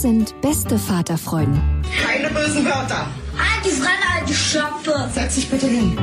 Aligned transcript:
Das 0.00 0.10
sind 0.10 0.40
beste 0.40 0.78
Vaterfreuden. 0.78 1.60
Keine 2.02 2.32
bösen 2.32 2.64
Wörter. 2.64 3.06
Halt 3.36 3.66
die 3.66 3.68
Fremde, 3.68 4.06
alte 4.18 4.32
Schöpfe. 4.32 4.94
Setz 5.12 5.34
dich 5.34 5.50
bitte 5.50 5.66
hin. 5.66 5.94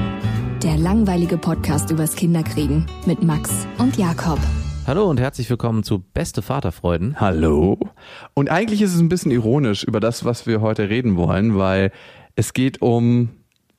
Der 0.62 0.78
langweilige 0.78 1.36
Podcast 1.36 1.90
übers 1.90 2.16
Kinderkriegen 2.16 2.86
mit 3.08 3.24
Max 3.24 3.50
und 3.80 3.98
Jakob. 3.98 4.38
Hallo 4.86 5.10
und 5.10 5.20
herzlich 5.20 5.50
willkommen 5.50 5.82
zu 5.82 5.98
Beste 5.98 6.44
Vaterfreuden. 6.44 7.20
Hallo. 7.20 7.80
Und 8.36 8.52
eigentlich 8.52 8.84
ist 8.84 8.94
es 8.94 9.00
ein 9.00 9.10
bisschen 9.10 9.32
ironisch 9.32 9.84
über 9.84 10.00
das, 10.00 10.24
was 10.24 10.46
wir 10.46 10.62
heute 10.62 10.90
reden 10.90 11.18
wollen, 11.18 11.58
weil 11.58 11.92
es 12.36 12.54
geht 12.54 12.84
um 12.84 13.30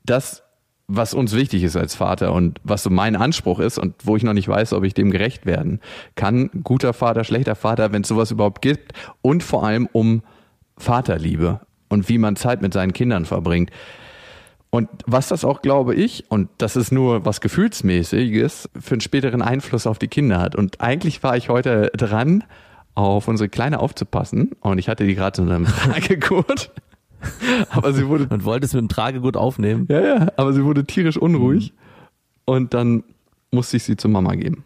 das, 0.05 0.42
was 0.89 1.12
uns 1.12 1.34
wichtig 1.34 1.62
ist 1.62 1.77
als 1.77 1.94
Vater 1.94 2.33
und 2.33 2.61
was 2.64 2.83
so 2.83 2.89
mein 2.89 3.14
Anspruch 3.14 3.61
ist 3.61 3.78
und 3.78 3.94
wo 4.05 4.17
ich 4.17 4.22
noch 4.22 4.33
nicht 4.33 4.48
weiß, 4.48 4.72
ob 4.72 4.84
ich 4.84 4.95
dem 4.95 5.11
gerecht 5.11 5.45
werden 5.45 5.80
kann. 6.14 6.50
Guter 6.64 6.95
Vater, 6.95 7.25
schlechter 7.25 7.55
Vater, 7.55 7.92
wenn 7.92 8.03
es 8.03 8.08
sowas 8.08 8.30
überhaupt 8.30 8.62
gibt. 8.62 8.92
Und 9.20 9.42
vor 9.42 9.64
allem 9.64 9.86
um 9.92 10.22
Vaterliebe 10.78 11.61
und 11.89 12.08
wie 12.08 12.17
man 12.17 12.36
Zeit 12.36 12.62
mit 12.62 12.72
seinen 12.72 12.95
Kindern 12.95 13.27
verbringt. 13.27 13.70
Und 14.70 14.89
was 15.06 15.28
das 15.28 15.45
auch, 15.45 15.61
glaube 15.62 15.95
ich, 15.95 16.25
und 16.30 16.48
das 16.58 16.77
ist 16.77 16.91
nur 16.91 17.25
was 17.25 17.41
Gefühlsmäßiges, 17.42 18.70
für 18.78 18.92
einen 18.92 19.00
späteren 19.00 19.42
Einfluss 19.42 19.86
auf 19.86 19.98
die 19.98 20.08
Kinder 20.08 20.41
hat. 20.41 20.56
Und 20.56 20.80
eigentlich 20.80 21.23
war 21.23 21.36
ich 21.36 21.50
heute 21.50 21.91
dran, 21.97 22.45
auf 22.95 23.28
unsere 23.28 23.48
Kleine 23.48 23.78
aufzupassen. 23.80 24.52
Und 24.61 24.78
ich 24.78 24.89
hatte 24.89 25.06
die 25.06 25.14
gerade 25.14 25.42
in 25.42 25.50
einem 25.50 25.67
Tragegurt. 25.67 26.73
aber 27.70 27.92
sie 27.92 28.06
wurde. 28.08 28.27
Und 28.30 28.44
wolltest 28.44 28.74
mit 28.74 28.83
dem 28.83 28.88
Tragegurt 28.88 29.36
aufnehmen? 29.36 29.86
Ja, 29.91 30.00
ja, 30.00 30.28
aber 30.36 30.52
sie 30.52 30.64
wurde 30.64 30.84
tierisch 30.84 31.16
unruhig. 31.16 31.72
Mhm. 31.72 31.78
Und 32.44 32.74
dann 32.74 33.05
musste 33.50 33.77
ich 33.77 33.84
sie 33.84 33.97
zur 33.97 34.11
Mama 34.11 34.34
geben. 34.34 34.64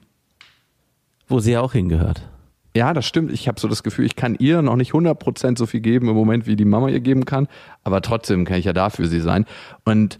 Wo 1.29 1.41
sie 1.41 1.53
ja 1.53 1.61
auch 1.61 1.73
hingehört. 1.73 2.29
Ja, 2.75 2.95
das 2.95 3.07
stimmt. 3.07 3.33
Ich 3.33 3.49
habe 3.49 3.61
so 3.61 3.69
das 3.69 3.83
Gefühl, 3.83 4.07
ich 4.07 4.17
kann 4.17 4.35
ihr 4.39 4.63
noch 4.63 4.77
nicht 4.77 4.93
100% 4.93 5.59
so 5.59 5.67
viel 5.67 5.81
geben 5.81 6.09
im 6.09 6.15
Moment, 6.15 6.47
wie 6.47 6.57
die 6.57 6.65
Mama 6.65 6.89
ihr 6.89 7.01
geben 7.01 7.25
kann. 7.25 7.49
Aber 7.85 8.01
trotzdem 8.01 8.45
kann 8.45 8.59
ich 8.59 8.65
ja 8.65 8.73
da 8.73 8.89
für 8.89 9.07
sie 9.07 9.21
sein. 9.21 9.45
Und 9.85 10.19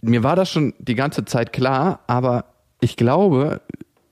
mir 0.00 0.22
war 0.22 0.36
das 0.36 0.50
schon 0.50 0.74
die 0.78 0.94
ganze 0.94 1.24
Zeit 1.24 1.52
klar, 1.52 2.00
aber 2.06 2.44
ich 2.80 2.96
glaube, 2.96 3.60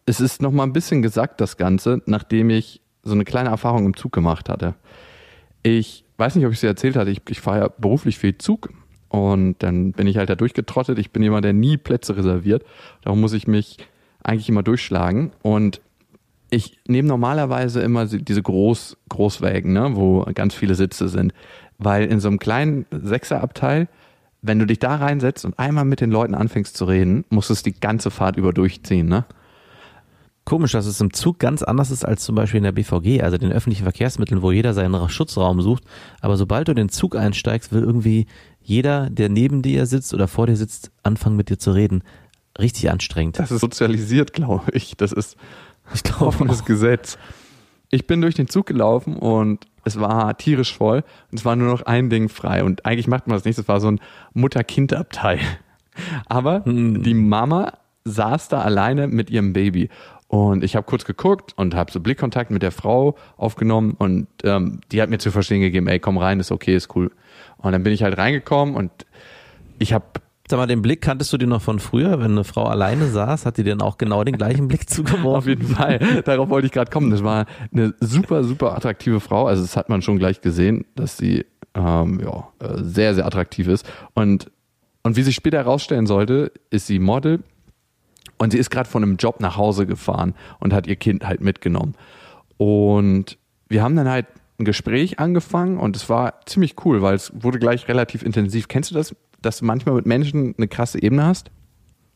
es 0.07 0.21
ist 0.21 0.43
noch 0.43 0.53
mal 0.53 0.65
ein 0.65 0.73
bisschen 0.73 1.03
gesagt, 1.03 1.41
das 1.41 1.57
Ganze, 1.57 2.03
nachdem 2.07 2.51
ich 2.51 2.81
so 3.03 3.13
eine 3.13 3.25
kleine 3.25 3.51
Erfahrung 3.51 3.87
im 3.87 3.97
Zug 3.97 4.13
gemacht 4.13 4.49
hatte. 4.49 4.75
Ich 5.63 6.05
weiß 6.21 6.37
nicht, 6.37 6.47
ob 6.47 6.53
ich 6.53 6.59
es 6.59 6.61
dir 6.61 6.69
erzählt 6.69 6.97
hatte, 6.97 7.11
ich, 7.11 7.23
ich 7.29 7.41
fahre 7.41 7.59
ja 7.59 7.69
beruflich 7.77 8.19
viel 8.19 8.39
Zug 8.39 8.71
und 9.09 9.57
dann 9.59 9.91
bin 9.93 10.07
ich 10.07 10.19
halt 10.19 10.31
da 10.31 10.37
durchgetrottet. 10.37 10.99
Ich 10.99 11.11
bin 11.11 11.23
jemand, 11.23 11.45
der 11.45 11.53
nie 11.53 11.77
Plätze 11.77 12.17
reserviert. 12.17 12.65
Darum 13.03 13.21
muss 13.21 13.33
ich 13.33 13.49
mich 13.49 13.79
eigentlich 14.23 14.49
immer 14.49 14.63
durchschlagen. 14.63 15.33
Und 15.43 15.81
ich 16.49 16.79
nehme 16.87 17.09
normalerweise 17.09 17.81
immer 17.81 18.07
diese 18.07 18.43
Groß, 18.43 18.97
Großwägen, 19.09 19.73
ne, 19.73 19.97
wo 19.97 20.25
ganz 20.35 20.55
viele 20.55 20.77
Sitze 20.77 21.09
sind. 21.09 21.33
Weil 21.79 22.07
in 22.07 22.21
so 22.21 22.29
einem 22.29 22.39
kleinen 22.39 22.87
Sechserabteil, 22.93 23.89
wenn 24.43 24.61
du 24.61 24.67
dich 24.67 24.79
da 24.79 24.95
reinsetzt 24.95 25.45
und 25.45 25.59
einmal 25.59 25.85
mit 25.85 26.01
den 26.01 26.13
Leuten 26.13 26.37
anfängst 26.37 26.77
zu 26.77 26.85
reden, 26.85 27.25
musst 27.31 27.51
du 27.51 27.55
es 27.55 27.65
die 27.65 27.79
ganze 27.79 28.13
Fahrt 28.13 28.37
über 28.37 28.53
durchziehen, 28.53 29.09
ne? 29.09 29.25
Komisch, 30.51 30.73
dass 30.73 30.87
es 30.87 31.01
im 31.01 31.13
Zug 31.13 31.39
ganz 31.39 31.63
anders 31.63 31.93
ist 31.93 32.05
als 32.05 32.25
zum 32.25 32.35
Beispiel 32.35 32.59
in 32.59 32.65
der 32.65 32.73
BVG, 32.73 33.23
also 33.23 33.39
den 33.39 33.53
öffentlichen 33.53 33.85
Verkehrsmitteln, 33.85 34.43
wo 34.43 34.51
jeder 34.51 34.75
seinen 34.75 35.09
Schutzraum 35.09 35.63
sucht. 35.63 35.85
Aber 36.21 36.37
sobald 36.37 36.67
du 36.67 36.73
in 36.73 36.77
den 36.77 36.89
Zug 36.89 37.15
einsteigst, 37.15 37.73
will 37.73 37.85
irgendwie 37.85 38.27
jeder, 38.61 39.11
der 39.11 39.29
neben 39.29 39.63
dir 39.63 39.87
sitzt 39.87 40.13
oder 40.13 40.27
vor 40.27 40.49
dir 40.49 40.57
sitzt, 40.57 40.91
anfangen 41.05 41.37
mit 41.37 41.51
dir 41.51 41.61
zu 41.61 41.71
reden. 41.71 42.03
Richtig 42.59 42.91
anstrengend. 42.91 43.39
Das 43.39 43.53
ist 43.53 43.61
sozialisiert, 43.61 44.33
glaube 44.33 44.73
ich. 44.73 44.97
Das 44.97 45.13
ist 45.13 45.37
ich 45.95 46.03
glaube, 46.03 46.27
offenes 46.27 46.65
Gesetz. 46.65 47.17
Ich 47.91 48.09
bin 48.09 48.21
durch 48.21 48.35
den 48.35 48.49
Zug 48.49 48.67
gelaufen 48.67 49.15
und 49.15 49.69
es 49.85 50.01
war 50.01 50.37
tierisch 50.37 50.77
voll 50.77 51.05
und 51.31 51.39
es 51.39 51.45
war 51.45 51.55
nur 51.55 51.69
noch 51.69 51.83
ein 51.83 52.11
Ding 52.11 52.29
frei. 52.29 52.65
Und 52.65 52.87
eigentlich 52.87 53.07
macht 53.07 53.29
man 53.29 53.37
das 53.37 53.45
nicht. 53.45 53.57
Es 53.57 53.69
war 53.69 53.79
so 53.79 53.89
ein 53.89 54.01
Mutter-Kind-Abteil. 54.35 55.39
Aber 56.27 56.65
hm. 56.65 57.05
die 57.05 57.15
Mama 57.15 57.75
saß 58.05 58.49
da 58.49 58.63
alleine 58.63 59.07
mit 59.07 59.31
ihrem 59.31 59.53
Baby. 59.53 59.91
Und 60.31 60.63
ich 60.63 60.77
habe 60.77 60.87
kurz 60.87 61.05
geguckt 61.05 61.55
und 61.57 61.75
habe 61.75 61.91
so 61.91 61.99
Blickkontakt 61.99 62.53
mit 62.53 62.63
der 62.63 62.71
Frau 62.71 63.17
aufgenommen 63.37 63.97
und 63.99 64.29
ähm, 64.45 64.81
die 64.93 65.03
hat 65.03 65.11
mir 65.11 65.19
zu 65.19 65.33
verstehen 65.33 65.61
gegeben, 65.61 65.89
ey, 65.89 65.99
komm 65.99 66.19
rein, 66.19 66.39
ist 66.39 66.53
okay, 66.53 66.77
ist 66.77 66.95
cool. 66.95 67.11
Und 67.59 67.73
dann 67.73 67.83
bin 67.83 67.93
ich 67.93 68.05
halt 68.05 68.17
reingekommen 68.17 68.77
und 68.77 68.93
ich 69.81 69.93
habe 69.93 70.05
Sag 70.49 70.59
mal, 70.59 70.67
den 70.67 70.83
Blick 70.83 71.01
kanntest 71.01 71.33
du 71.33 71.37
dir 71.37 71.47
noch 71.47 71.63
von 71.63 71.79
früher, 71.79 72.19
wenn 72.19 72.33
eine 72.33 72.43
Frau 72.43 72.65
alleine 72.65 73.07
saß, 73.07 73.47
hat 73.47 73.57
die 73.57 73.63
denn 73.63 73.81
auch 73.81 73.99
genau 73.99 74.25
den 74.25 74.37
gleichen 74.37 74.67
Blick 74.67 74.91
zugeworfen? 74.91 75.27
Auf 75.37 75.47
jeden 75.47 75.67
Fall. 75.67 76.23
Darauf 76.25 76.49
wollte 76.49 76.67
ich 76.67 76.73
gerade 76.73 76.91
kommen. 76.91 77.11
Das 77.13 77.23
war 77.23 77.47
eine 77.73 77.95
super, 78.01 78.43
super 78.43 78.77
attraktive 78.77 79.21
Frau. 79.21 79.47
Also 79.47 79.63
das 79.63 79.77
hat 79.77 79.89
man 79.89 80.03
schon 80.03 80.19
gleich 80.19 80.41
gesehen, 80.41 80.87
dass 80.97 81.17
sie 81.17 81.47
ähm, 81.75 82.21
ja, 82.21 82.49
äh, 82.59 82.83
sehr, 82.83 83.15
sehr 83.15 83.27
attraktiv 83.27 83.69
ist. 83.69 83.89
Und, 84.15 84.51
und 85.05 85.17
wie 85.17 85.23
sich 85.23 85.37
später 85.37 85.59
herausstellen 85.59 86.09
sollte, 86.09 86.51
ist 86.71 86.89
sie 86.89 86.99
Model 86.99 87.45
und 88.41 88.53
sie 88.53 88.59
ist 88.59 88.71
gerade 88.71 88.89
von 88.89 89.05
einem 89.05 89.17
Job 89.17 89.41
nach 89.41 89.57
Hause 89.57 89.87
gefahren 89.87 90.35
und 90.59 90.73
hat 90.73 90.87
ihr 90.87 90.97
Kind 90.97 91.27
halt 91.27 91.43
mitgenommen. 91.43 91.95
Und 92.57 93.39
wir 93.69 93.83
haben 93.83 93.95
dann 93.97 94.09
halt 94.09 94.27
ein 94.59 94.65
Gespräch 94.65 95.19
angefangen 95.19 95.79
und 95.79 95.95
es 95.95 96.09
war 96.09 96.41
ziemlich 96.47 96.75
cool, 96.85 97.03
weil 97.03 97.15
es 97.15 97.33
wurde 97.35 97.59
gleich 97.59 97.87
relativ 97.87 98.23
intensiv. 98.23 98.67
Kennst 98.67 98.91
du 98.91 98.95
das 98.95 99.15
dass 99.43 99.59
du 99.59 99.65
manchmal 99.65 99.95
mit 99.95 100.07
Menschen 100.07 100.55
eine 100.57 100.69
krasse 100.69 101.03
Ebene 101.03 101.25
hast? 101.25 101.51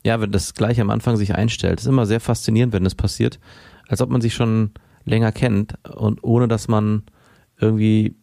Ja, 0.05 0.21
wenn 0.21 0.33
das 0.33 0.55
gleich 0.55 0.81
am 0.81 0.91
Anfang 0.91 1.17
sich 1.17 1.35
einstellt. 1.35 1.81
ist 1.81 1.87
immer 1.87 2.07
sehr 2.07 2.21
faszinierend, 2.21 2.73
wenn 2.73 2.85
das 2.85 2.95
passiert. 2.95 3.39
Als 3.89 4.03
ob 4.03 4.11
man 4.11 4.21
sich 4.21 4.35
schon 4.35 4.73
länger 5.05 5.33
kennt 5.33 5.75
und 5.89 6.23
ohne 6.23 6.49
dass 6.49 6.69
man 6.69 7.03
irgendwie 7.59 8.15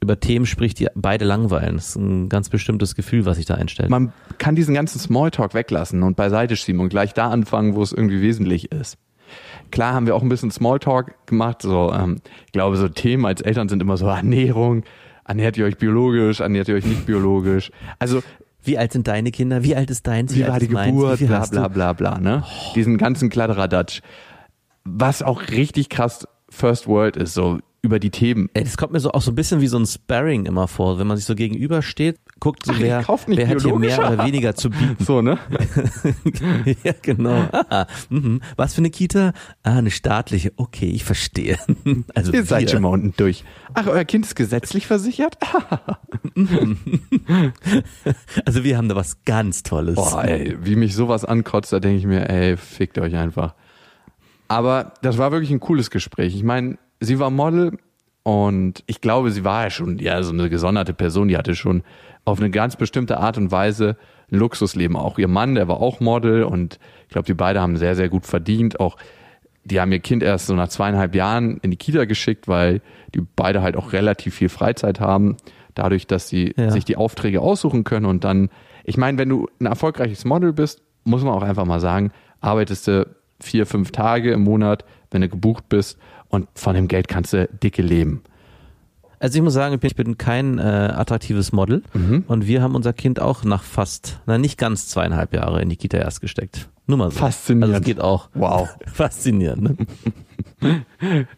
über 0.00 0.20
Themen 0.20 0.46
spricht, 0.46 0.78
die 0.78 0.88
beide 0.94 1.24
langweilen. 1.24 1.76
Das 1.76 1.90
ist 1.90 1.96
ein 1.96 2.28
ganz 2.28 2.48
bestimmtes 2.48 2.94
Gefühl, 2.94 3.24
was 3.24 3.36
sich 3.36 3.46
da 3.46 3.54
einstellt. 3.54 3.90
Man 3.90 4.12
kann 4.38 4.56
diesen 4.56 4.74
ganzen 4.74 4.98
Smalltalk 4.98 5.54
weglassen 5.54 6.02
und 6.02 6.16
beiseite 6.16 6.56
schieben 6.56 6.80
und 6.80 6.88
gleich 6.88 7.14
da 7.14 7.30
anfangen, 7.30 7.74
wo 7.74 7.82
es 7.82 7.92
irgendwie 7.92 8.20
wesentlich 8.20 8.72
ist. 8.72 8.98
Klar 9.70 9.94
haben 9.94 10.06
wir 10.06 10.14
auch 10.14 10.22
ein 10.22 10.28
bisschen 10.28 10.50
Smalltalk 10.50 11.26
gemacht. 11.26 11.62
So, 11.62 11.92
ähm, 11.92 12.18
ich 12.46 12.52
glaube, 12.52 12.76
so 12.76 12.88
Themen 12.88 13.26
als 13.26 13.40
Eltern 13.40 13.68
sind 13.68 13.82
immer 13.82 13.96
so 13.96 14.06
Ernährung, 14.06 14.84
ernährt 15.24 15.56
ihr 15.56 15.64
euch 15.64 15.76
biologisch, 15.76 16.40
ernährt 16.40 16.68
ihr 16.68 16.76
euch 16.76 16.86
nicht 16.86 17.06
biologisch. 17.06 17.70
Also 17.98 18.22
wie 18.62 18.78
alt 18.78 18.92
sind 18.92 19.06
deine 19.06 19.30
Kinder? 19.30 19.62
Wie 19.62 19.76
alt 19.76 19.90
ist 19.90 20.06
deins? 20.06 20.34
Wie, 20.34 20.44
wie 20.44 20.48
war 20.48 20.58
die 20.58 20.68
Geburt? 20.68 21.20
Bla 21.20 21.46
bla 21.46 21.68
bla 21.68 21.92
bla. 21.92 22.18
Ne? 22.18 22.42
Oh. 22.44 22.72
Diesen 22.74 22.98
ganzen 22.98 23.30
Kladderadatsch. 23.30 24.00
Was 24.84 25.22
auch 25.22 25.48
richtig 25.50 25.88
krass 25.88 26.26
First 26.48 26.86
World 26.86 27.16
ist, 27.16 27.34
so 27.34 27.58
über 27.86 27.98
die 27.98 28.10
Themen. 28.10 28.50
Ey, 28.52 28.64
das 28.64 28.76
kommt 28.76 28.92
mir 28.92 29.00
so 29.00 29.12
auch 29.12 29.22
so 29.22 29.30
ein 29.30 29.34
bisschen 29.34 29.60
wie 29.60 29.68
so 29.68 29.78
ein 29.78 29.86
Sparring 29.86 30.44
immer 30.44 30.68
vor, 30.68 30.98
wenn 30.98 31.06
man 31.06 31.16
sich 31.16 31.24
so 31.24 31.34
gegenübersteht, 31.34 32.18
guckt 32.40 32.66
so, 32.66 32.72
Ach, 32.72 32.80
wer, 32.80 33.06
wer 33.26 33.48
hat 33.48 33.62
hier 33.62 33.76
mehr 33.76 33.98
oder 33.98 34.24
weniger 34.24 34.54
zu 34.54 34.70
bieten. 34.70 34.96
So, 35.02 35.22
ne? 35.22 35.38
ja, 36.84 36.92
genau. 37.00 37.48
Ah, 37.52 37.86
mhm. 38.10 38.42
Was 38.56 38.74
für 38.74 38.80
eine 38.80 38.90
Kita? 38.90 39.32
Ah, 39.62 39.78
eine 39.78 39.90
staatliche. 39.90 40.52
Okay, 40.56 40.90
ich 40.90 41.04
verstehe. 41.04 41.58
Also 42.14 42.32
Ihr 42.32 42.44
seid 42.44 42.70
schon 42.70 42.82
mal 42.82 42.88
unten 42.88 43.14
durch. 43.16 43.44
Ach, 43.74 43.86
euer 43.86 44.04
Kind 44.04 44.26
ist 44.26 44.34
gesetzlich 44.34 44.86
versichert? 44.86 45.38
Also 48.44 48.64
wir 48.64 48.76
haben 48.76 48.88
da 48.88 48.96
was 48.96 49.24
ganz 49.24 49.62
Tolles. 49.62 49.94
Boah, 49.94 50.24
ey, 50.24 50.56
wie 50.62 50.76
mich 50.76 50.94
sowas 50.94 51.24
ankotzt, 51.24 51.72
da 51.72 51.80
denke 51.80 51.98
ich 51.98 52.06
mir, 52.06 52.28
ey, 52.28 52.56
fickt 52.56 52.98
euch 52.98 53.14
einfach. 53.16 53.54
Aber 54.48 54.94
das 55.02 55.18
war 55.18 55.32
wirklich 55.32 55.50
ein 55.50 55.60
cooles 55.60 55.90
Gespräch. 55.90 56.34
Ich 56.34 56.44
meine, 56.44 56.78
sie 57.00 57.18
war 57.18 57.30
Model 57.30 57.78
und 58.22 58.82
ich 58.86 59.00
glaube, 59.00 59.30
sie 59.30 59.44
war 59.44 59.64
ja 59.64 59.70
schon 59.70 59.98
ja 59.98 60.22
so 60.22 60.32
eine 60.32 60.48
gesonderte 60.50 60.92
Person, 60.94 61.28
die 61.28 61.36
hatte 61.36 61.54
schon 61.54 61.82
auf 62.24 62.40
eine 62.40 62.50
ganz 62.50 62.76
bestimmte 62.76 63.18
Art 63.18 63.38
und 63.38 63.52
Weise 63.52 63.96
ein 64.32 64.38
Luxusleben. 64.38 64.96
Auch 64.96 65.18
ihr 65.18 65.28
Mann, 65.28 65.54
der 65.54 65.68
war 65.68 65.80
auch 65.80 66.00
Model 66.00 66.42
und 66.42 66.78
ich 67.04 67.10
glaube, 67.10 67.26
die 67.26 67.34
beide 67.34 67.60
haben 67.60 67.76
sehr, 67.76 67.94
sehr 67.94 68.08
gut 68.08 68.26
verdient. 68.26 68.80
Auch 68.80 68.96
die 69.64 69.80
haben 69.80 69.92
ihr 69.92 70.00
Kind 70.00 70.22
erst 70.22 70.46
so 70.46 70.54
nach 70.54 70.68
zweieinhalb 70.68 71.14
Jahren 71.14 71.58
in 71.58 71.70
die 71.70 71.76
Kita 71.76 72.04
geschickt, 72.04 72.48
weil 72.48 72.80
die 73.14 73.20
beide 73.20 73.62
halt 73.62 73.76
auch 73.76 73.92
relativ 73.92 74.34
viel 74.34 74.48
Freizeit 74.48 74.98
haben, 75.00 75.36
dadurch, 75.74 76.06
dass 76.06 76.28
sie 76.28 76.52
Ja. 76.56 76.70
sich 76.70 76.84
die 76.84 76.96
Aufträge 76.96 77.40
aussuchen 77.40 77.84
können 77.84 78.06
und 78.06 78.24
dann, 78.24 78.48
ich 78.84 78.96
meine, 78.96 79.18
wenn 79.18 79.28
du 79.28 79.48
ein 79.60 79.66
erfolgreiches 79.66 80.24
Model 80.24 80.52
bist, 80.52 80.82
muss 81.04 81.22
man 81.22 81.32
auch 81.34 81.42
einfach 81.42 81.64
mal 81.64 81.80
sagen, 81.80 82.10
arbeitest 82.40 82.88
du 82.88 83.06
vier, 83.40 83.66
fünf 83.66 83.92
Tage 83.92 84.32
im 84.32 84.42
Monat, 84.42 84.84
wenn 85.10 85.20
du 85.20 85.28
gebucht 85.28 85.68
bist 85.68 85.98
und 86.28 86.48
von 86.54 86.74
dem 86.74 86.88
Geld 86.88 87.08
kannst 87.08 87.32
du 87.32 87.48
dicke 87.62 87.82
leben. 87.82 88.22
Also 89.18 89.38
ich 89.38 89.42
muss 89.42 89.54
sagen, 89.54 89.78
ich 89.82 89.96
bin, 89.96 90.18
kein 90.18 90.58
äh, 90.58 90.62
attraktives 90.62 91.50
Model 91.52 91.82
Mhm. 91.94 92.24
und 92.28 92.46
wir 92.46 92.60
haben 92.62 92.74
unser 92.74 92.92
Kind 92.92 93.18
auch 93.20 93.44
nach 93.44 93.62
fast, 93.62 94.20
na 94.26 94.36
nicht 94.36 94.58
ganz 94.58 94.88
zweieinhalb 94.88 95.32
Jahre 95.34 95.62
in 95.62 95.70
die 95.70 95.76
Kita 95.76 95.96
erst 95.96 96.20
gesteckt. 96.20 96.68
Nur 96.86 96.98
mal 96.98 97.10
so. 97.10 97.18
Faszinierend. 97.18 97.74
Also 97.74 97.80
es 97.82 97.86
geht 97.86 98.00
auch. 98.00 98.28
Wow. 98.34 98.68
Faszinierend. 98.86 99.62
Ne? 99.62 99.76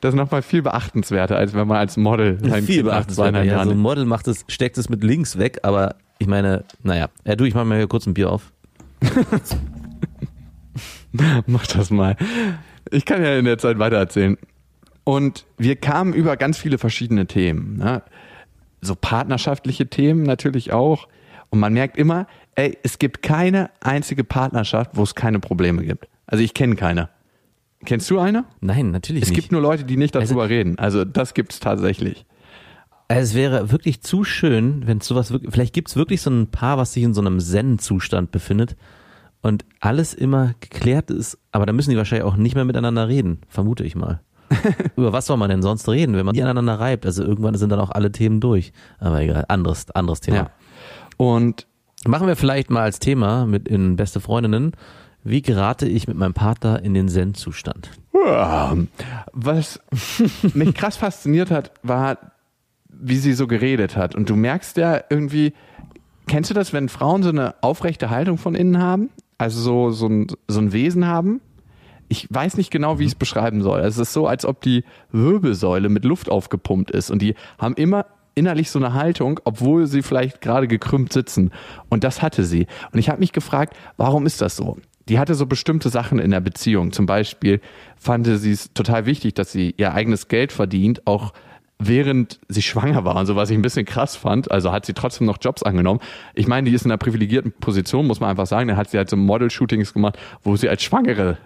Das 0.01 0.11
ist 0.15 0.17
nochmal 0.17 0.43
viel 0.43 0.63
beachtenswerter, 0.63 1.37
als 1.37 1.53
wenn 1.55 1.67
man 1.67 1.77
als 1.79 1.97
Model 1.97 2.39
sein 2.41 2.63
Viel 2.65 2.77
Kind 2.77 2.87
nach 2.87 2.93
beachtenswert. 2.95 3.27
zweieinhalb 3.35 3.47
Ja, 3.47 3.65
so 3.65 3.71
ein. 3.73 3.79
Model 3.79 4.05
macht 4.05 4.29
es, 4.29 4.45
steckt 4.49 4.79
es 4.79 4.89
mit 4.89 5.03
links 5.03 5.39
weg, 5.39 5.59
aber 5.63 5.97
ich 6.19 6.27
meine, 6.29 6.65
naja. 6.83 7.09
Ja, 7.25 7.35
du, 7.37 7.45
ich 7.45 7.55
mach 7.55 7.65
mir 7.65 7.77
hier 7.77 7.89
kurz 7.89 8.07
ein 8.07 8.15
Bier 8.15 8.31
auf. 8.31 8.53
Mach 11.47 11.67
das 11.67 11.91
mal. 11.91 12.17
Ich 12.91 13.05
kann 13.05 13.23
ja 13.23 13.37
in 13.39 13.45
der 13.45 13.59
Zeit 13.59 13.79
weitererzählen. 13.79 14.37
Und 15.09 15.47
wir 15.57 15.77
kamen 15.77 16.13
über 16.13 16.37
ganz 16.37 16.59
viele 16.59 16.77
verschiedene 16.77 17.27
Themen. 17.27 17.79
Ne? 17.79 18.03
So 18.83 18.95
partnerschaftliche 18.95 19.87
Themen 19.87 20.23
natürlich 20.23 20.71
auch. 20.75 21.09
Und 21.49 21.61
man 21.61 21.73
merkt 21.73 21.97
immer, 21.97 22.27
ey, 22.57 22.77
es 22.83 22.99
gibt 22.99 23.23
keine 23.23 23.71
einzige 23.81 24.23
Partnerschaft, 24.23 24.91
wo 24.93 25.03
es 25.03 25.15
keine 25.15 25.41
Probleme 25.41 25.83
gibt. 25.83 26.09
Also 26.27 26.45
ich 26.45 26.53
kenne 26.53 26.77
keine. 26.77 27.09
Kennst 27.87 28.11
du 28.11 28.19
eine? 28.19 28.45
Nein, 28.61 28.91
natürlich 28.91 29.23
Es 29.23 29.29
nicht. 29.31 29.41
gibt 29.41 29.51
nur 29.53 29.63
Leute, 29.63 29.85
die 29.85 29.97
nicht 29.97 30.15
darüber 30.15 30.43
Also- 30.43 30.53
reden. 30.55 30.79
Also 30.79 31.07
das 31.07 31.33
gibt 31.33 31.55
es 31.55 31.61
tatsächlich. 31.61 32.27
Es 33.11 33.33
wäre 33.33 33.71
wirklich 33.73 34.03
zu 34.03 34.25
schön, 34.25 34.87
wenn 34.87 34.99
es 34.99 35.07
sowas 35.07 35.31
wirklich, 35.31 35.51
vielleicht 35.55 35.73
gibt 35.73 35.89
es 35.89 35.97
wirklich 35.97 36.21
so 36.21 36.29
ein 36.29 36.49
Paar, 36.51 36.77
was 36.77 36.93
sich 36.93 37.03
in 37.03 37.15
so 37.15 37.23
einem 37.23 37.41
Zen-Zustand 37.41 38.31
befindet 38.31 38.77
und 39.41 39.65
alles 39.81 40.13
immer 40.13 40.53
geklärt 40.61 41.11
ist, 41.11 41.39
aber 41.51 41.65
da 41.65 41.73
müssen 41.73 41.89
die 41.93 41.97
wahrscheinlich 41.97 42.27
auch 42.27 42.37
nicht 42.37 42.55
mehr 42.57 42.67
miteinander 42.67 43.09
reden, 43.09 43.39
vermute 43.49 43.85
ich 43.85 43.97
mal. 43.97 44.21
Über 44.97 45.13
was 45.13 45.27
soll 45.27 45.37
man 45.37 45.51
denn 45.51 45.63
sonst 45.63 45.89
reden, 45.89 46.17
wenn 46.17 46.25
man 46.27 46.35
die 46.35 46.43
aneinander 46.43 46.81
reibt? 46.81 47.07
Also 47.07 47.23
irgendwann 47.23 47.55
sind 47.57 47.71
dann 47.71 47.81
auch 47.81 47.91
alle 47.91 48.13
Themen 48.13 48.41
durch. 48.41 48.73
Aber 48.99 49.21
egal, 49.21 49.45
anderes, 49.49 49.91
anderes 49.91 50.21
Thema. 50.21 50.37
Ja. 50.37 50.51
Und 51.17 51.67
Machen 52.07 52.29
wir 52.29 52.37
vielleicht 52.37 52.71
mal 52.71 52.83
als 52.83 53.01
Thema 53.01 53.47
mit 53.47 53.67
in 53.67 53.97
Beste 53.97 54.21
Freundinnen, 54.21 54.73
wie 55.25 55.43
gerate 55.43 55.89
ich 55.89 56.07
mit 56.07 56.17
meinem 56.17 56.35
Partner 56.35 56.83
in 56.83 56.95
den 56.95 57.09
Zen-Zustand? 57.09 57.91
Was 59.33 59.81
mich 60.55 60.75
krass 60.75 60.97
fasziniert 60.97 61.51
hat, 61.51 61.73
war, 61.83 62.19
wie 62.89 63.17
sie 63.17 63.33
so 63.33 63.47
geredet 63.47 63.97
hat. 63.97 64.15
Und 64.15 64.31
du 64.31 64.37
merkst 64.37 64.77
ja 64.77 65.01
irgendwie, 65.11 65.55
kennst 66.29 66.51
du 66.51 66.55
das, 66.55 66.73
wenn 66.73 66.89
Frauen 66.89 67.23
so 67.23 67.31
eine 67.31 67.57
aufrechte 67.63 68.11
Haltung 68.11 68.39
von 68.39 68.55
innen 68.55 68.79
haben? 68.79 69.11
Also 69.37 69.61
so, 69.61 69.91
so, 69.91 70.07
ein, 70.07 70.29
so 70.47 70.61
ein 70.61 70.73
Wesen 70.73 71.07
haben? 71.07 71.41
Ich 72.09 72.27
weiß 72.31 72.57
nicht 72.57 72.71
genau, 72.71 72.99
wie 72.99 73.05
ich 73.05 73.13
es 73.13 73.15
beschreiben 73.15 73.63
soll. 73.63 73.81
Es 73.81 73.99
ist 73.99 74.13
so, 74.13 74.27
als 74.27 74.45
ob 74.45 74.61
die 74.63 74.85
Wirbelsäule 75.13 75.89
mit 75.89 76.05
Luft 76.05 76.31
aufgepumpt 76.31 76.91
ist. 76.91 77.11
Und 77.11 77.21
die 77.21 77.35
haben 77.59 77.75
immer 77.75 78.07
innerlich 78.35 78.71
so 78.71 78.79
eine 78.79 78.95
Haltung, 78.95 79.41
obwohl 79.45 79.87
sie 79.87 80.03
vielleicht 80.03 80.41
gerade 80.41 80.69
gekrümmt 80.69 81.13
sitzen. 81.13 81.51
Und 81.89 82.05
das 82.05 82.23
hatte 82.23 82.45
sie. 82.45 82.67
Und 82.93 82.99
ich 82.99 83.11
habe 83.11 83.21
mich 83.21 83.33
gefragt, 83.33 83.77
warum 83.97 84.27
ist 84.27 84.41
das 84.41 84.57
so? 84.57 84.79
Die 85.09 85.19
hatte 85.19 85.35
so 85.35 85.47
bestimmte 85.47 85.89
Sachen 85.89 86.19
in 86.19 86.31
der 86.31 86.41
Beziehung. 86.41 86.93
Zum 86.93 87.07
Beispiel 87.07 87.61
fand 87.97 88.27
sie 88.27 88.53
es 88.53 88.73
total 88.75 89.07
wichtig, 89.07 89.35
dass 89.35 89.53
sie 89.53 89.75
ihr 89.77 89.93
eigenes 89.93 90.29
Geld 90.29 90.53
verdient, 90.53 91.07
auch 91.07 91.33
während 91.79 92.41
sie 92.49 92.63
schwanger 92.63 93.05
war 93.05 93.17
und 93.17 93.27
so, 93.27 93.37
was 93.37 93.51
ich 93.51 93.57
ein 93.57 93.63
bisschen 93.63 93.87
krass 93.87 94.17
fand. 94.17 94.51
Also 94.51 94.73
hat 94.73 94.85
sie 94.85 94.95
trotzdem 94.95 95.27
noch 95.27 95.39
Jobs 95.41 95.63
angenommen. 95.63 96.01
Ich 96.35 96.49
meine, 96.49 96.69
die 96.69 96.75
ist 96.75 96.85
in 96.85 96.91
einer 96.91 96.99
privilegierten 96.99 97.53
Position, 97.53 98.07
muss 98.07 98.21
man 98.21 98.31
einfach 98.31 98.47
sagen. 98.47 98.69
Da 98.69 98.77
hat 98.77 98.91
sie 98.91 98.99
halt 98.99 99.09
so 99.09 99.17
Model-Shootings 99.17 99.95
gemacht, 99.95 100.19
wo 100.43 100.57
sie 100.57 100.69
als 100.69 100.83
Schwangere 100.83 101.39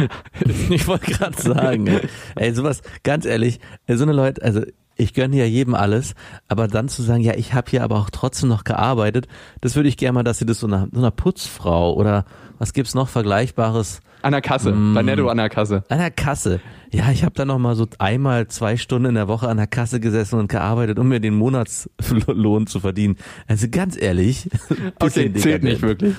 Ich 0.70 0.86
wollte 0.86 1.12
gerade 1.12 1.40
sagen, 1.40 1.86
ey, 1.86 2.00
ey, 2.36 2.54
sowas, 2.54 2.82
ganz 3.02 3.26
ehrlich, 3.26 3.60
so 3.88 4.02
eine 4.02 4.12
Leute, 4.12 4.42
also 4.42 4.62
ich 4.96 5.12
gönne 5.12 5.36
ja 5.36 5.44
jedem 5.44 5.74
alles, 5.74 6.14
aber 6.48 6.68
dann 6.68 6.88
zu 6.88 7.02
sagen, 7.02 7.22
ja, 7.22 7.34
ich 7.34 7.52
habe 7.52 7.70
hier 7.70 7.82
aber 7.82 7.96
auch 7.98 8.10
trotzdem 8.10 8.48
noch 8.48 8.64
gearbeitet, 8.64 9.26
das 9.60 9.76
würde 9.76 9.88
ich 9.88 9.96
gerne 9.96 10.14
mal, 10.14 10.22
dass 10.22 10.38
sie 10.38 10.46
das 10.46 10.60
so 10.60 10.66
einer, 10.66 10.88
so 10.92 10.98
einer 10.98 11.10
Putzfrau 11.10 11.94
oder 11.94 12.24
was 12.58 12.72
gibt's 12.72 12.94
noch 12.94 13.08
Vergleichbares 13.08 14.00
an 14.24 14.32
der 14.32 14.40
Kasse, 14.40 14.72
bei 14.72 15.02
Netto 15.02 15.28
an 15.28 15.36
der 15.36 15.48
Kasse. 15.48 15.84
an 15.88 15.98
der 15.98 16.10
Kasse. 16.10 16.60
Ja, 16.90 17.10
ich 17.10 17.24
habe 17.24 17.34
da 17.34 17.44
noch 17.44 17.58
mal 17.58 17.74
so 17.76 17.86
einmal 17.98 18.48
zwei 18.48 18.76
Stunden 18.76 19.08
in 19.08 19.14
der 19.16 19.28
Woche 19.28 19.48
an 19.48 19.56
der 19.56 19.66
Kasse 19.66 20.00
gesessen 20.00 20.38
und 20.38 20.48
gearbeitet, 20.48 20.98
um 20.98 21.08
mir 21.08 21.20
den 21.20 21.34
Monatslohn 21.34 22.66
zu 22.66 22.80
verdienen. 22.80 23.16
Also 23.46 23.66
ganz 23.70 24.00
ehrlich, 24.00 24.48
Okay, 25.00 25.32
zählt 25.34 25.62
nicht 25.64 25.82
wirklich. 25.82 26.14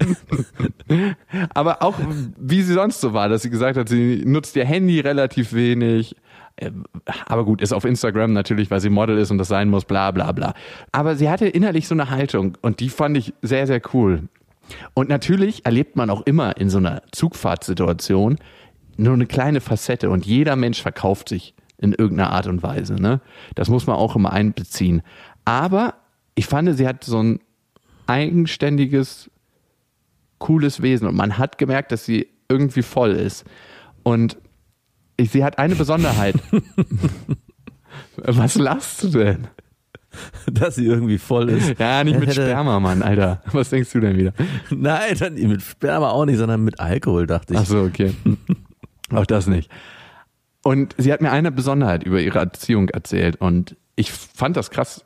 Aber 1.54 1.82
auch 1.82 1.96
wie 2.38 2.62
sie 2.62 2.74
sonst 2.74 3.00
so 3.00 3.12
war, 3.12 3.28
dass 3.28 3.42
sie 3.42 3.50
gesagt 3.50 3.76
hat, 3.76 3.88
sie 3.88 4.22
nutzt 4.24 4.56
ihr 4.56 4.64
Handy 4.64 5.00
relativ 5.00 5.52
wenig. 5.52 6.16
Ähm, 6.56 6.84
Aber 7.26 7.44
gut, 7.44 7.60
ist 7.60 7.72
auf 7.72 7.84
Instagram 7.84 8.32
natürlich, 8.32 8.70
weil 8.70 8.80
sie 8.80 8.90
Model 8.90 9.18
ist 9.18 9.30
und 9.30 9.38
das 9.38 9.48
sein 9.48 9.68
muss, 9.68 9.84
bla 9.84 10.10
bla 10.10 10.32
bla. 10.32 10.54
Aber 10.92 11.16
sie 11.16 11.28
hatte 11.28 11.46
innerlich 11.46 11.86
so 11.88 11.94
eine 11.94 12.10
Haltung 12.10 12.56
und 12.62 12.80
die 12.80 12.88
fand 12.88 13.16
ich 13.16 13.34
sehr, 13.42 13.66
sehr 13.66 13.80
cool. 13.92 14.28
Und 14.94 15.08
natürlich 15.08 15.64
erlebt 15.64 15.96
man 15.96 16.10
auch 16.10 16.22
immer 16.22 16.56
in 16.56 16.70
so 16.70 16.78
einer 16.78 17.02
Zugfahrtssituation 17.12 18.38
nur 18.96 19.14
eine 19.14 19.26
kleine 19.26 19.60
Facette 19.60 20.10
und 20.10 20.26
jeder 20.26 20.56
Mensch 20.56 20.82
verkauft 20.82 21.28
sich 21.28 21.54
in 21.78 21.92
irgendeiner 21.92 22.32
Art 22.32 22.48
und 22.48 22.62
Weise. 22.62 22.94
Ne? 22.94 23.20
Das 23.54 23.68
muss 23.68 23.86
man 23.86 23.96
auch 23.96 24.16
immer 24.16 24.32
einbeziehen. 24.32 25.02
Aber 25.44 25.94
ich 26.34 26.46
fand, 26.46 26.76
sie 26.76 26.86
hat 26.86 27.04
so 27.04 27.22
ein 27.22 27.40
eigenständiges, 28.06 29.30
cooles 30.38 30.82
Wesen 30.82 31.06
und 31.06 31.14
man 31.14 31.38
hat 31.38 31.58
gemerkt, 31.58 31.92
dass 31.92 32.04
sie 32.04 32.28
irgendwie 32.48 32.82
voll 32.82 33.12
ist. 33.12 33.44
Und 34.02 34.36
ich, 35.16 35.30
sie 35.30 35.44
hat 35.44 35.58
eine 35.58 35.76
Besonderheit. 35.76 36.34
Was 38.16 38.56
lachst 38.56 39.04
du 39.04 39.08
denn? 39.08 39.48
dass 40.52 40.76
sie 40.76 40.86
irgendwie 40.86 41.18
voll 41.18 41.50
ist. 41.50 41.78
Ja, 41.78 42.02
nicht 42.04 42.18
mit 42.18 42.32
Sperma, 42.32 42.80
Mann, 42.80 43.02
Alter. 43.02 43.42
Was 43.52 43.70
denkst 43.70 43.92
du 43.92 44.00
denn 44.00 44.16
wieder? 44.16 44.32
Nein, 44.70 45.16
dann 45.18 45.34
mit 45.34 45.62
Sperma 45.62 46.10
auch 46.10 46.24
nicht, 46.24 46.38
sondern 46.38 46.64
mit 46.64 46.80
Alkohol, 46.80 47.26
dachte 47.26 47.54
ich. 47.54 47.60
Ach 47.60 47.66
so, 47.66 47.82
okay. 47.82 48.14
Auch 49.12 49.26
das 49.26 49.46
nicht. 49.46 49.70
Und 50.62 50.94
sie 50.98 51.12
hat 51.12 51.20
mir 51.20 51.30
eine 51.30 51.52
Besonderheit 51.52 52.04
über 52.04 52.20
ihre 52.20 52.38
Erziehung 52.38 52.88
erzählt 52.88 53.36
und 53.36 53.76
ich 53.96 54.12
fand 54.12 54.56
das 54.56 54.70
krass. 54.70 55.04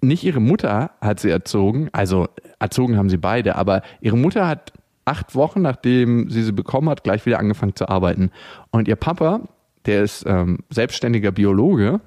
Nicht 0.00 0.24
ihre 0.24 0.40
Mutter 0.40 0.90
hat 1.00 1.20
sie 1.20 1.30
erzogen, 1.30 1.88
also 1.92 2.28
erzogen 2.58 2.96
haben 2.96 3.08
sie 3.08 3.16
beide, 3.16 3.56
aber 3.56 3.82
ihre 4.00 4.16
Mutter 4.16 4.46
hat 4.46 4.72
acht 5.04 5.34
Wochen, 5.34 5.62
nachdem 5.62 6.30
sie 6.30 6.42
sie 6.42 6.52
bekommen 6.52 6.88
hat, 6.88 7.04
gleich 7.04 7.24
wieder 7.26 7.38
angefangen 7.38 7.76
zu 7.76 7.88
arbeiten. 7.88 8.30
Und 8.70 8.88
ihr 8.88 8.96
Papa, 8.96 9.42
der 9.86 10.02
ist 10.02 10.24
ähm, 10.26 10.58
selbstständiger 10.70 11.30
Biologe 11.30 12.00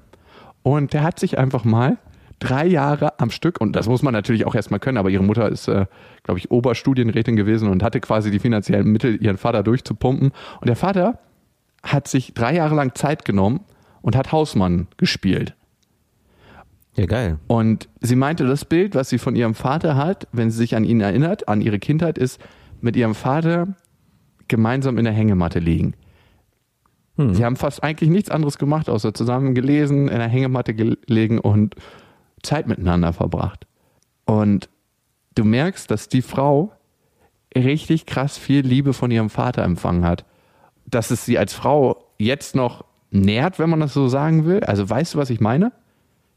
und 0.76 0.92
der 0.92 1.02
hat 1.02 1.18
sich 1.18 1.38
einfach 1.38 1.64
mal 1.64 1.98
drei 2.38 2.66
Jahre 2.66 3.18
am 3.18 3.30
Stück, 3.30 3.60
und 3.60 3.74
das 3.74 3.88
muss 3.88 4.02
man 4.02 4.12
natürlich 4.12 4.46
auch 4.46 4.54
erstmal 4.54 4.80
können, 4.80 4.98
aber 4.98 5.10
ihre 5.10 5.24
Mutter 5.24 5.48
ist, 5.48 5.68
äh, 5.68 5.86
glaube 6.22 6.38
ich, 6.38 6.50
Oberstudienrätin 6.50 7.36
gewesen 7.36 7.68
und 7.68 7.82
hatte 7.82 8.00
quasi 8.00 8.30
die 8.30 8.38
finanziellen 8.38 8.86
Mittel, 8.90 9.22
ihren 9.22 9.38
Vater 9.38 9.62
durchzupumpen. 9.62 10.32
Und 10.60 10.66
der 10.66 10.76
Vater 10.76 11.18
hat 11.82 12.08
sich 12.08 12.34
drei 12.34 12.54
Jahre 12.54 12.74
lang 12.74 12.94
Zeit 12.94 13.24
genommen 13.24 13.60
und 14.02 14.16
hat 14.16 14.32
Hausmann 14.32 14.88
gespielt. 14.96 15.54
Ja, 16.94 17.06
geil. 17.06 17.38
Und 17.46 17.88
sie 18.00 18.16
meinte, 18.16 18.44
das 18.44 18.64
Bild, 18.64 18.94
was 18.94 19.08
sie 19.08 19.18
von 19.18 19.36
ihrem 19.36 19.54
Vater 19.54 19.96
hat, 19.96 20.26
wenn 20.32 20.50
sie 20.50 20.58
sich 20.58 20.74
an 20.74 20.84
ihn 20.84 21.00
erinnert, 21.00 21.48
an 21.48 21.60
ihre 21.60 21.78
Kindheit, 21.78 22.18
ist 22.18 22.40
mit 22.80 22.96
ihrem 22.96 23.14
Vater 23.14 23.68
gemeinsam 24.48 24.98
in 24.98 25.04
der 25.04 25.12
Hängematte 25.12 25.60
liegen. 25.60 25.94
Sie 27.34 27.44
haben 27.44 27.56
fast 27.56 27.82
eigentlich 27.82 28.10
nichts 28.10 28.30
anderes 28.30 28.58
gemacht, 28.58 28.88
außer 28.88 29.12
zusammen 29.12 29.54
gelesen, 29.54 30.08
in 30.08 30.18
der 30.18 30.28
Hängematte 30.28 30.72
gelegen 30.72 31.38
und 31.40 31.74
Zeit 32.42 32.68
miteinander 32.68 33.12
verbracht. 33.12 33.66
Und 34.24 34.68
du 35.34 35.44
merkst, 35.44 35.90
dass 35.90 36.08
die 36.08 36.22
Frau 36.22 36.72
richtig 37.56 38.06
krass 38.06 38.38
viel 38.38 38.60
Liebe 38.64 38.92
von 38.92 39.10
ihrem 39.10 39.30
Vater 39.30 39.64
empfangen 39.64 40.04
hat. 40.04 40.24
Dass 40.86 41.10
es 41.10 41.24
sie 41.24 41.38
als 41.38 41.54
Frau 41.54 42.04
jetzt 42.18 42.54
noch 42.54 42.84
nährt, 43.10 43.58
wenn 43.58 43.70
man 43.70 43.80
das 43.80 43.94
so 43.94 44.08
sagen 44.08 44.44
will. 44.44 44.60
Also 44.60 44.88
weißt 44.88 45.14
du, 45.14 45.18
was 45.18 45.30
ich 45.30 45.40
meine? 45.40 45.72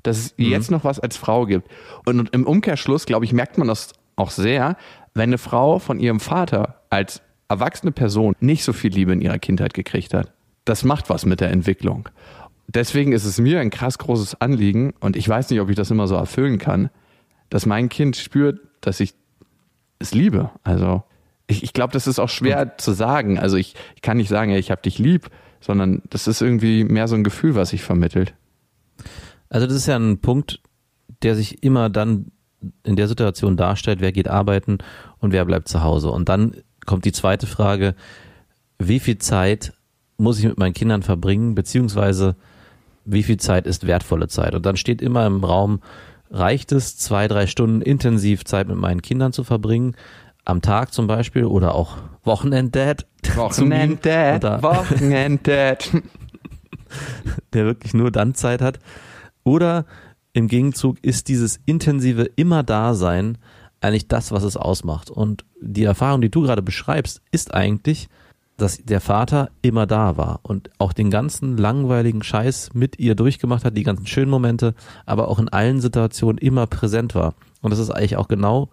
Dass 0.03 0.17
es 0.17 0.33
jetzt 0.37 0.71
noch 0.71 0.83
was 0.83 0.99
als 0.99 1.15
Frau 1.15 1.45
gibt. 1.45 1.69
Und 2.05 2.33
im 2.33 2.47
Umkehrschluss, 2.47 3.05
glaube 3.05 3.25
ich, 3.25 3.33
merkt 3.33 3.57
man 3.59 3.67
das 3.67 3.93
auch 4.15 4.31
sehr, 4.31 4.77
wenn 5.13 5.29
eine 5.29 5.37
Frau 5.37 5.77
von 5.77 5.99
ihrem 5.99 6.19
Vater 6.19 6.81
als 6.89 7.21
erwachsene 7.49 7.91
Person 7.91 8.33
nicht 8.39 8.63
so 8.63 8.73
viel 8.73 8.91
Liebe 8.91 9.13
in 9.13 9.21
ihrer 9.21 9.37
Kindheit 9.37 9.73
gekriegt 9.73 10.13
hat. 10.13 10.31
Das 10.65 10.83
macht 10.83 11.09
was 11.09 11.25
mit 11.25 11.41
der 11.41 11.51
Entwicklung. 11.51 12.09
Deswegen 12.67 13.11
ist 13.11 13.25
es 13.25 13.39
mir 13.39 13.59
ein 13.59 13.69
krass 13.69 13.97
großes 13.97 14.39
Anliegen 14.39 14.93
und 14.99 15.15
ich 15.15 15.27
weiß 15.27 15.49
nicht, 15.49 15.59
ob 15.59 15.69
ich 15.69 15.75
das 15.75 15.91
immer 15.91 16.07
so 16.07 16.15
erfüllen 16.15 16.57
kann, 16.57 16.89
dass 17.49 17.65
mein 17.65 17.89
Kind 17.89 18.15
spürt, 18.15 18.59
dass 18.79 18.99
ich 18.99 19.13
es 19.99 20.13
liebe. 20.13 20.51
Also 20.63 21.03
ich, 21.47 21.63
ich 21.63 21.73
glaube, 21.73 21.93
das 21.93 22.07
ist 22.07 22.19
auch 22.19 22.29
schwer 22.29 22.77
zu 22.77 22.93
sagen. 22.93 23.37
Also 23.37 23.57
ich, 23.57 23.75
ich 23.95 24.01
kann 24.01 24.17
nicht 24.17 24.29
sagen, 24.29 24.51
ich 24.51 24.71
habe 24.71 24.81
dich 24.81 24.99
lieb, 24.99 25.29
sondern 25.59 26.01
das 26.09 26.27
ist 26.27 26.41
irgendwie 26.41 26.83
mehr 26.83 27.07
so 27.07 27.15
ein 27.15 27.23
Gefühl, 27.23 27.55
was 27.55 27.69
sich 27.69 27.83
vermittelt. 27.83 28.33
Also 29.49 29.67
das 29.67 29.75
ist 29.75 29.87
ja 29.87 29.97
ein 29.97 30.19
Punkt, 30.19 30.61
der 31.23 31.35
sich 31.35 31.63
immer 31.63 31.89
dann 31.89 32.31
in 32.83 32.95
der 32.95 33.07
Situation 33.07 33.57
darstellt, 33.57 34.01
wer 34.01 34.11
geht 34.11 34.27
arbeiten 34.27 34.79
und 35.19 35.33
wer 35.33 35.45
bleibt 35.45 35.67
zu 35.67 35.83
Hause. 35.83 36.09
Und 36.09 36.29
dann 36.29 36.55
kommt 36.85 37.05
die 37.05 37.11
zweite 37.11 37.47
Frage, 37.47 37.95
wie 38.79 38.99
viel 38.99 39.17
Zeit 39.17 39.73
muss 40.17 40.39
ich 40.39 40.45
mit 40.45 40.57
meinen 40.57 40.73
Kindern 40.73 41.03
verbringen, 41.03 41.55
beziehungsweise 41.55 42.35
wie 43.05 43.23
viel 43.23 43.37
Zeit 43.37 43.65
ist 43.67 43.87
wertvolle 43.87 44.27
Zeit? 44.27 44.53
Und 44.53 44.65
dann 44.65 44.77
steht 44.77 45.01
immer 45.01 45.25
im 45.25 45.43
Raum, 45.43 45.81
reicht 46.29 46.71
es, 46.71 46.97
zwei, 46.97 47.27
drei 47.27 47.47
Stunden 47.47 47.81
intensiv 47.81 48.45
Zeit 48.45 48.67
mit 48.67 48.77
meinen 48.77 49.01
Kindern 49.01 49.33
zu 49.33 49.43
verbringen, 49.43 49.95
am 50.45 50.61
Tag 50.61 50.93
zum 50.93 51.07
Beispiel 51.07 51.45
oder 51.45 51.75
auch 51.75 51.97
Wochenenddad, 52.23 53.05
Wochenenddad, 53.35 54.63
Wochenenddad. 54.63 55.89
der 57.53 57.65
wirklich 57.65 57.93
nur 57.93 58.11
dann 58.11 58.35
Zeit 58.35 58.61
hat. 58.61 58.79
Oder 59.43 59.85
im 60.33 60.47
Gegenzug 60.47 60.97
ist 61.01 61.27
dieses 61.27 61.59
intensive 61.65 62.23
immer 62.35 62.63
Dasein 62.63 63.37
eigentlich 63.81 64.07
das, 64.07 64.31
was 64.31 64.43
es 64.43 64.57
ausmacht. 64.57 65.09
Und 65.09 65.43
die 65.59 65.83
Erfahrung, 65.83 66.21
die 66.21 66.29
du 66.29 66.41
gerade 66.41 66.61
beschreibst, 66.61 67.21
ist 67.31 67.53
eigentlich, 67.53 68.07
dass 68.61 68.77
der 68.83 69.01
Vater 69.01 69.49
immer 69.61 69.85
da 69.87 70.17
war 70.17 70.39
und 70.43 70.69
auch 70.77 70.93
den 70.93 71.09
ganzen 71.09 71.57
langweiligen 71.57 72.23
Scheiß 72.23 72.71
mit 72.73 72.99
ihr 72.99 73.15
durchgemacht 73.15 73.65
hat, 73.65 73.75
die 73.75 73.83
ganzen 73.83 74.07
schönen 74.07 74.29
Momente, 74.31 74.73
aber 75.05 75.27
auch 75.27 75.39
in 75.39 75.49
allen 75.49 75.81
Situationen 75.81 76.37
immer 76.37 76.67
präsent 76.67 77.15
war. 77.15 77.33
Und 77.61 77.71
das 77.71 77.79
ist 77.79 77.89
eigentlich 77.89 78.17
auch 78.17 78.27
genau 78.27 78.69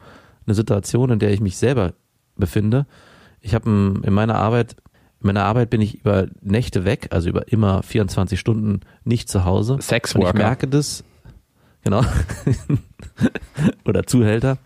eine 0.47 0.55
Situation, 0.55 1.11
in 1.11 1.19
der 1.19 1.33
ich 1.33 1.41
mich 1.41 1.57
selber 1.57 1.93
befinde. 2.37 2.87
Ich 3.41 3.55
habe 3.55 3.69
in 4.03 4.13
meiner 4.13 4.37
Arbeit, 4.37 4.77
in 5.21 5.27
meiner 5.27 5.45
Arbeit 5.45 5.71
bin 5.71 5.81
ich 5.81 6.01
über 6.01 6.27
Nächte 6.41 6.85
weg, 6.85 7.09
also 7.11 7.29
über 7.29 7.49
immer 7.53 7.83
24 7.83 8.39
Stunden 8.39 8.81
nicht 9.05 9.29
zu 9.29 9.45
Hause. 9.45 9.75
Und 9.75 9.79
ich 9.81 9.87
Sexworker. 9.87 10.37
merke 10.37 10.69
das, 10.69 11.05
genau, 11.83 12.03
oder 13.85 14.05
Zuhälter. 14.05 14.59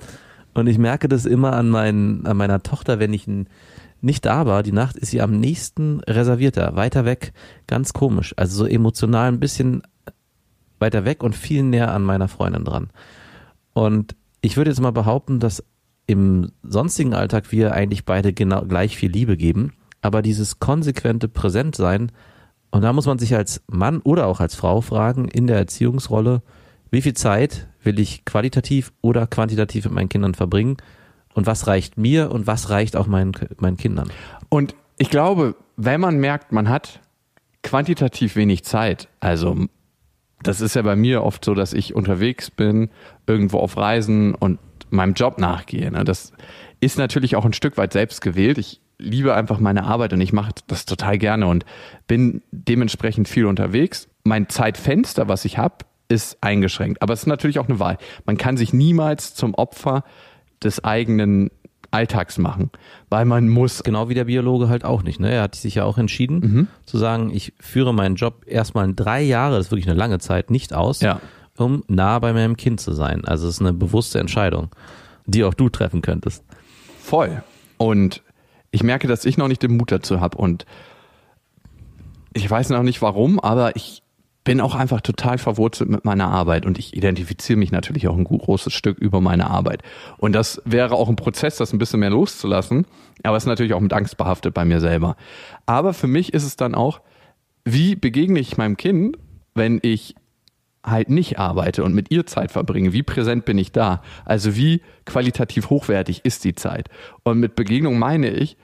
Und 0.55 0.67
ich 0.67 0.79
merke 0.79 1.09
das 1.09 1.25
immer 1.25 1.55
an, 1.55 1.71
meinen, 1.71 2.27
an 2.27 2.37
meiner 2.37 2.63
Tochter, 2.63 2.99
wenn 2.99 3.13
ich 3.15 3.27
n- 3.27 3.47
nicht 4.03 4.27
da 4.27 4.47
war. 4.47 4.63
Die 4.63 4.73
Nacht 4.73 4.97
ist 4.97 5.11
sie 5.11 5.23
am 5.23 5.39
nächsten 5.39 6.01
reservierter, 6.01 6.77
weiter 6.77 7.05
weg, 7.05 7.33
ganz 7.67 7.93
komisch. 7.93 8.35
Also 8.37 8.65
so 8.65 8.67
emotional 8.67 9.29
ein 9.29 9.41
bisschen 9.41 9.83
weiter 10.79 11.05
weg 11.05 11.23
und 11.23 11.35
viel 11.35 11.63
näher 11.63 11.93
an 11.93 12.03
meiner 12.03 12.29
Freundin 12.29 12.65
dran. 12.65 12.91
Und 13.73 14.17
ich 14.41 14.57
würde 14.57 14.71
jetzt 14.71 14.81
mal 14.81 14.91
behaupten, 14.91 15.41
dass 15.41 15.65
im 16.07 16.51
sonstigen 16.63 17.15
Alltag 17.15 17.53
wir 17.53 17.73
eigentlich 17.73 18.05
beide 18.05 18.33
genau 18.33 18.63
gleich 18.63 18.97
viel 18.97 19.11
Liebe 19.11 19.37
geben, 19.37 19.73
aber 20.01 20.21
dieses 20.21 20.59
konsequente 20.59 21.29
Präsentsein, 21.29 22.11
und 22.73 22.83
da 22.83 22.93
muss 22.93 23.07
man 23.07 23.19
sich 23.19 23.35
als 23.37 23.63
Mann 23.69 24.01
oder 24.01 24.27
auch 24.27 24.41
als 24.41 24.57
Frau 24.57 24.81
fragen, 24.81 25.29
in 25.29 25.47
der 25.47 25.59
Erziehungsrolle, 25.59 26.43
wie 26.91 27.03
viel 27.03 27.15
Zeit 27.15 27.69
will 27.83 28.01
ich 28.01 28.25
qualitativ 28.25 28.93
oder 29.01 29.27
quantitativ 29.27 29.85
mit 29.85 29.95
meinen 29.95 30.09
Kindern 30.09 30.35
verbringen 30.35 30.77
und 31.35 31.47
was 31.47 31.67
reicht 31.67 31.99
mir 31.99 32.31
und 32.31 32.47
was 32.47 32.71
reicht 32.71 32.97
auch 32.97 33.07
meinen, 33.07 33.33
meinen 33.59 33.77
Kindern. 33.77 34.11
Und 34.49 34.75
ich 34.99 35.11
glaube, 35.11 35.55
wenn 35.77 36.01
man 36.01 36.19
merkt, 36.19 36.53
man 36.53 36.69
hat 36.69 37.01
quantitativ 37.63 38.37
wenig 38.37 38.65
Zeit, 38.65 39.09
also 39.21 39.67
das 40.43 40.61
ist 40.61 40.75
ja 40.75 40.83
bei 40.83 40.97
mir 40.97 41.23
oft 41.23 41.45
so, 41.45 41.55
dass 41.55 41.73
ich 41.73 41.95
unterwegs 41.95 42.51
bin, 42.51 42.91
irgendwo 43.27 43.59
auf 43.59 43.77
Reisen 43.77 44.35
und 44.35 44.59
meinem 44.91 45.15
Job 45.15 45.39
nachgehe. 45.39 45.91
Ne? 45.91 46.05
Das 46.05 46.33
ist 46.81 46.99
natürlich 46.99 47.37
auch 47.37 47.45
ein 47.45 47.53
Stück 47.53 47.77
weit 47.77 47.93
selbst 47.93 48.21
gewählt. 48.21 48.59
Ich 48.59 48.81
liebe 48.99 49.35
einfach 49.35 49.59
meine 49.59 49.85
Arbeit 49.85 50.13
und 50.13 50.21
ich 50.21 50.33
mache 50.33 50.53
das 50.67 50.85
total 50.85 51.19
gerne 51.19 51.47
und 51.47 51.65
bin 52.07 52.43
dementsprechend 52.51 53.29
viel 53.29 53.47
unterwegs. 53.47 54.09
Mein 54.25 54.49
Zeitfenster, 54.49 55.29
was 55.29 55.45
ich 55.45 55.59
habe, 55.59 55.85
ist 56.09 56.39
eingeschränkt. 56.43 57.01
Aber 57.03 57.15
es 57.15 57.21
ist 57.21 57.27
natürlich 57.27 57.59
auch 57.59 57.69
eine 57.69 57.79
Wahl. 57.79 57.99
Man 58.27 58.37
kann 58.37 58.57
sich 58.57 58.73
niemals 58.73 59.35
zum 59.35 59.55
Opfer 59.55 60.05
des 60.65 60.83
eigenen 60.85 61.51
Alltags 61.91 62.39
machen, 62.39 62.71
weil 63.11 63.25
man 63.27 63.49
muss 63.51 63.83
Genau 63.83 64.09
wie 64.09 64.15
der 64.15 64.25
Biologe 64.25 64.69
halt 64.71 64.85
auch 64.85 65.03
nicht. 65.03 65.21
Ne? 65.21 65.31
Er 65.31 65.43
hat 65.43 65.55
sich 65.55 65.75
ja 65.75 65.85
auch 65.85 65.99
entschieden 65.99 66.39
Mhm. 66.41 66.69
zu 66.87 66.97
sagen, 66.97 67.31
ich 67.35 67.53
führe 67.61 67.93
meinen 67.93 68.15
Job 68.17 68.45
erstmal 68.47 68.87
in 68.89 68.97
drei 68.97 69.21
Jahre, 69.23 69.57
das 69.57 69.67
ist 69.67 69.73
wirklich 69.73 69.89
eine 69.89 69.99
lange 69.99 70.19
Zeit, 70.19 70.51
nicht 70.51 70.73
aus, 70.73 71.01
Ja. 71.03 71.21
um 71.59 71.85
nah 71.89 72.19
bei 72.19 72.33
meinem 72.33 72.57
Kind 72.57 72.81
zu 72.81 72.93
sein. 72.93 73.25
Also 73.27 73.47
es 73.47 73.57
ist 73.57 73.61
eine 73.61 73.75
bewusste 73.75 74.19
Entscheidung, 74.21 74.71
die 75.27 75.45
auch 75.45 75.53
du 75.55 75.69
treffen 75.69 76.01
könntest. 76.01 76.43
Voll. 76.99 77.43
Und 77.77 78.23
ich 78.71 78.83
merke, 78.83 79.07
dass 79.07 79.27
ich 79.27 79.37
noch 79.37 79.49
nicht 79.49 79.63
den 79.63 79.77
Mut 79.77 79.93
dazu 79.93 80.19
habe. 80.21 80.39
Und 80.39 80.65
ich 82.33 82.49
weiß 82.51 82.71
noch 82.71 82.83
nicht 82.83 83.03
warum, 83.03 83.39
aber 83.39 83.77
ich 83.77 84.02
bin 84.45 84.61
auch 84.61 84.75
einfach 84.75 85.01
total 85.01 85.39
verwurzelt 85.39 85.89
mit 85.89 86.05
meiner 86.05 86.29
Arbeit 86.29 86.67
und 86.67 86.79
ich 86.79 86.97
identifiziere 86.97 87.59
mich 87.59 87.71
natürlich 87.71 88.09
auch 88.09 88.17
ein 88.17 88.25
großes 88.25 88.73
Stück 88.73 88.99
über 88.99 89.21
meine 89.21 89.49
Arbeit. 89.49 89.83
Und 90.19 90.33
das 90.33 90.61
wäre 90.65 90.95
auch 90.95 91.09
ein 91.09 91.17
Prozess, 91.17 91.57
das 91.57 91.73
ein 91.73 91.79
bisschen 91.79 92.01
mehr 92.01 92.11
loszulassen, 92.11 92.87
aber 93.23 93.37
es 93.37 93.45
ist 93.45 93.49
natürlich 93.49 93.75
auch 93.75 93.81
mit 93.81 93.93
Angst 93.93 94.17
behaftet 94.17 94.55
bei 94.55 94.65
mir 94.65 94.81
selber. 94.81 95.17
Aber 95.67 95.95
für 95.95 96.09
mich 96.09 96.33
ist 96.33 96.45
es 96.45 96.57
dann 96.57 96.75
auch, 96.75 97.01
wie 97.65 97.95
begegne 97.95 98.41
ich 98.41 98.57
meinem 98.57 98.77
Kind, 98.77 99.17
wenn 99.55 99.79
ich 99.83 100.17
halt 100.85 101.11
nicht 101.11 101.39
arbeite 101.39 101.85
und 101.85 101.95
mit 101.95 102.11
ihr 102.11 102.27
Zeit 102.27 102.51
verbringe, 102.51 102.93
wie 102.93 103.05
präsent 103.05 103.45
bin 103.45 103.59
ich 103.59 103.71
da? 103.71 104.03
Also 104.25 104.57
wie 104.57 104.83
qualitativ 105.05 105.71
hochwertig 105.71 106.25
ist 106.25 106.43
die 106.43 106.57
Zeit? 106.57 106.89
Und 107.23 107.39
mit 107.39 107.55
Begegnung 107.55 107.99
meine 107.99 108.31
ich, 108.31 108.57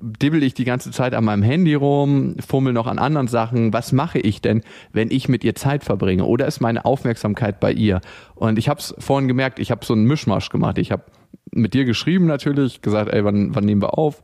dibbel 0.00 0.42
ich 0.42 0.54
die 0.54 0.64
ganze 0.64 0.90
Zeit 0.90 1.14
an 1.14 1.24
meinem 1.24 1.42
Handy 1.42 1.74
rum, 1.74 2.36
fummel 2.46 2.72
noch 2.72 2.86
an 2.86 2.98
anderen 2.98 3.28
Sachen. 3.28 3.72
Was 3.72 3.92
mache 3.92 4.18
ich 4.18 4.40
denn, 4.40 4.62
wenn 4.92 5.10
ich 5.10 5.28
mit 5.28 5.44
ihr 5.44 5.54
Zeit 5.54 5.84
verbringe? 5.84 6.24
Oder 6.24 6.46
ist 6.46 6.60
meine 6.60 6.84
Aufmerksamkeit 6.84 7.60
bei 7.60 7.72
ihr? 7.72 8.00
Und 8.34 8.58
ich 8.58 8.68
habe 8.68 8.80
es 8.80 8.94
vorhin 8.98 9.28
gemerkt, 9.28 9.58
ich 9.58 9.70
habe 9.70 9.84
so 9.84 9.94
einen 9.94 10.04
Mischmasch 10.04 10.50
gemacht. 10.50 10.78
Ich 10.78 10.92
habe 10.92 11.04
mit 11.52 11.74
dir 11.74 11.84
geschrieben 11.84 12.26
natürlich, 12.26 12.82
gesagt, 12.82 13.12
ey, 13.12 13.24
wann, 13.24 13.54
wann 13.54 13.64
nehmen 13.64 13.82
wir 13.82 13.98
auf? 13.98 14.22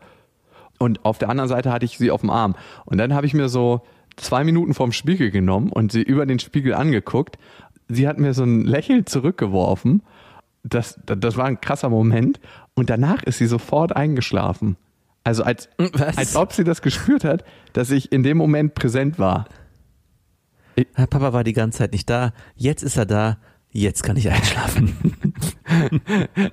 Und 0.78 1.04
auf 1.04 1.18
der 1.18 1.30
anderen 1.30 1.48
Seite 1.48 1.72
hatte 1.72 1.84
ich 1.84 1.98
sie 1.98 2.10
auf 2.10 2.20
dem 2.20 2.30
Arm. 2.30 2.54
Und 2.84 2.98
dann 2.98 3.14
habe 3.14 3.26
ich 3.26 3.34
mir 3.34 3.48
so 3.48 3.82
zwei 4.16 4.44
Minuten 4.44 4.74
vorm 4.74 4.92
Spiegel 4.92 5.30
genommen 5.30 5.70
und 5.70 5.92
sie 5.92 6.02
über 6.02 6.26
den 6.26 6.38
Spiegel 6.38 6.74
angeguckt. 6.74 7.38
Sie 7.88 8.08
hat 8.08 8.18
mir 8.18 8.34
so 8.34 8.44
ein 8.44 8.62
Lächeln 8.62 9.06
zurückgeworfen. 9.06 10.02
Das, 10.64 11.00
das, 11.06 11.18
das 11.20 11.36
war 11.36 11.46
ein 11.46 11.60
krasser 11.60 11.88
Moment. 11.88 12.40
Und 12.74 12.90
danach 12.90 13.22
ist 13.22 13.38
sie 13.38 13.46
sofort 13.46 13.94
eingeschlafen. 13.94 14.76
Also 15.26 15.42
als, 15.42 15.68
Was? 15.76 16.16
als 16.16 16.36
ob 16.36 16.52
sie 16.52 16.62
das 16.62 16.82
gespürt 16.82 17.24
hat, 17.24 17.42
dass 17.72 17.90
ich 17.90 18.12
in 18.12 18.22
dem 18.22 18.36
Moment 18.36 18.76
präsent 18.76 19.18
war. 19.18 19.46
Herr 20.94 21.08
Papa 21.08 21.32
war 21.32 21.42
die 21.42 21.52
ganze 21.52 21.78
Zeit 21.78 21.92
nicht 21.92 22.08
da, 22.08 22.32
jetzt 22.54 22.84
ist 22.84 22.96
er 22.96 23.06
da, 23.06 23.38
jetzt 23.72 24.04
kann 24.04 24.16
ich 24.16 24.30
einschlafen. 24.30 24.96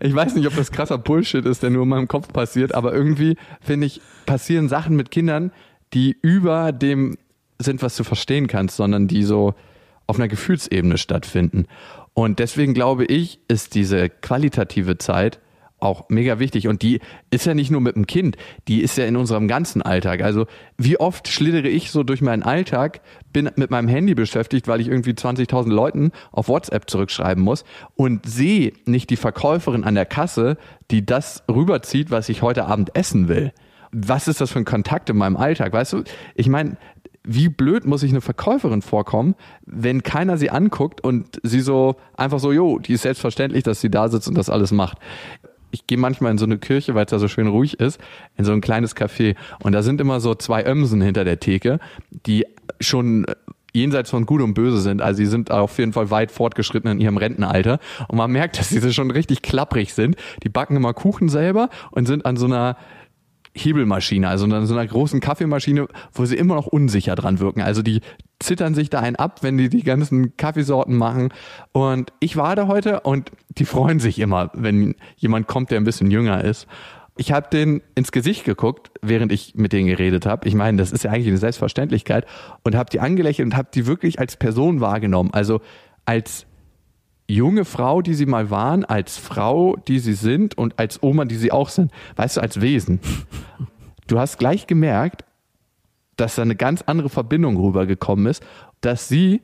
Ich 0.01 0.13
weiß 0.13 0.35
nicht, 0.35 0.47
ob 0.47 0.55
das 0.55 0.71
krasser 0.71 0.97
Bullshit 0.97 1.45
ist, 1.45 1.61
der 1.63 1.69
nur 1.69 1.83
in 1.83 1.89
meinem 1.89 2.07
Kopf 2.07 2.33
passiert, 2.33 2.73
aber 2.73 2.93
irgendwie 2.93 3.37
finde 3.61 3.85
ich, 3.85 4.01
passieren 4.25 4.67
Sachen 4.67 4.95
mit 4.95 5.11
Kindern, 5.11 5.51
die 5.93 6.17
über 6.21 6.71
dem 6.71 7.17
sind, 7.59 7.81
was 7.83 7.95
du 7.95 8.03
verstehen 8.03 8.47
kannst, 8.47 8.75
sondern 8.75 9.07
die 9.07 9.23
so 9.23 9.53
auf 10.07 10.17
einer 10.17 10.27
Gefühlsebene 10.27 10.97
stattfinden. 10.97 11.67
Und 12.13 12.39
deswegen 12.39 12.73
glaube 12.73 13.05
ich, 13.05 13.39
ist 13.47 13.75
diese 13.75 14.09
qualitative 14.09 14.97
Zeit 14.97 15.39
auch 15.83 16.09
mega 16.09 16.39
wichtig. 16.39 16.67
Und 16.67 16.81
die 16.81 16.99
ist 17.29 17.45
ja 17.45 17.53
nicht 17.53 17.71
nur 17.71 17.81
mit 17.81 17.95
dem 17.95 18.07
Kind, 18.07 18.37
die 18.67 18.81
ist 18.81 18.97
ja 18.97 19.05
in 19.05 19.15
unserem 19.15 19.47
ganzen 19.47 19.81
Alltag. 19.81 20.21
Also 20.21 20.45
wie 20.77 20.99
oft 20.99 21.27
schlittere 21.27 21.67
ich 21.67 21.91
so 21.91 22.03
durch 22.03 22.21
meinen 22.21 22.43
Alltag, 22.43 23.01
bin 23.31 23.49
mit 23.55 23.71
meinem 23.71 23.87
Handy 23.87 24.15
beschäftigt, 24.15 24.67
weil 24.67 24.81
ich 24.81 24.87
irgendwie 24.87 25.11
20.000 25.11 25.69
Leuten 25.69 26.11
auf 26.31 26.47
WhatsApp 26.47 26.89
zurückschreiben 26.89 27.43
muss 27.43 27.63
und 27.95 28.25
sehe 28.25 28.73
nicht 28.85 29.09
die 29.09 29.17
Verkäuferin 29.17 29.83
an 29.83 29.95
der 29.95 30.05
Kasse, 30.05 30.57
die 30.91 31.05
das 31.05 31.43
rüberzieht, 31.49 32.11
was 32.11 32.29
ich 32.29 32.41
heute 32.41 32.65
Abend 32.65 32.95
essen 32.95 33.27
will. 33.27 33.51
Was 33.91 34.27
ist 34.27 34.41
das 34.41 34.51
für 34.51 34.59
ein 34.59 34.65
Kontakt 34.65 35.09
in 35.09 35.17
meinem 35.17 35.37
Alltag? 35.37 35.71
Weißt 35.71 35.93
du, 35.93 36.03
ich 36.35 36.49
meine, 36.49 36.77
wie 37.25 37.47
blöd 37.47 37.85
muss 37.85 38.01
sich 38.01 38.11
eine 38.11 38.21
Verkäuferin 38.21 38.81
vorkommen, 38.81 39.35
wenn 39.65 40.03
keiner 40.03 40.37
sie 40.37 40.49
anguckt 40.49 41.01
und 41.01 41.39
sie 41.43 41.61
so 41.61 41.95
einfach 42.17 42.39
so, 42.39 42.51
jo, 42.51 42.79
die 42.79 42.93
ist 42.93 43.03
selbstverständlich, 43.03 43.63
dass 43.63 43.81
sie 43.81 43.89
da 43.89 44.09
sitzt 44.09 44.27
und 44.27 44.37
das 44.37 44.49
alles 44.49 44.71
macht. 44.71 44.97
Ich 45.73 45.87
gehe 45.87 45.97
manchmal 45.97 46.31
in 46.31 46.37
so 46.37 46.45
eine 46.45 46.59
Kirche, 46.59 46.93
weil 46.93 47.05
es 47.05 47.11
da 47.11 47.19
so 47.19 47.27
schön 47.27 47.47
ruhig 47.47 47.79
ist, 47.79 47.99
in 48.37 48.45
so 48.45 48.53
ein 48.53 48.61
kleines 48.61 48.95
Café 48.95 49.35
und 49.63 49.73
da 49.73 49.81
sind 49.81 49.99
immer 49.99 50.19
so 50.19 50.35
zwei 50.35 50.65
Ömsen 50.65 51.01
hinter 51.01 51.25
der 51.25 51.39
Theke, 51.39 51.79
die 52.11 52.45
schon 52.79 53.25
jenseits 53.73 54.11
von 54.11 54.25
Gut 54.25 54.41
und 54.41 54.53
Böse 54.53 54.79
sind. 54.79 55.01
Also 55.01 55.17
sie 55.17 55.25
sind 55.25 55.49
auf 55.49 55.77
jeden 55.79 55.93
Fall 55.93 56.11
weit 56.11 56.31
fortgeschritten 56.31 56.91
in 56.91 57.01
ihrem 57.01 57.17
Rentenalter. 57.17 57.79
Und 58.07 58.17
man 58.17 58.31
merkt, 58.31 58.59
dass 58.59 58.69
sie 58.69 58.93
schon 58.93 59.11
richtig 59.11 59.41
klapprig 59.41 59.93
sind. 59.93 60.15
Die 60.43 60.49
backen 60.49 60.75
immer 60.75 60.93
Kuchen 60.93 61.27
selber 61.27 61.69
und 61.91 62.05
sind 62.05 62.25
an 62.25 62.37
so 62.37 62.45
einer 62.45 62.77
Hebelmaschine, 63.55 64.27
also 64.27 64.45
an 64.45 64.65
so 64.65 64.73
einer 64.73 64.87
großen 64.87 65.19
Kaffeemaschine, 65.19 65.87
wo 66.13 66.25
sie 66.25 66.35
immer 66.35 66.55
noch 66.55 66.67
unsicher 66.67 67.15
dran 67.15 67.39
wirken. 67.39 67.61
Also 67.61 67.81
die 67.81 68.01
zittern 68.43 68.75
sich 68.75 68.89
da 68.89 68.99
einen 68.99 69.15
ab, 69.15 69.41
wenn 69.41 69.57
die 69.57 69.69
die 69.69 69.83
ganzen 69.83 70.37
Kaffeesorten 70.37 70.95
machen. 70.95 71.29
Und 71.71 72.13
ich 72.19 72.37
war 72.37 72.55
da 72.55 72.67
heute 72.67 73.01
und 73.01 73.31
die 73.49 73.65
freuen 73.65 73.99
sich 73.99 74.19
immer, 74.19 74.51
wenn 74.53 74.95
jemand 75.17 75.47
kommt, 75.47 75.71
der 75.71 75.79
ein 75.79 75.83
bisschen 75.83 76.11
jünger 76.11 76.43
ist. 76.43 76.67
Ich 77.15 77.31
habe 77.31 77.47
den 77.51 77.81
ins 77.93 78.11
Gesicht 78.11 78.43
geguckt, 78.43 78.91
während 79.01 79.31
ich 79.31 79.53
mit 79.55 79.71
denen 79.71 79.87
geredet 79.87 80.25
habe. 80.25 80.47
Ich 80.47 80.55
meine, 80.55 80.77
das 80.77 80.91
ist 80.91 81.03
ja 81.03 81.11
eigentlich 81.11 81.27
eine 81.27 81.37
Selbstverständlichkeit 81.37 82.25
und 82.63 82.75
habe 82.75 82.89
die 82.89 82.99
angelächelt 82.99 83.45
und 83.45 83.55
habe 83.55 83.69
die 83.73 83.85
wirklich 83.85 84.19
als 84.19 84.35
Person 84.35 84.81
wahrgenommen. 84.81 85.29
Also 85.31 85.61
als 86.05 86.47
junge 87.27 87.65
Frau, 87.65 88.01
die 88.01 88.15
sie 88.15 88.25
mal 88.25 88.49
waren, 88.49 88.83
als 88.83 89.17
Frau, 89.17 89.75
die 89.87 89.99
sie 89.99 90.13
sind 90.13 90.57
und 90.57 90.79
als 90.79 91.01
Oma, 91.03 91.25
die 91.25 91.35
sie 91.35 91.51
auch 91.51 91.69
sind. 91.69 91.91
Weißt 92.15 92.37
du, 92.37 92.41
als 92.41 92.61
Wesen. 92.61 92.99
Du 94.07 94.19
hast 94.19 94.39
gleich 94.39 94.67
gemerkt, 94.67 95.23
dass 96.15 96.35
da 96.35 96.41
eine 96.41 96.55
ganz 96.55 96.81
andere 96.83 97.09
Verbindung 97.09 97.57
rübergekommen 97.57 98.27
ist, 98.27 98.43
dass 98.81 99.07
sie 99.07 99.41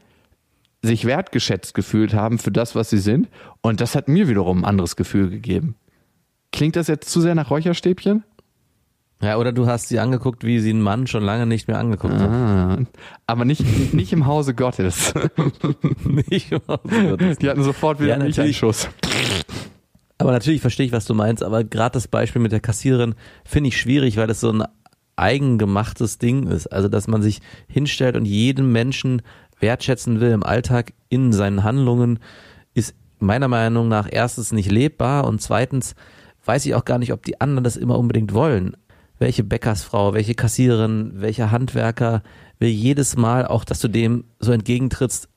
sich 0.82 1.06
wertgeschätzt 1.06 1.74
gefühlt 1.74 2.14
haben 2.14 2.38
für 2.40 2.52
das, 2.52 2.76
was 2.76 2.90
sie 2.90 3.00
sind. 3.00 3.28
Und 3.62 3.82
das 3.82 3.96
hat 3.96 4.08
mir 4.08 4.28
wiederum 4.28 4.60
ein 4.60 4.66
anderes 4.66 4.96
Gefühl 4.96 5.30
gegeben. 5.30 5.76
Klingt 6.52 6.76
das 6.76 6.88
jetzt 6.88 7.10
zu 7.10 7.22
sehr 7.22 7.36
nach 7.36 7.50
Räucherstäbchen? 7.50 8.24
Ja, 9.22 9.36
oder 9.38 9.52
du 9.52 9.68
hast 9.68 9.90
sie 9.90 10.00
angeguckt, 10.00 10.46
wie 10.46 10.60
sie 10.60 10.70
einen 10.70 10.82
Mann 10.82 11.06
schon 11.06 11.24
lange 11.24 11.46
nicht 11.46 11.68
mehr 11.68 11.78
angeguckt 11.78 12.14
hat. 12.14 12.30
Ah, 12.30 12.78
aber 13.28 13.44
nicht, 13.44 13.94
nicht 13.94 14.14
im 14.14 14.26
Hause 14.26 14.54
Gottes. 14.54 15.14
Nicht 16.30 16.54
im 16.54 16.62
Hause 16.66 17.10
Gottes. 17.10 17.38
Die 17.40 17.50
hatten 17.50 17.64
sofort 17.64 18.00
wieder 18.00 18.10
Ja, 18.10 18.16
einen. 18.16 18.34
Einschuss. 18.34 18.88
Aber 20.18 20.32
natürlich 20.32 20.62
verstehe 20.62 20.86
ich, 20.86 20.94
was 20.94 21.04
du 21.06 21.14
meinst, 21.14 21.44
aber 21.44 21.66
gerade 21.66 21.94
das 21.94 22.08
Beispiel 22.08 22.42
mit 22.42 22.54
der 22.54 22.62
Kassiererin 22.62 23.16
finde 23.44 23.68
ich 23.70 23.78
schwierig, 23.78 24.16
weil 24.16 24.28
das 24.28 24.40
so 24.40 24.52
ein 24.54 24.64
eigengemachtes 25.20 26.18
Ding 26.18 26.48
ist. 26.48 26.68
Also, 26.68 26.88
dass 26.88 27.08
man 27.08 27.22
sich 27.22 27.42
hinstellt 27.68 28.16
und 28.16 28.26
jeden 28.26 28.72
Menschen 28.72 29.22
wertschätzen 29.60 30.20
will 30.20 30.32
im 30.32 30.44
Alltag 30.44 30.94
in 31.10 31.34
seinen 31.34 31.64
Handlungen, 31.64 32.20
ist 32.74 32.96
meiner 33.20 33.48
Meinung 33.48 33.88
nach 33.88 34.08
erstens 34.10 34.52
nicht 34.52 34.72
lebbar 34.72 35.26
und 35.26 35.42
zweitens 35.42 35.96
weiß 36.46 36.66
ich 36.66 36.76
auch 36.76 36.86
gar 36.86 36.98
nicht, 36.98 37.14
ob 37.14 37.24
die 37.24 37.42
anderen 37.42 37.64
das 37.64 37.76
immer 37.76 37.98
unbedingt 37.98 38.34
wollen. 38.34 38.76
Welche 39.18 39.44
Bäckersfrau, 39.44 40.14
welche 40.14 40.34
Kassiererin, 40.34 41.12
welcher 41.16 41.52
Handwerker 41.52 42.24
will 42.58 42.70
jedes 42.70 43.18
Mal 43.18 43.46
auch, 43.46 43.66
dass 43.66 43.80
du 43.80 43.90
dem 43.90 44.24
so 44.40 44.54
entgegentrittst 44.54 45.28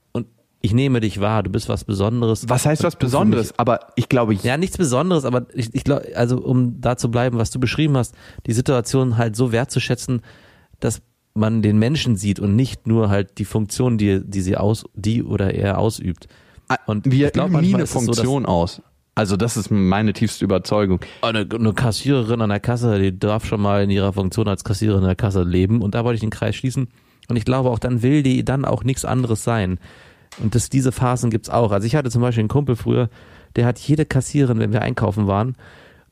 ich 0.63 0.73
nehme 0.73 1.01
dich 1.01 1.21
wahr, 1.21 1.43
du 1.43 1.51
bist 1.51 1.69
was 1.69 1.85
Besonderes. 1.85 2.49
Was 2.49 2.65
heißt 2.65 2.85
was 2.85 2.95
Besonderes? 2.95 3.53
Aber 3.59 3.81
ich 3.97 4.09
glaube, 4.09 4.33
ja, 4.33 4.57
nichts 4.57 4.79
Besonderes, 4.79 5.25
aber 5.25 5.47
ich, 5.55 5.75
ich 5.75 5.83
glaube, 5.83 6.07
also 6.15 6.39
um 6.39 6.81
da 6.81 6.97
zu 6.97 7.11
bleiben, 7.11 7.37
was 7.37 7.51
du 7.51 7.59
beschrieben 7.59 7.97
hast, 7.97 8.15
die 8.47 8.53
Situation 8.53 9.19
halt 9.19 9.35
so 9.35 9.51
wertzuschätzen, 9.51 10.23
dass 10.79 11.03
man 11.35 11.63
den 11.63 11.79
Menschen 11.79 12.15
sieht 12.17 12.39
und 12.39 12.55
nicht 12.55 12.87
nur 12.87 13.11
halt 13.11 13.39
die 13.39 13.45
Funktion, 13.45 13.99
die, 13.99 14.21
die 14.25 14.41
sie 14.41 14.57
aus, 14.57 14.85
die 14.95 15.25
oder 15.25 15.53
er 15.53 15.79
ausübt. 15.79 16.29
Und 16.87 17.11
wir 17.11 17.27
ich 17.27 17.33
glaub, 17.33 17.51
nie 17.51 17.75
eine 17.75 17.83
es 17.83 17.93
so, 17.93 17.99
Funktion 17.99 18.47
aus. 18.47 18.83
Also 19.15 19.37
das 19.37 19.57
ist 19.57 19.71
meine 19.71 20.13
tiefste 20.13 20.45
Überzeugung. 20.45 21.01
Eine, 21.23 21.47
eine 21.53 21.73
Kassiererin 21.75 22.41
an 22.41 22.51
der 22.51 22.61
Kasse, 22.61 22.99
die 22.99 23.19
darf 23.19 23.45
schon 23.45 23.61
mal 23.61 23.83
in 23.83 23.91
ihrer 23.91 24.13
Funktion 24.13 24.49
als 24.49 24.65
Kassiererin 24.65 25.03
an 25.03 25.09
der 25.09 25.17
Kasse 25.17 25.43
leben. 25.43 25.83
Und 25.83 25.95
da 25.95 26.05
wollte 26.05 26.15
ich 26.15 26.21
den 26.21 26.31
Kreis 26.31 26.55
schließen. 26.55 26.89
Und 27.29 27.37
ich 27.37 27.45
glaube 27.45 27.71
auch, 27.71 27.79
dann 27.79 28.03
will 28.03 28.23
die 28.23 28.45
dann 28.45 28.65
auch 28.65 28.85
nichts 28.85 29.05
anderes 29.05 29.45
sein. 29.45 29.79
Und 30.41 30.55
das, 30.55 30.71
diese 30.71 30.93
Phasen 30.93 31.31
gibt's 31.31 31.51
auch. 31.51 31.73
Also 31.73 31.87
ich 31.87 31.95
hatte 31.95 32.11
zum 32.11 32.23
Beispiel 32.23 32.43
einen 32.43 32.49
Kumpel 32.49 32.77
früher, 32.77 33.11
der 33.57 33.67
hat 33.67 33.79
jede 33.79 34.07
Kassiererin, 34.07 34.59
wenn 34.59 34.73
wir 34.73 34.83
einkaufen 34.83 35.27
waren, 35.27 35.57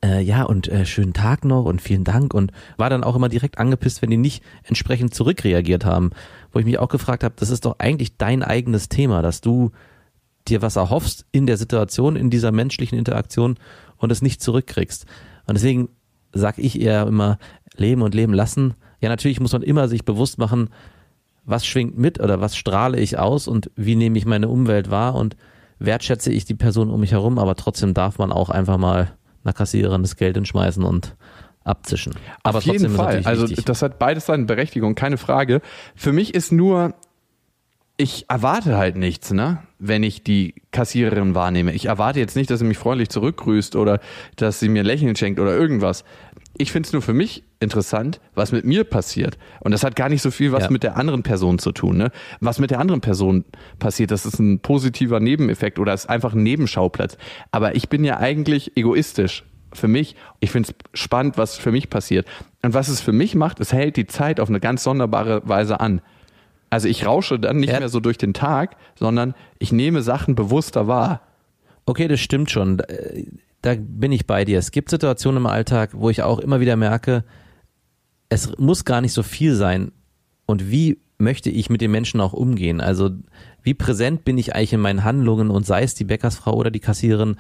äh, 0.05 0.21
ja 0.23 0.43
und 0.43 0.69
äh, 0.69 0.85
schönen 0.87 1.13
Tag 1.13 1.45
noch 1.45 1.65
und 1.65 1.81
vielen 1.81 2.05
Dank 2.05 2.35
und 2.35 2.53
war 2.77 2.91
dann 2.91 3.05
auch 3.05 3.17
immer 3.17 3.29
direkt 3.29 3.59
angepisst, 3.59 4.03
wenn 4.03 4.11
die 4.11 4.17
nicht 4.17 4.43
entsprechend 4.65 5.15
zurückreagiert 5.15 5.85
haben. 5.85 6.11
Wo 6.53 6.59
ich 6.59 6.65
mich 6.65 6.79
auch 6.79 6.89
gefragt 6.89 7.25
habe, 7.25 7.35
das 7.39 7.51
ist 7.51 7.65
doch 7.65 7.77
eigentlich 7.79 8.17
dein 8.17 8.43
eigenes 8.43 8.89
Thema, 8.89 9.23
dass 9.23 9.41
du 9.41 9.71
dir 10.49 10.63
was 10.63 10.77
erhoffst 10.77 11.27
in 11.33 11.47
der 11.47 11.57
Situation, 11.57 12.17
in 12.17 12.31
dieser 12.31 12.53
menschlichen 12.53 12.99
Interaktion 12.99 13.57
und 13.97 14.11
es 14.11 14.23
nicht 14.23 14.43
zurückkriegst. 14.43 15.07
Und 15.47 15.55
deswegen 15.55 15.89
sage 16.33 16.63
ich 16.63 16.81
eher 16.81 17.07
immer, 17.07 17.39
leben 17.77 18.03
und 18.03 18.15
leben 18.15 18.35
lassen. 18.35 18.75
Ja, 19.01 19.09
natürlich 19.09 19.41
muss 19.41 19.53
man 19.53 19.63
immer 19.63 19.89
sich 19.89 20.05
bewusst 20.05 20.39
machen, 20.39 20.71
was 21.45 21.67
schwingt 21.67 21.99
mit 21.99 22.21
oder 22.21 22.41
was 22.41 22.57
strahle 22.57 22.99
ich 22.99 23.19
aus 23.19 23.49
und 23.49 23.71
wie 23.77 23.97
nehme 23.97 24.19
ich 24.19 24.27
meine 24.27 24.49
Umwelt 24.49 24.91
wahr 24.91 25.15
und 25.15 25.37
wertschätze 25.79 26.31
ich 26.33 26.45
die 26.45 26.55
Person 26.55 26.91
um 26.91 27.01
mich 27.01 27.13
herum, 27.13 27.39
aber 27.39 27.57
trotzdem 27.57 27.95
darf 27.95 28.19
man 28.19 28.33
auch 28.33 28.51
einfach 28.51 28.77
mal 28.77 29.13
einer 29.45 29.53
Kassiererin 29.53 30.03
das 30.03 30.17
Geld 30.17 30.37
hinschmeißen 30.37 30.85
und 30.85 31.17
abzischen. 31.65 32.15
Aber 32.43 32.59
Auf 32.59 32.65
jeden 32.65 32.91
Fall. 32.91 33.23
Also 33.25 33.49
wichtig. 33.49 33.65
das 33.65 33.83
hat 33.83 33.99
beides 33.99 34.27
seine 34.27 34.45
Berechtigung, 34.45 34.95
keine 34.95 35.19
Frage. 35.19 35.61
Für 35.95 36.13
mich 36.13 36.35
ist 36.35 36.53
nur, 36.53 36.95
ich 38.01 38.25
erwarte 38.29 38.77
halt 38.77 38.97
nichts, 38.97 39.33
ne? 39.33 39.63
Wenn 39.79 40.03
ich 40.03 40.23
die 40.25 40.55
Kassiererin 40.73 41.35
wahrnehme. 41.35 41.73
Ich 41.73 41.87
erwarte 41.87 42.19
jetzt 42.19 42.37
nicht, 42.37 42.51
dass 42.51 42.61
sie 42.61 42.65
mich 42.67 42.79
freundlich 42.79 43.09
zurückgrüßt 43.11 43.77
oder 43.77 44.01
dass 44.37 44.61
sie 44.61 44.69
mir 44.69 44.83
Lächeln 44.83 45.17
schenkt 45.17 45.39
oder 45.41 45.55
irgendwas. 45.57 46.05
Ich 46.57 46.73
finde 46.73 46.87
es 46.87 46.93
nur 46.93 47.03
für 47.03 47.13
mich 47.13 47.45
interessant, 47.61 48.21
was 48.35 48.53
mit 48.53 48.65
mir 48.65 48.85
passiert. 48.85 49.39
Und 49.61 49.73
das 49.73 49.85
hat 49.85 49.97
gar 49.97 50.09
nicht 50.09 50.23
so 50.23 50.31
viel 50.31 50.53
was 50.53 50.65
Ja. 50.65 50.71
mit 50.71 50.83
der 50.83 50.97
anderen 50.97 51.23
Person 51.23 51.59
zu 51.59 51.73
tun. 51.73 51.97
Ne? 51.97 52.11
Was 52.41 52.59
mit 52.59 52.71
der 52.71 52.81
anderen 52.81 53.01
Person 53.01 53.45
passiert, 53.79 54.11
das 54.11 54.27
ist 54.27 54.39
ein 54.39 54.61
positiver 54.61 55.21
Nebeneffekt 55.21 55.79
oder 55.79 55.95
ist 55.95 56.09
einfach 56.09 56.35
ein 56.35 56.43
Nebenschauplatz. 56.43 57.17
Aber 57.53 57.77
ich 57.77 57.89
bin 57.89 58.05
ja 58.05 58.19
eigentlich 58.19 58.77
egoistisch 58.77 59.45
für 59.73 59.89
mich. 59.89 60.17
Ich 60.41 60.51
finde 60.51 60.71
es 60.71 61.01
spannend, 61.01 61.39
was 61.39 61.57
für 61.57 61.71
mich 61.71 61.89
passiert. 61.91 62.27
Und 62.63 62.75
was 62.75 62.89
es 62.89 63.01
für 63.01 63.13
mich 63.13 63.35
macht, 63.35 63.61
es 63.61 63.73
hält 63.73 63.97
die 63.97 64.07
Zeit 64.07 64.41
auf 64.41 64.49
eine 64.49 64.61
ganz 64.61 64.83
sonderbare 64.83 65.43
Weise 65.49 65.81
an. 65.81 66.01
Also 66.71 66.87
ich 66.89 67.05
rausche 67.05 67.39
dann 67.39 67.57
nicht 67.59 67.73
Ja. 67.73 67.81
mehr 67.81 67.89
so 67.89 68.01
durch 68.01 68.17
den 68.19 68.33
Tag, 68.33 68.77
sondern 68.99 69.35
ich 69.59 69.73
nehme 69.73 70.03
Sachen 70.03 70.35
bewusster 70.37 70.87
wahr. 70.87 71.21
Okay, 71.87 72.07
das 72.09 72.21
stimmt 72.21 72.51
schon. 72.51 72.77
Da- 72.79 72.85
Da 73.63 73.75
bin 73.79 74.11
ich 74.11 74.27
bei 74.27 74.47
dir. 74.47 74.59
Es 74.59 74.71
gibt 74.71 74.89
Situationen 74.89 75.43
im 75.43 75.47
Alltag, 75.47 75.91
wo 75.93 76.09
ich 76.09 76.23
auch 76.23 76.39
immer 76.39 76.61
wieder 76.61 76.77
merke, 76.77 77.25
es 78.31 78.57
muss 78.59 78.87
gar 78.87 79.03
nicht 79.03 79.13
so 79.13 79.23
viel 79.23 79.55
sein. 79.55 79.93
Und 80.47 80.71
wie 80.71 80.99
möchte 81.19 81.51
ich 81.51 81.69
mit 81.69 81.83
den 81.83 81.91
Menschen 81.91 82.21
auch 82.23 82.33
umgehen? 82.33 82.81
Also 82.81 83.11
wie 83.63 83.75
präsent 83.75 84.25
bin 84.25 84.39
ich 84.39 84.55
eigentlich 84.55 84.73
in 84.73 84.81
meinen 84.81 85.05
Handlungen 85.05 85.51
und 85.51 85.67
sei 85.67 85.83
es 85.83 85.95
die 85.95 86.05
Bäckersfrau 86.05 86.55
oder 86.55 86.71
die 86.71 86.81
Kassiererin 86.81 87.37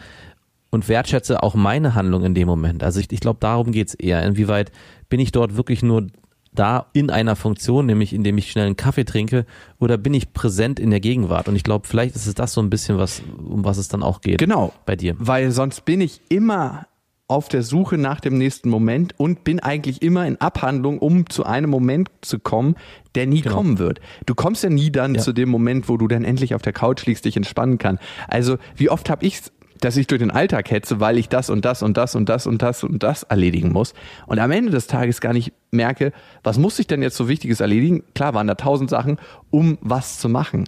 und 0.71 0.88
wertschätze 0.90 1.43
auch 1.43 1.55
meine 1.55 1.95
Handlung 1.95 2.23
in 2.25 2.35
dem 2.35 2.47
Moment. 2.49 2.83
Also 2.83 3.01
ich, 3.01 3.11
ich 3.11 3.21
glaube, 3.21 3.38
darum 3.40 3.73
geht's 3.73 3.95
eher. 3.95 4.23
Inwieweit 4.23 4.73
bin 5.09 5.21
ich 5.21 5.33
dort 5.33 5.57
wirklich 5.57 5.83
nur 5.83 6.07
da 6.53 6.87
in 6.93 7.11
einer 7.11 7.37
Funktion, 7.37 7.87
nämlich 7.87 8.13
indem 8.13 8.37
ich 8.39 8.51
schnell 8.51 8.67
einen 8.67 8.77
Kaffee 8.77 9.05
trinke, 9.05 9.47
oder 9.79 9.97
bin 9.99 10.15
ich 10.15 10.33
präsent 10.33 10.81
in 10.81 10.91
der 10.91 11.01
Gegenwart? 11.01 11.49
Und 11.49 11.57
ich 11.57 11.63
glaube, 11.65 11.87
vielleicht 11.87 12.17
ist 12.17 12.27
es 12.27 12.35
das 12.35 12.53
so 12.53 12.61
ein 12.61 12.71
bisschen, 12.71 12.99
was, 12.99 13.23
um 13.39 13.65
was 13.65 13.79
es 13.79 13.89
dann 13.89 14.03
auch 14.03 14.21
geht. 14.21 14.39
Genau. 14.39 14.73
Bei 14.87 14.97
dir. 14.97 15.15
Weil 15.19 15.51
sonst 15.53 15.85
bin 15.85 16.01
ich 16.01 16.21
immer 16.29 16.87
auf 17.29 17.49
der 17.49 17.63
Suche 17.63 17.97
nach 17.97 18.19
dem 18.21 18.37
nächsten 18.39 18.69
Moment 18.69 19.15
und 19.17 19.45
bin 19.45 19.61
eigentlich 19.61 20.03
immer 20.03 20.27
in 20.27 20.41
Abhandlung, 20.41 20.99
um 20.99 21.31
zu 21.31 21.47
einem 21.47 21.71
Moment 21.71 22.11
zu 22.23 22.41
kommen, 22.41 22.75
der 23.15 23.27
nie 23.29 23.43
Genau. 23.43 23.55
kommen 23.55 23.79
wird. 23.79 24.01
Du 24.27 24.35
kommst 24.35 24.65
ja 24.65 24.71
nie 24.71 24.91
dann 24.91 25.15
Ja. 25.15 25.21
zu 25.21 25.33
dem 25.33 25.49
Moment, 25.49 25.89
wo 25.89 25.97
du 25.97 26.09
dann 26.09 26.25
endlich 26.25 26.57
auf 26.57 26.63
der 26.63 26.73
Couch 26.73 27.07
liegst, 27.07 27.25
dich 27.25 27.37
entspannen 27.37 27.79
kann. 27.79 28.01
Also 28.27 28.57
wie 28.75 28.91
oft 28.91 29.09
habe 29.09 29.25
ich's, 29.25 29.53
dass 29.81 29.97
ich 29.97 30.07
durch 30.07 30.21
den 30.21 30.31
Alltag 30.31 30.71
hetze, 30.71 31.01
weil 31.01 31.19
ich 31.19 31.29
das 31.29 31.51
und 31.51 31.64
das 31.64 31.83
und 31.83 31.97
das 31.97 32.14
und 32.14 32.29
das 32.29 32.47
und 32.47 32.62
das 32.62 32.85
und 32.85 33.03
das 33.03 33.23
erledigen 33.25 33.73
muss 33.73 33.95
und 34.27 34.38
am 34.38 34.51
Ende 34.51 34.71
des 34.71 34.87
Tages 34.87 35.21
gar 35.21 35.33
nicht 35.33 35.53
merke, 35.71 36.12
was 36.43 36.59
muss 36.59 36.79
ich 36.79 36.87
denn 36.87 37.03
jetzt 37.03 37.16
so 37.16 37.29
Wichtiges 37.29 37.61
erledigen? 37.61 38.03
Klar 38.14 38.35
waren 38.35 38.47
da 38.47 38.55
tausend 38.55 38.90
Sachen, 38.90 39.19
um 39.51 39.79
was 39.81 40.19
zu 40.19 40.29
machen. 40.29 40.64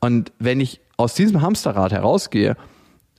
Und 0.00 0.32
wenn 0.38 0.60
ich 0.60 0.80
aus 0.96 1.14
diesem 1.14 1.42
Hamsterrad 1.42 1.92
herausgehe 1.92 2.56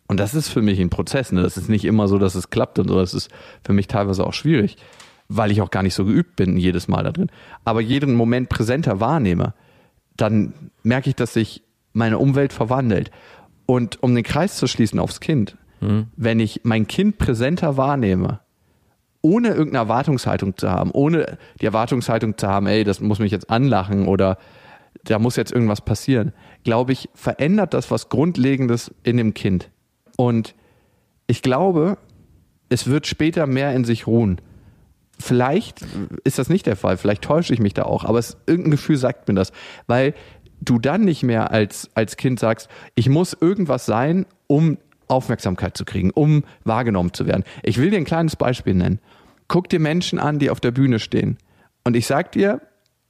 und 0.08 0.20
das 0.20 0.34
ist 0.34 0.50
für 0.50 0.62
mich 0.62 0.80
ein 0.80 0.90
Prozess. 0.90 1.32
Ne? 1.32 1.42
Das 1.42 1.58
ist 1.58 1.70
nicht 1.70 1.86
immer 1.86 2.08
so, 2.08 2.18
dass 2.18 2.36
es 2.36 2.50
klappt 2.50 2.80
und 2.80 2.88
so. 2.88 3.00
Das 3.00 3.14
ist 3.14 3.30
für 3.64 3.74
mich 3.74 3.88
teilweise 3.88 4.26
auch 4.26 4.34
schwierig, 4.34 4.78
weil 5.28 5.52
ich 5.52 5.62
auch 5.62 5.72
gar 5.72 5.84
nicht 5.84 5.96
so 5.96 6.06
geübt 6.06 6.36
bin 6.36 6.58
jedes 6.58 6.88
Mal 6.88 7.04
da 7.04 7.12
drin. 7.12 7.30
Aber 7.66 7.82
jeden 7.82 8.14
Moment 8.14 8.50
präsenter 8.50 9.00
wahrnehme, 9.00 9.54
dann 10.16 10.54
merke 10.84 11.10
ich, 11.10 11.16
dass 11.16 11.34
sich 11.34 11.62
meine 11.94 12.20
Umwelt 12.20 12.54
verwandelt. 12.54 13.12
Und 13.68 14.02
um 14.02 14.16
den 14.16 14.24
Kreis 14.24 14.56
zu 14.56 14.66
schließen 14.66 15.00
aufs 15.00 15.20
Kind, 15.20 15.58
wenn 16.16 16.40
ich 16.40 16.62
mein 16.64 16.88
Kind 16.88 17.20
präsenter 17.20 17.78
wahrnehme 17.78 18.40
ohne 19.22 19.50
irgendeine 19.50 19.80
Erwartungshaltung 19.80 20.58
zu 20.58 20.70
haben, 20.72 20.92
ohne 20.92 21.38
die 21.60 21.66
Erwartungshaltung 21.66 22.38
zu 22.38 22.48
haben, 22.48 22.68
ey, 22.68 22.84
das 22.84 23.02
muss 23.02 23.20
mich 23.20 23.32
jetzt 23.32 23.50
anlachen 23.50 24.08
oder 24.08 24.38
da 25.04 25.20
muss 25.20 25.36
jetzt 25.36 25.52
irgendwas 25.52 25.82
passieren, 25.82 26.34
glaube 26.64 26.94
ich, 26.94 27.10
verändert 27.14 27.74
das 27.74 27.92
was 27.92 28.10
Grundlegendes 28.10 28.94
in 29.04 29.18
dem 29.18 29.34
Kind. 29.34 29.70
Und 30.16 30.56
ich 31.28 31.42
glaube, 31.42 31.98
es 32.70 32.88
wird 32.88 33.08
später 33.08 33.48
mehr 33.48 33.74
in 33.74 33.86
sich 33.86 34.08
ruhen. 34.08 34.42
Vielleicht 35.20 35.82
ist 36.24 36.38
das 36.38 36.50
nicht 36.50 36.66
der 36.66 36.76
Fall, 36.76 36.98
vielleicht 36.98 37.24
täusche 37.24 37.54
ich 37.54 37.60
mich 37.60 37.74
da 37.74 37.84
auch, 37.84 38.04
aber 38.04 38.20
es, 38.20 38.38
irgendein 38.46 38.72
Gefühl 38.72 38.98
sagt 38.98 39.28
mir 39.28 39.34
das, 39.34 39.52
weil 39.88 40.14
du 40.62 40.80
dann 40.80 41.04
nicht 41.04 41.24
mehr 41.24 41.52
als, 41.52 41.90
als 41.96 42.18
Kind 42.18 42.40
sagst, 42.40 42.70
ich 42.96 43.10
muss 43.10 43.34
irgendwas 43.40 43.86
sein, 43.86 44.26
um 44.48 44.78
Aufmerksamkeit 45.08 45.78
zu 45.78 45.86
kriegen, 45.86 46.12
um 46.12 46.44
wahrgenommen 46.64 47.14
zu 47.14 47.28
werden. 47.28 47.44
Ich 47.64 47.78
will 47.78 47.90
dir 47.90 47.98
ein 47.98 48.06
kleines 48.06 48.36
Beispiel 48.36 48.74
nennen. 48.74 49.00
Guck 49.48 49.70
dir 49.70 49.80
Menschen 49.80 50.20
an, 50.20 50.40
die 50.40 50.50
auf 50.50 50.60
der 50.60 50.72
Bühne 50.72 51.00
stehen. 51.00 51.38
Und 51.84 51.96
ich 51.96 52.08
sag 52.08 52.34
dir, 52.34 52.62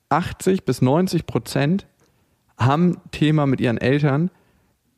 80 0.09 0.63
bis 0.63 0.81
90 0.81 1.25
Prozent 1.25 1.87
haben 2.57 2.97
Thema 3.11 3.45
mit 3.45 3.59
ihren 3.59 3.77
Eltern, 3.77 4.29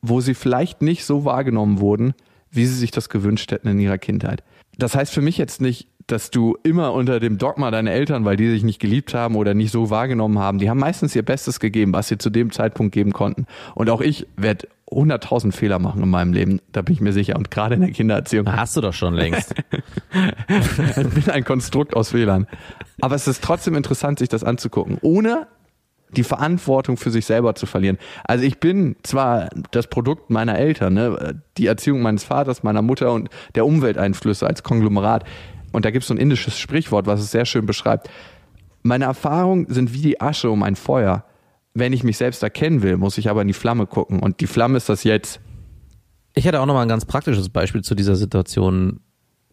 wo 0.02 0.20
sie 0.20 0.34
vielleicht 0.34 0.82
nicht 0.82 1.04
so 1.04 1.24
wahrgenommen 1.24 1.80
wurden, 1.80 2.14
wie 2.50 2.66
sie 2.66 2.74
sich 2.74 2.90
das 2.90 3.08
gewünscht 3.08 3.50
hätten 3.52 3.68
in 3.68 3.78
ihrer 3.78 3.98
Kindheit. 3.98 4.42
Das 4.78 4.94
heißt 4.94 5.12
für 5.12 5.20
mich 5.20 5.38
jetzt 5.38 5.60
nicht, 5.60 5.88
dass 6.12 6.30
du 6.30 6.56
immer 6.62 6.92
unter 6.92 7.20
dem 7.20 7.38
Dogma 7.38 7.70
deiner 7.70 7.92
Eltern, 7.92 8.24
weil 8.24 8.36
die 8.36 8.50
sich 8.50 8.62
nicht 8.62 8.80
geliebt 8.80 9.14
haben 9.14 9.36
oder 9.36 9.54
nicht 9.54 9.70
so 9.70 9.90
wahrgenommen 9.90 10.38
haben, 10.38 10.58
die 10.58 10.68
haben 10.68 10.80
meistens 10.80 11.14
ihr 11.14 11.24
Bestes 11.24 11.60
gegeben, 11.60 11.92
was 11.92 12.08
sie 12.08 12.18
zu 12.18 12.30
dem 12.30 12.50
Zeitpunkt 12.52 12.92
geben 12.92 13.12
konnten. 13.12 13.46
Und 13.74 13.90
auch 13.90 14.00
ich 14.00 14.26
werde 14.36 14.68
100.000 14.90 15.52
Fehler 15.52 15.78
machen 15.78 16.02
in 16.02 16.08
meinem 16.08 16.32
Leben, 16.32 16.60
da 16.72 16.82
bin 16.82 16.94
ich 16.94 17.00
mir 17.00 17.12
sicher. 17.12 17.36
Und 17.36 17.50
gerade 17.50 17.76
in 17.76 17.80
der 17.80 17.92
Kindererziehung. 17.92 18.50
Hast 18.50 18.76
du 18.76 18.80
doch 18.80 18.92
schon 18.92 19.14
längst. 19.14 19.54
ich 20.48 21.08
bin 21.08 21.30
ein 21.30 21.44
Konstrukt 21.44 21.94
aus 21.94 22.10
Fehlern. 22.10 22.46
Aber 23.00 23.14
es 23.14 23.28
ist 23.28 23.42
trotzdem 23.42 23.76
interessant, 23.76 24.18
sich 24.18 24.28
das 24.28 24.42
anzugucken, 24.42 24.98
ohne 25.02 25.46
die 26.16 26.24
Verantwortung 26.24 26.96
für 26.96 27.10
sich 27.10 27.24
selber 27.24 27.54
zu 27.54 27.66
verlieren. 27.66 27.98
Also 28.24 28.44
ich 28.44 28.58
bin 28.58 28.96
zwar 29.04 29.48
das 29.70 29.86
Produkt 29.86 30.28
meiner 30.30 30.58
Eltern, 30.58 30.94
ne? 30.94 31.40
die 31.56 31.66
Erziehung 31.66 32.02
meines 32.02 32.24
Vaters, 32.24 32.64
meiner 32.64 32.82
Mutter 32.82 33.12
und 33.12 33.28
der 33.54 33.64
Umwelteinflüsse 33.64 34.46
als 34.46 34.64
Konglomerat. 34.64 35.24
Und 35.72 35.84
da 35.84 35.90
gibt 35.90 36.02
es 36.02 36.08
so 36.08 36.14
ein 36.14 36.18
indisches 36.18 36.58
Sprichwort, 36.58 37.06
was 37.06 37.20
es 37.20 37.30
sehr 37.30 37.44
schön 37.44 37.66
beschreibt. 37.66 38.10
Meine 38.82 39.04
Erfahrungen 39.04 39.66
sind 39.68 39.92
wie 39.92 40.02
die 40.02 40.20
Asche 40.20 40.50
um 40.50 40.62
ein 40.62 40.76
Feuer. 40.76 41.24
Wenn 41.74 41.92
ich 41.92 42.02
mich 42.02 42.16
selbst 42.16 42.42
erkennen 42.42 42.82
will, 42.82 42.96
muss 42.96 43.18
ich 43.18 43.30
aber 43.30 43.42
in 43.42 43.48
die 43.48 43.54
Flamme 43.54 43.86
gucken. 43.86 44.20
Und 44.20 44.40
die 44.40 44.46
Flamme 44.46 44.76
ist 44.76 44.88
das 44.88 45.04
jetzt. 45.04 45.40
Ich 46.34 46.44
hätte 46.44 46.60
auch 46.60 46.66
nochmal 46.66 46.82
ein 46.82 46.88
ganz 46.88 47.04
praktisches 47.04 47.48
Beispiel 47.48 47.82
zu 47.82 47.94
dieser 47.94 48.16
Situation, 48.16 49.00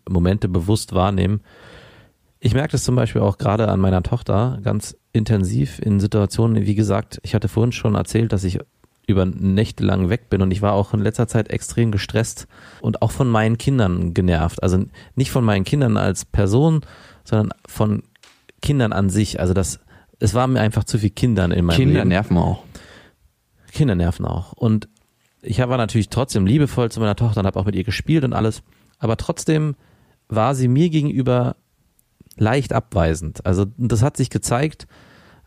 Momente 0.10 0.48
bewusst 0.48 0.94
wahrnehmen. 0.94 1.42
Ich 2.40 2.54
merke 2.54 2.72
das 2.72 2.84
zum 2.84 2.96
Beispiel 2.96 3.22
auch 3.22 3.38
gerade 3.38 3.68
an 3.68 3.80
meiner 3.80 4.04
Tochter 4.04 4.60
ganz 4.64 4.96
intensiv 5.12 5.80
in 5.80 6.00
Situationen, 6.00 6.66
wie 6.66 6.76
gesagt, 6.76 7.20
ich 7.24 7.34
hatte 7.34 7.48
vorhin 7.48 7.72
schon 7.72 7.96
erzählt, 7.96 8.32
dass 8.32 8.44
ich 8.44 8.60
über 9.08 9.26
Nächte 9.26 9.84
lang 9.86 10.10
weg 10.10 10.30
bin 10.30 10.42
und 10.42 10.52
ich 10.52 10.62
war 10.62 10.74
auch 10.74 10.94
in 10.94 11.00
letzter 11.00 11.28
Zeit 11.28 11.50
extrem 11.50 11.92
gestresst 11.92 12.48
und 12.82 13.02
auch 13.02 13.12
von 13.12 13.30
meinen 13.30 13.58
Kindern 13.58 14.14
genervt. 14.14 14.62
Also 14.62 14.84
nicht 15.16 15.32
von 15.32 15.46
meinen 15.46 15.64
Kindern 15.64 15.96
als 15.96 16.26
Person, 16.26 16.82
sondern 17.24 17.58
von 17.66 18.04
Kindern 18.62 18.92
an 18.92 19.10
sich. 19.10 19.40
Also 19.40 19.54
das, 19.54 19.80
es 20.20 20.34
war 20.34 20.46
mir 20.48 20.60
einfach 20.60 20.84
zu 20.84 21.00
viel 21.00 21.10
Kindern 21.10 21.52
in 21.52 21.64
meinem 21.66 21.78
Kinder 21.78 22.00
Leben. 22.00 22.10
nerven 22.10 22.38
auch. 22.38 22.64
Kinder 23.72 23.96
nerven 23.96 24.26
auch. 24.26 24.52
Und 24.52 24.90
ich 25.42 25.60
war 25.60 25.78
natürlich 25.78 26.10
trotzdem 26.10 26.46
liebevoll 26.46 26.92
zu 26.92 27.00
meiner 27.00 27.16
Tochter 27.16 27.40
und 27.40 27.46
habe 27.46 27.60
auch 27.60 27.66
mit 27.66 27.76
ihr 27.76 27.86
gespielt 27.86 28.26
und 28.26 28.34
alles. 28.34 28.62
Aber 29.00 29.16
trotzdem 29.16 29.76
war 30.28 30.54
sie 30.54 30.68
mir 30.68 30.90
gegenüber 30.90 31.56
leicht 32.36 32.74
abweisend. 32.74 33.46
Also 33.46 33.66
das 33.78 34.02
hat 34.02 34.18
sich 34.18 34.30
gezeigt, 34.30 34.86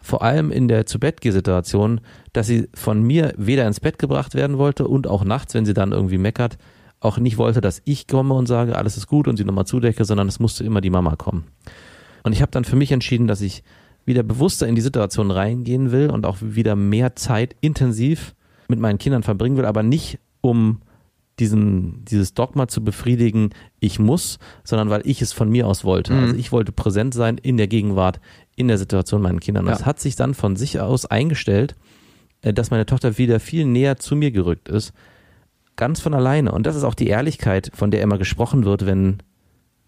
vor 0.01 0.23
allem 0.23 0.51
in 0.51 0.69
der 0.69 0.87
Zu-Bett-Geh-Situation, 0.87 2.01
dass 2.33 2.47
sie 2.47 2.69
von 2.75 3.03
mir 3.03 3.35
weder 3.37 3.67
ins 3.67 3.81
Bett 3.81 3.99
gebracht 3.99 4.35
werden 4.35 4.59
wollte 4.59 4.89
und 4.89 5.07
auch 5.07 5.25
nachts, 5.25 5.55
wenn 5.55 5.67
sie 5.67 5.75
dann 5.75 5.93
irgendwie 5.93 6.19
meckert, 6.19 6.59
auch 7.01 7.19
nicht 7.19 7.39
wollte, 7.39 7.61
dass 7.61 7.83
ich 7.85 8.07
komme 8.07 8.35
und 8.35 8.47
sage, 8.47 8.77
alles 8.77 8.97
ist 8.97 9.07
gut 9.07 9.27
und 9.29 9.37
sie 9.37 9.45
nochmal 9.45 9.67
zudecke, 9.67 10.05
sondern 10.05 10.29
es 10.29 10.39
musste 10.39 10.65
immer 10.65 10.81
die 10.81 10.91
Mama 10.91 11.17
kommen. 11.17 11.45
Und 12.23 12.33
ich 12.33 12.43
habe 12.43 12.51
dann 12.51 12.65
für 12.65 12.77
mich 12.77 12.93
entschieden, 12.93 13.27
dass 13.27 13.41
ich 13.41 13.63
wieder 14.05 14.23
bewusster 14.23 14.67
in 14.67 14.75
die 14.75 14.81
Situation 14.81 15.31
reingehen 15.31 15.93
will 15.93 16.11
und 16.11 16.27
auch 16.27 16.39
wieder 16.41 16.77
mehr 16.77 17.17
Zeit 17.17 17.57
intensiv 17.61 18.35
mit 18.69 18.79
meinen 18.79 18.99
Kindern 18.99 19.23
verbringen 19.23 19.57
will, 19.57 19.65
aber 19.65 19.83
nicht 19.83 20.19
um 20.41 20.81
diesen, 21.39 22.05
dieses 22.05 22.35
Dogma 22.35 22.69
zu 22.69 22.85
befriedigen, 22.85 23.51
ich 23.81 23.99
muss, 23.99 24.39
sondern 24.63 24.91
weil 24.91 25.03
ich 25.05 25.23
es 25.23 25.33
von 25.33 25.49
mir 25.49 25.67
aus 25.67 25.85
wollte. 25.85 26.13
Mhm. 26.13 26.21
Also 26.21 26.37
ich 26.37 26.53
wollte 26.53 26.71
präsent 26.71 27.15
sein 27.15 27.39
in 27.39 27.57
der 27.57 27.67
Gegenwart, 27.67 28.21
in 28.61 28.69
der 28.69 28.79
Situation 28.79 29.23
meinen 29.23 29.41
Kindern. 29.41 29.65
Und 29.65 29.71
Ja. 29.71 29.77
Das 29.77 29.87
hat 29.87 29.99
sich 29.99 30.17
dann 30.17 30.35
von 30.35 30.55
sich 30.57 30.81
aus 30.81 31.07
eingestellt, 31.07 31.75
äh, 32.43 32.53
dass 32.53 32.71
meine 32.71 32.87
Tochter 32.87 33.19
wieder 33.19 33.41
viel 33.41 33.65
näher 33.65 33.97
zu 33.97 34.15
mir 34.15 34.31
gerückt 34.31 34.69
ist. 34.69 34.93
Ganz 35.77 36.01
von 36.01 36.15
alleine. 36.15 36.53
Und 36.53 36.67
das 36.67 36.77
ist 36.77 36.85
auch 36.85 36.95
die 36.95 37.09
Ehrlichkeit, 37.09 37.71
von 37.75 37.91
der 37.91 38.03
immer 38.03 38.19
gesprochen 38.19 38.65
wird, 38.65 38.87
wenn 38.87 39.23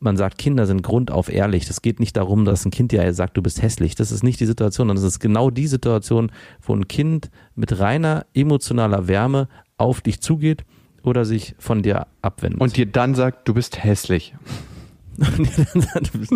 man 0.00 0.16
sagt, 0.16 0.38
Kinder 0.38 0.66
sind 0.66 0.82
grundauf 0.82 1.28
ehrlich. 1.28 1.66
Das 1.66 1.82
geht 1.82 2.00
nicht 2.00 2.16
darum, 2.16 2.44
dass 2.44 2.64
ein 2.64 2.70
Kind 2.70 2.92
dir 2.92 3.12
sagt, 3.14 3.37
du 3.37 3.42
bist 3.42 3.62
hässlich. 3.62 3.94
Das 3.94 4.11
ist 4.11 4.24
nicht 4.24 4.40
die 4.40 4.46
Situation, 4.46 4.88
sondern 4.88 5.04
das 5.04 5.14
ist 5.14 5.20
genau 5.20 5.50
die 5.50 5.68
Situation, 5.68 6.32
wo 6.61 6.74
ein 6.74 6.88
Kind 6.88 7.30
mit 7.54 7.78
reiner 7.78 8.26
emotionaler 8.35 9.06
Wärme 9.06 9.48
auf 9.76 10.00
dich 10.00 10.20
zugeht 10.20 10.64
oder 11.04 11.24
sich 11.24 11.54
von 11.58 11.82
dir 11.82 12.06
abwendet. 12.20 12.61
Und 12.61 12.76
dir 12.76 12.87
dann 12.87 13.14
sagt, 13.14 13.46
du 13.46 13.54
bist 13.54 13.82
hässlich. 13.82 14.35
Du 15.16 16.18
bist, 16.18 16.33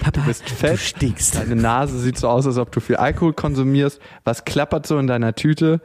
Papa, 0.00 0.20
Du 0.20 0.26
bist 0.26 0.48
fett. 0.48 0.74
du 0.74 0.78
stinkst. 0.78 1.36
Deine 1.36 1.56
Nase 1.56 1.98
sieht 1.98 2.18
so 2.18 2.28
aus, 2.28 2.46
als 2.46 2.58
ob 2.58 2.72
du 2.72 2.80
viel 2.80 2.96
Alkohol 2.96 3.32
konsumierst. 3.32 4.00
Was 4.24 4.44
klappert 4.44 4.86
so 4.86 4.98
in 4.98 5.06
deiner 5.06 5.34
Tüte? 5.34 5.80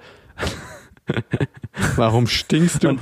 Warum 1.96 2.28
stinkst 2.28 2.84
du? 2.84 2.98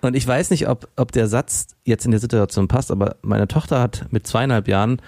Und 0.00 0.16
ich 0.16 0.26
weiß 0.26 0.50
nicht, 0.50 0.68
ob, 0.68 0.88
ob 0.96 1.12
der 1.12 1.28
Satz 1.28 1.68
jetzt 1.84 2.04
in 2.04 2.10
der 2.10 2.20
Situation 2.20 2.68
passt, 2.68 2.90
aber 2.90 3.16
meine 3.22 3.46
Tochter 3.48 3.80
hat 3.80 4.06
mit 4.10 4.26
zweieinhalb 4.26 4.68
Jahren 4.68 5.00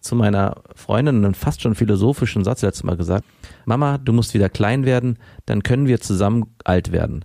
zu 0.00 0.14
meiner 0.14 0.62
Freundin 0.74 1.24
einen 1.24 1.34
fast 1.34 1.62
schon 1.62 1.74
philosophischen 1.74 2.44
Satz 2.44 2.62
letztes 2.62 2.84
Mal 2.84 2.96
gesagt. 2.96 3.24
Mama, 3.64 3.98
du 3.98 4.12
musst 4.12 4.34
wieder 4.34 4.48
klein 4.48 4.84
werden, 4.84 5.18
dann 5.46 5.62
können 5.62 5.86
wir 5.86 6.00
zusammen 6.00 6.54
alt 6.64 6.92
werden. 6.92 7.24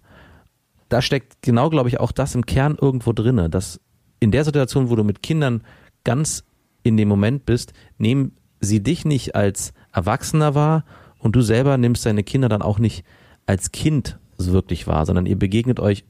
Da 0.89 1.01
steckt 1.01 1.41
genau, 1.41 1.69
glaube 1.69 1.89
ich, 1.89 1.99
auch 1.99 2.11
das 2.11 2.35
im 2.35 2.45
Kern 2.45 2.77
irgendwo 2.79 3.11
drinne, 3.13 3.49
dass 3.49 3.79
in 4.19 4.31
der 4.31 4.43
Situation, 4.43 4.89
wo 4.89 4.95
du 4.95 5.03
mit 5.03 5.21
Kindern 5.21 5.61
ganz 6.03 6.43
in 6.83 6.97
dem 6.97 7.07
Moment 7.07 7.45
bist, 7.45 7.73
nehmen 7.97 8.33
sie 8.59 8.81
dich 8.81 9.05
nicht 9.05 9.35
als 9.35 9.73
Erwachsener 9.91 10.55
wahr 10.55 10.85
und 11.19 11.35
du 11.35 11.41
selber 11.41 11.77
nimmst 11.77 12.05
deine 12.05 12.23
Kinder 12.23 12.49
dann 12.49 12.61
auch 12.61 12.79
nicht 12.79 13.03
als 13.45 13.71
Kind 13.71 14.19
so 14.37 14.53
wirklich 14.53 14.87
wahr, 14.87 15.05
sondern 15.05 15.25
ihr 15.25 15.37
begegnet 15.37 15.79
euch 15.79 16.05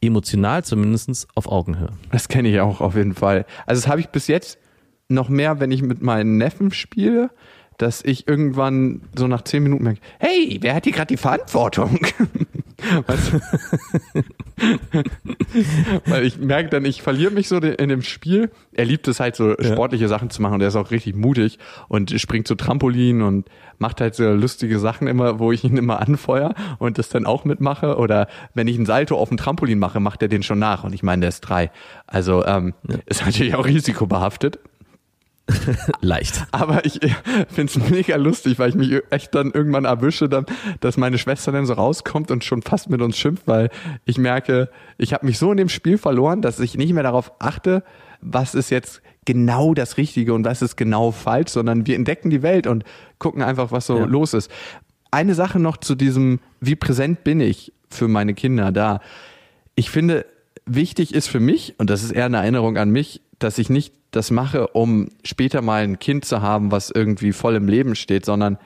emotional 0.00 0.64
zumindest 0.64 1.28
auf 1.34 1.46
Augenhöhe. 1.50 1.92
Das 2.10 2.28
kenne 2.28 2.48
ich 2.48 2.60
auch 2.60 2.80
auf 2.80 2.96
jeden 2.96 3.14
Fall. 3.14 3.46
Also 3.66 3.82
das 3.82 3.88
habe 3.88 4.00
ich 4.00 4.08
bis 4.08 4.26
jetzt 4.26 4.58
noch 5.08 5.28
mehr, 5.28 5.60
wenn 5.60 5.70
ich 5.70 5.82
mit 5.82 6.02
meinen 6.02 6.36
Neffen 6.36 6.72
spiele, 6.72 7.30
dass 7.78 8.02
ich 8.02 8.26
irgendwann 8.26 9.02
so 9.14 9.26
nach 9.26 9.42
zehn 9.42 9.62
Minuten 9.62 9.84
merke, 9.84 10.00
hey, 10.18 10.58
wer 10.60 10.74
hat 10.74 10.84
hier 10.84 10.92
gerade 10.92 11.08
die 11.08 11.16
Verantwortung? 11.16 11.98
weißt 13.06 13.32
du? 13.32 14.22
Weil 16.06 16.24
ich 16.24 16.38
merke 16.38 16.70
dann, 16.70 16.84
ich 16.84 17.02
verliere 17.02 17.30
mich 17.30 17.48
so 17.48 17.56
in 17.56 17.88
dem 17.88 18.02
Spiel. 18.02 18.50
Er 18.72 18.84
liebt 18.84 19.08
es 19.08 19.20
halt 19.20 19.36
so 19.36 19.54
sportliche 19.60 20.08
Sachen 20.08 20.30
zu 20.30 20.42
machen 20.42 20.54
und 20.54 20.60
er 20.60 20.68
ist 20.68 20.76
auch 20.76 20.90
richtig 20.90 21.14
mutig 21.14 21.58
und 21.88 22.18
springt 22.20 22.48
so 22.48 22.54
Trampolin 22.54 23.22
und 23.22 23.48
macht 23.78 24.00
halt 24.00 24.14
so 24.14 24.24
lustige 24.30 24.78
Sachen 24.78 25.06
immer, 25.06 25.38
wo 25.38 25.52
ich 25.52 25.64
ihn 25.64 25.76
immer 25.76 26.00
anfeuer 26.00 26.54
und 26.78 26.98
das 26.98 27.08
dann 27.08 27.26
auch 27.26 27.44
mitmache. 27.44 27.96
Oder 27.96 28.28
wenn 28.54 28.68
ich 28.68 28.76
einen 28.76 28.86
Salto 28.86 29.16
auf 29.16 29.28
dem 29.28 29.38
Trampolin 29.38 29.78
mache, 29.78 30.00
macht 30.00 30.22
er 30.22 30.28
den 30.28 30.42
schon 30.42 30.58
nach 30.58 30.84
und 30.84 30.94
ich 30.94 31.02
meine, 31.02 31.20
der 31.20 31.28
ist 31.28 31.40
drei. 31.40 31.70
Also 32.06 32.44
ähm, 32.44 32.74
ist 33.06 33.24
natürlich 33.24 33.54
auch 33.54 33.66
risikobehaftet. 33.66 34.58
Leicht. 36.00 36.44
Aber 36.50 36.84
ich 36.84 37.00
finde 37.48 37.72
es 37.72 37.90
mega 37.90 38.16
lustig, 38.16 38.58
weil 38.58 38.70
ich 38.70 38.74
mich 38.74 39.00
echt 39.10 39.34
dann 39.34 39.52
irgendwann 39.52 39.84
erwische, 39.84 40.28
dann, 40.28 40.46
dass 40.80 40.96
meine 40.96 41.18
Schwester 41.18 41.52
dann 41.52 41.66
so 41.66 41.74
rauskommt 41.74 42.30
und 42.30 42.44
schon 42.44 42.62
fast 42.62 42.90
mit 42.90 43.00
uns 43.00 43.16
schimpft, 43.16 43.46
weil 43.46 43.70
ich 44.04 44.18
merke, 44.18 44.68
ich 44.98 45.12
habe 45.12 45.24
mich 45.26 45.38
so 45.38 45.50
in 45.50 45.56
dem 45.56 45.68
Spiel 45.68 45.98
verloren, 45.98 46.42
dass 46.42 46.58
ich 46.58 46.76
nicht 46.76 46.92
mehr 46.92 47.04
darauf 47.04 47.32
achte, 47.38 47.84
was 48.20 48.54
ist 48.54 48.70
jetzt 48.70 49.02
genau 49.24 49.74
das 49.74 49.96
Richtige 49.98 50.34
und 50.34 50.44
was 50.44 50.62
ist 50.62 50.76
genau 50.76 51.10
falsch, 51.12 51.50
sondern 51.52 51.86
wir 51.86 51.94
entdecken 51.96 52.30
die 52.30 52.42
Welt 52.42 52.66
und 52.66 52.84
gucken 53.18 53.42
einfach, 53.42 53.72
was 53.72 53.86
so 53.86 53.98
Ja. 53.98 54.04
los 54.04 54.34
ist. 54.34 54.50
Eine 55.10 55.34
Sache 55.34 55.58
noch 55.60 55.76
zu 55.76 55.94
diesem, 55.94 56.40
wie 56.60 56.76
präsent 56.76 57.24
bin 57.24 57.40
ich 57.40 57.72
für 57.88 58.08
meine 58.08 58.34
Kinder 58.34 58.72
da. 58.72 59.00
Ich 59.74 59.90
finde, 59.90 60.26
wichtig 60.66 61.14
ist 61.14 61.28
für 61.28 61.40
mich, 61.40 61.74
und 61.78 61.90
das 61.90 62.02
ist 62.02 62.10
eher 62.10 62.26
eine 62.26 62.38
Erinnerung 62.38 62.76
an 62.76 62.90
mich, 62.90 63.22
dass 63.38 63.58
ich 63.58 63.70
nicht 63.70 63.94
das 64.10 64.30
mache, 64.30 64.68
um 64.68 65.08
später 65.24 65.62
mal 65.62 65.82
ein 65.82 65.98
Kind 65.98 66.24
zu 66.24 66.42
haben, 66.42 66.70
was 66.70 66.90
irgendwie 66.90 67.32
voll 67.32 67.54
im 67.54 67.68
Leben 67.68 67.94
steht, 67.94 68.24
sondern 68.24 68.58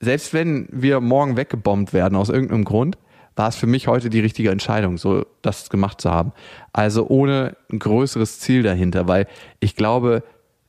selbst 0.00 0.32
wenn 0.34 0.68
wir 0.70 1.00
morgen 1.00 1.36
weggebombt 1.36 1.92
werden 1.92 2.16
aus 2.16 2.28
irgendeinem 2.28 2.64
Grund, 2.64 2.98
war 3.36 3.48
es 3.48 3.56
für 3.56 3.66
mich 3.66 3.88
heute 3.88 4.10
die 4.10 4.20
richtige 4.20 4.50
Entscheidung, 4.50 4.96
so 4.96 5.26
das 5.42 5.68
gemacht 5.68 6.00
zu 6.00 6.10
haben. 6.10 6.32
Also 6.72 7.08
ohne 7.08 7.56
ein 7.70 7.80
größeres 7.80 8.38
Ziel 8.38 8.62
dahinter, 8.62 9.08
weil 9.08 9.26
ich 9.58 9.74
glaube, 9.74 10.22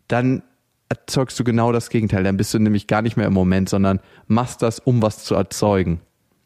dann 0.07 0.41
erzeugst 0.89 1.39
du 1.39 1.43
genau 1.43 1.71
das 1.71 1.89
Gegenteil. 1.89 2.23
Dann 2.23 2.37
bist 2.37 2.53
du 2.53 2.59
nämlich 2.59 2.87
gar 2.87 3.01
nicht 3.01 3.17
mehr 3.17 3.27
im 3.27 3.33
Moment, 3.33 3.69
sondern 3.69 3.99
machst 4.27 4.61
das, 4.61 4.79
um 4.79 5.01
was 5.01 5.23
zu 5.23 5.35
erzeugen. 5.35 6.01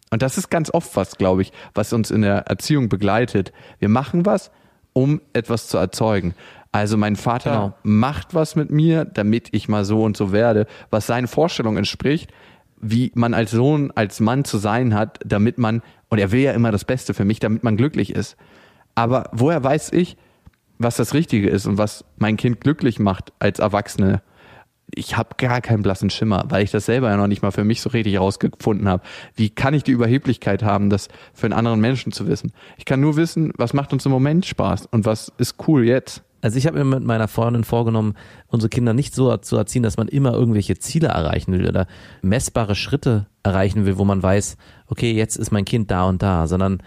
Und 0.10 0.22
das 0.22 0.38
ist 0.38 0.50
ganz 0.50 0.74
oft 0.74 0.96
was, 0.96 1.18
glaube 1.18 1.42
ich, 1.42 1.52
was 1.74 1.94
uns 1.94 2.12
in 2.12 2.22
der 2.22 2.48
Erziehung 2.48 2.90
begleitet. 2.90 3.54
Wir 3.80 3.90
machen 3.90 4.26
was, 4.26 4.52
um 4.94 5.22
etwas 5.34 5.68
zu 5.68 5.78
erzeugen. 5.78 6.34
Also 6.72 6.98
mein 6.98 7.16
Vater 7.16 7.52
Genau. 7.52 7.74
macht 7.84 8.34
was 8.36 8.56
mit 8.56 8.72
mir, 8.72 9.06
damit 9.06 9.50
ich 9.52 9.70
mal 9.70 9.86
so 9.86 10.04
und 10.04 10.18
so 10.18 10.32
werde, 10.32 10.68
was 10.90 11.08
seinen 11.08 11.28
Vorstellungen 11.28 11.78
entspricht, 11.78 12.32
wie 12.82 13.12
man 13.16 13.34
als 13.34 13.52
Sohn, 13.52 13.92
als 13.96 14.20
Mann 14.20 14.46
zu 14.46 14.58
sein 14.58 14.94
hat, 14.94 15.20
damit 15.26 15.58
man, 15.58 15.82
und 16.10 16.20
er 16.20 16.32
will 16.32 16.42
ja 16.42 16.52
immer 16.54 16.72
das 16.72 16.86
Beste 16.86 17.14
für 17.14 17.26
mich, 17.26 17.40
damit 17.40 17.64
man 17.64 17.78
glücklich 17.78 18.14
ist. 18.16 18.38
Aber 18.96 19.30
woher 19.32 19.64
weiß 19.64 19.92
ich, 19.94 20.18
was 20.78 20.96
das 20.96 21.14
Richtige 21.14 21.50
ist 21.50 21.66
und 21.66 21.78
was 21.78 22.06
mein 22.18 22.38
Kind 22.38 22.62
glücklich 22.62 23.00
macht 23.00 23.34
als 23.40 23.60
Erwachsene? 23.60 24.22
Ich 24.96 25.18
habe 25.18 25.36
gar 25.38 25.62
keinen 25.62 25.84
blassen 25.84 26.10
Schimmer, 26.10 26.46
weil 26.50 26.64
ich 26.64 26.72
das 26.72 26.86
selber 26.86 27.10
ja 27.10 27.18
noch 27.18 27.28
nicht 27.28 27.42
mal 27.42 27.52
für 27.52 27.64
mich 27.64 27.82
so 27.82 27.90
richtig 27.90 28.14
herausgefunden 28.14 28.88
habe. 28.88 29.04
Wie 29.36 29.50
kann 29.50 29.74
ich 29.74 29.84
die 29.84 29.92
Überheblichkeit 29.92 30.64
haben, 30.64 30.90
das 30.90 31.10
für 31.34 31.46
einen 31.46 31.54
anderen 31.54 31.80
Menschen 31.80 32.12
zu 32.12 32.28
wissen? 32.28 32.52
Ich 32.78 32.86
kann 32.86 33.00
nur 33.00 33.16
wissen, 33.16 33.52
was 33.58 33.74
macht 33.74 33.94
uns 33.94 34.06
im 34.06 34.12
Moment 34.12 34.46
Spaß 34.46 34.88
und 34.88 35.06
was 35.06 35.32
ist 35.38 35.56
cool 35.68 35.86
jetzt. 35.86 36.24
Also 36.42 36.58
ich 36.58 36.68
habe 36.68 36.78
mir 36.78 36.86
mit 36.86 37.04
meiner 37.04 37.28
Freundin 37.28 37.64
vorgenommen, 37.64 38.16
unsere 38.48 38.70
Kinder 38.70 38.94
nicht 38.94 39.14
so 39.14 39.36
zu 39.38 39.58
erziehen, 39.58 39.84
dass 39.84 39.98
man 39.98 40.08
immer 40.08 40.34
irgendwelche 40.34 40.78
Ziele 40.78 41.10
erreichen 41.10 41.52
will 41.52 41.68
oder 41.68 41.86
messbare 42.22 42.76
Schritte 42.76 43.28
erreichen 43.44 43.86
will, 43.86 43.98
wo 43.98 44.06
man 44.06 44.24
weiß, 44.24 44.56
okay, 44.88 45.12
jetzt 45.12 45.36
ist 45.36 45.52
mein 45.52 45.66
Kind 45.66 45.92
da 45.92 46.06
und 46.06 46.22
da, 46.24 46.48
sondern 46.48 46.82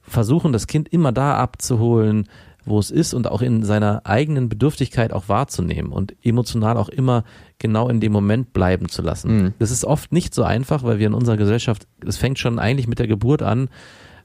versuchen, 0.00 0.52
das 0.52 0.66
Kind 0.66 0.88
immer 0.88 1.12
da 1.12 1.36
abzuholen, 1.36 2.28
wo 2.66 2.78
es 2.78 2.90
ist 2.90 3.14
und 3.14 3.28
auch 3.28 3.40
in 3.40 3.62
seiner 3.62 4.02
eigenen 4.04 4.48
Bedürftigkeit 4.48 5.12
auch 5.12 5.28
wahrzunehmen 5.28 5.92
und 5.92 6.14
emotional 6.22 6.76
auch 6.76 6.88
immer 6.88 7.24
genau 7.58 7.88
in 7.88 8.00
dem 8.00 8.12
Moment 8.12 8.52
bleiben 8.52 8.88
zu 8.88 9.02
lassen. 9.02 9.30
Das 9.58 9.70
ist 9.70 9.84
oft 9.84 10.12
nicht 10.12 10.34
so 10.34 10.42
einfach, 10.42 10.82
weil 10.82 10.98
wir 10.98 11.06
in 11.06 11.14
unserer 11.14 11.36
Gesellschaft, 11.36 11.86
es 12.04 12.16
fängt 12.16 12.38
schon 12.38 12.58
eigentlich 12.58 12.88
mit 12.88 12.98
der 12.98 13.06
Geburt 13.06 13.42
an, 13.42 13.68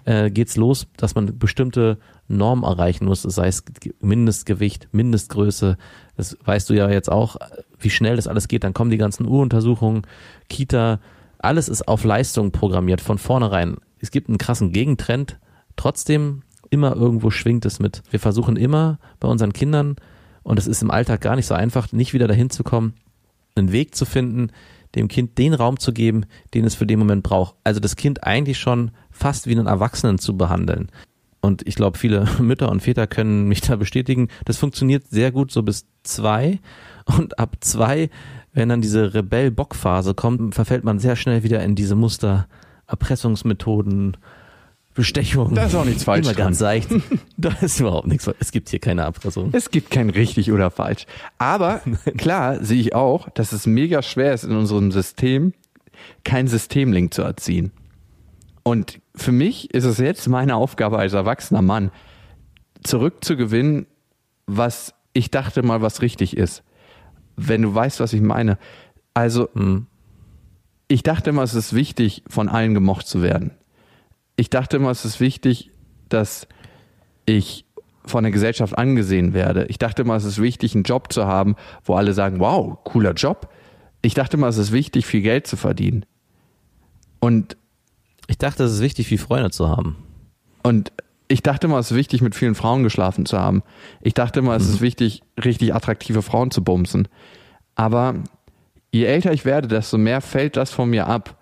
äh, 0.06 0.32
geht's 0.32 0.58
los, 0.58 0.88
dass 0.98 1.16
man 1.16 1.38
bestimmte 1.38 2.00
Normen 2.28 2.64
erreichen 2.64 3.06
muss, 3.06 3.22
sei 3.22 3.48
es 3.48 3.64
Mindestgewicht, 4.00 4.90
Mindestgröße. 4.92 5.78
Das 6.18 6.38
weißt 6.44 6.70
du 6.70 6.74
ja 6.74 6.90
jetzt 6.90 7.12
auch, 7.12 7.36
wie 7.80 7.90
schnell 7.90 8.16
das 8.16 8.28
alles 8.28 8.48
geht. 8.48 8.64
Dann 8.64 8.74
kommen 8.74 8.90
die 8.90 8.98
ganzen 8.98 9.28
Uruntersuchungen, 9.28 10.04
Kita, 10.50 11.00
alles 11.38 11.70
ist 11.70 11.88
auf 11.88 12.04
Leistung 12.04 12.52
programmiert 12.52 13.02
von 13.02 13.18
vornherein. 13.18 13.78
Es 14.00 14.12
gibt 14.12 14.30
einen 14.30 14.38
krassen 14.38 14.72
Gegentrend. 14.72 15.40
Trotzdem 15.76 16.44
immer 16.72 16.96
irgendwo 16.96 17.30
schwingt 17.30 17.66
es 17.66 17.80
mit. 17.80 18.02
Wir 18.10 18.20
versuchen 18.20 18.56
immer 18.56 18.98
bei 19.20 19.28
unseren 19.28 19.54
Kindern, 19.54 19.98
und 20.44 20.58
es 20.58 20.68
ist 20.68 20.82
im 20.82 20.92
Alltag 20.92 21.22
gar 21.22 21.36
nicht 21.36 21.46
so 21.46 21.54
einfach, 21.54 21.92
nicht 21.92 22.14
wieder 22.14 22.28
dahin 22.28 22.50
zu 22.50 22.64
kommen, 22.64 22.94
einen 23.56 23.72
Weg 23.72 23.96
zu 23.96 24.06
finden, 24.06 24.52
dem 24.96 25.08
Kind 25.08 25.38
den 25.38 25.54
Raum 25.54 25.80
zu 25.80 25.94
geben, 25.94 26.26
den 26.54 26.66
es 26.66 26.76
für 26.76 26.88
den 26.88 27.00
Moment 27.00 27.24
braucht. 27.24 27.56
Also 27.64 27.80
das 27.80 27.96
Kind 27.96 28.24
eigentlich 28.24 28.60
schon 28.60 28.92
fast 29.12 29.48
wie 29.48 29.52
einen 29.52 29.68
Erwachsenen 29.68 30.18
zu 30.18 30.36
behandeln. 30.36 30.90
Und 31.42 31.68
ich 31.68 31.76
glaube, 31.76 31.98
viele 31.98 32.28
Mütter 32.40 32.70
und 32.70 32.82
Väter 32.82 33.08
können 33.08 33.48
mich 33.48 33.62
da 33.62 33.76
bestätigen. 33.76 34.30
Das 34.46 34.58
funktioniert 34.58 35.08
sehr 35.08 35.32
gut 35.32 35.52
so 35.52 35.64
bis 35.64 35.86
zwei. 36.04 36.60
Und 37.06 37.40
ab 37.40 37.58
zwei, 37.62 38.10
wenn 38.54 38.70
dann 38.70 38.82
diese 38.82 39.14
Rebell-Bock-Phase 39.14 40.14
kommt, 40.14 40.56
verfällt 40.56 40.84
man 40.84 41.00
sehr 41.00 41.16
schnell 41.16 41.44
wieder 41.44 41.64
in 41.64 41.76
diese 41.76 41.96
Muster, 41.96 42.48
Erpressungsmethoden, 42.88 44.18
Bestechung. 44.94 45.54
Da 45.56 45.66
ist 45.66 45.76
auch 45.76 45.86
nichts 45.86 46.04
falsch 46.04 46.26
Immer 46.26 46.34
dran. 46.36 46.46
ganz 46.48 46.60
seicht. 46.60 46.90
da 47.38 47.50
ist 47.62 47.80
überhaupt 47.80 48.08
nichts 48.08 48.26
falsch. 48.26 48.38
Es 48.40 48.52
gibt 48.52 48.70
hier 48.70 48.80
keine 48.80 49.02
Erpressung. 49.02 49.50
Es 49.54 49.72
gibt 49.72 49.90
kein 49.90 50.10
richtig 50.10 50.52
oder 50.52 50.70
falsch. 50.70 51.06
Aber 51.38 51.82
klar 52.18 52.64
sehe 52.64 52.80
ich 52.80 52.94
auch, 52.94 53.30
dass 53.30 53.54
es 53.54 53.66
mega 53.66 54.02
schwer 54.02 54.34
ist 54.34 54.44
in 54.44 54.56
unserem 54.56 54.92
System, 54.92 55.54
kein 56.24 56.48
Systemlink 56.48 57.14
zu 57.14 57.22
erziehen. 57.22 57.72
Und 58.64 59.00
für 59.16 59.32
mich 59.32 59.74
ist 59.74 59.86
es 59.86 59.98
jetzt 59.98 60.28
meine 60.28 60.56
Aufgabe 60.56 60.98
als 61.00 61.14
erwachsener 61.14 61.62
Mann, 61.62 61.92
zurückzugewinnen, 62.84 63.88
was 64.46 64.94
ich 65.14 65.32
dachte 65.32 65.64
mal, 65.64 65.82
was 65.82 66.02
richtig 66.02 66.38
ist. 66.38 66.64
Wenn 67.36 67.62
du 67.62 67.74
weißt, 67.74 68.00
was 68.00 68.14
ich 68.14 68.22
meine. 68.22 68.58
Also, 69.14 69.50
ich 70.88 71.04
dachte 71.04 71.32
immer, 71.32 71.44
es 71.44 71.54
ist 71.54 71.74
wichtig, 71.74 72.24
von 72.28 72.50
allen 72.50 72.74
gemocht 72.74 73.08
zu 73.08 73.22
werden. 73.22 73.52
Ich 74.36 74.50
dachte 74.50 74.78
immer, 74.78 74.90
es 74.92 75.06
ist 75.06 75.20
wichtig, 75.20 75.72
dass 76.10 76.48
ich 77.26 77.66
von 78.06 78.24
der 78.24 78.32
Gesellschaft 78.32 78.78
angesehen 78.78 79.34
werde. 79.34 79.66
Ich 79.66 79.78
dachte 79.78 80.02
immer, 80.02 80.16
es 80.16 80.24
ist 80.26 80.42
wichtig, 80.42 80.74
einen 80.74 80.84
Job 80.84 81.14
zu 81.14 81.26
haben, 81.26 81.56
wo 81.84 81.96
alle 81.96 82.14
sagen, 82.14 82.40
wow, 82.40 82.78
cooler 82.84 83.14
Job. 83.14 83.50
Ich 84.02 84.16
dachte 84.16 84.38
immer, 84.38 84.48
es 84.48 84.58
ist 84.58 84.72
wichtig, 84.72 85.06
viel 85.06 85.22
Geld 85.22 85.46
zu 85.46 85.58
verdienen. 85.58 86.06
Und, 87.20 87.58
Ich 88.28 88.38
dachte, 88.38 88.64
es 88.64 88.74
ist 88.74 88.82
wichtig, 88.82 89.08
viel 89.08 89.18
Freunde 89.18 89.52
zu 89.52 89.68
haben. 89.70 89.98
und 90.64 90.92
ich 91.28 91.42
dachte 91.44 91.68
immer, 91.68 91.80
es 91.80 91.92
ist 91.92 91.98
wichtig, 91.98 92.22
mit 92.22 92.36
vielen 92.36 92.56
Frauen 92.56 92.84
geschlafen 92.84 93.26
zu 93.26 93.40
haben. 93.40 93.64
Ich 94.02 94.14
dachte 94.14 94.40
immer, 94.40 94.54
es 94.56 94.68
ist 94.68 94.82
wichtig, 94.82 95.24
richtig 95.42 95.74
attraktive 95.74 96.22
Frauen 96.22 96.52
zu 96.52 96.62
bumsen. 96.62 97.08
Aber 97.74 98.16
je 98.92 99.06
älter 99.06 99.32
ich 99.32 99.46
werde, 99.46 99.70
desto 99.70 99.98
mehr 99.98 100.20
fällt 100.20 100.58
das 100.58 100.72
von 100.72 100.90
mir 100.90 101.08
ab. 101.08 101.38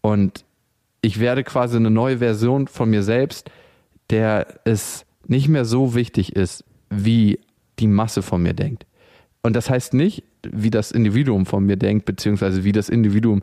Und 0.00 0.44
ich 1.02 1.20
werde 1.20 1.44
quasi 1.44 1.76
eine 1.76 1.90
neue 1.90 2.18
Version 2.18 2.68
von 2.68 2.88
mir 2.88 3.02
selbst, 3.02 3.50
der 4.10 4.46
es 4.64 5.04
nicht 5.26 5.48
mehr 5.48 5.64
so 5.64 5.94
wichtig 5.94 6.34
ist, 6.34 6.64
wie 6.90 7.40
die 7.78 7.88
Masse 7.88 8.22
von 8.22 8.42
mir 8.42 8.54
denkt. 8.54 8.86
Und 9.42 9.56
das 9.56 9.68
heißt 9.68 9.94
nicht, 9.94 10.24
wie 10.44 10.70
das 10.70 10.92
Individuum 10.92 11.46
von 11.46 11.66
mir 11.66 11.76
denkt, 11.76 12.06
beziehungsweise 12.06 12.64
wie 12.64 12.72
das 12.72 12.88
Individuum 12.88 13.42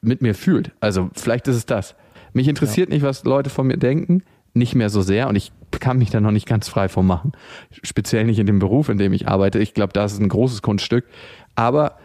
mit 0.00 0.22
mir 0.22 0.34
fühlt. 0.34 0.70
Also 0.80 1.10
vielleicht 1.14 1.48
ist 1.48 1.56
es 1.56 1.66
das. 1.66 1.96
Mich 2.32 2.48
interessiert 2.48 2.88
nicht, 2.88 3.02
was 3.02 3.24
Leute 3.24 3.50
von 3.50 3.66
mir 3.66 3.76
denken, 3.76 4.22
nicht 4.54 4.74
mehr 4.74 4.88
so 4.88 5.02
sehr 5.02 5.28
und 5.28 5.36
ich 5.36 5.52
kann 5.80 5.98
mich 5.98 6.10
da 6.10 6.20
noch 6.20 6.30
nicht 6.30 6.46
ganz 6.46 6.68
frei 6.68 6.88
von 6.88 7.06
machen. 7.06 7.32
Speziell 7.82 8.24
nicht 8.24 8.38
in 8.38 8.46
dem 8.46 8.58
Beruf, 8.58 8.88
in 8.88 8.98
dem 8.98 9.12
ich 9.12 9.26
arbeite. 9.26 9.58
Ich 9.58 9.74
glaube, 9.74 9.92
das 9.92 10.12
ist 10.12 10.20
ein 10.20 10.28
großes 10.28 10.62
Kunststück. 10.62 11.04
Aber 11.54 11.96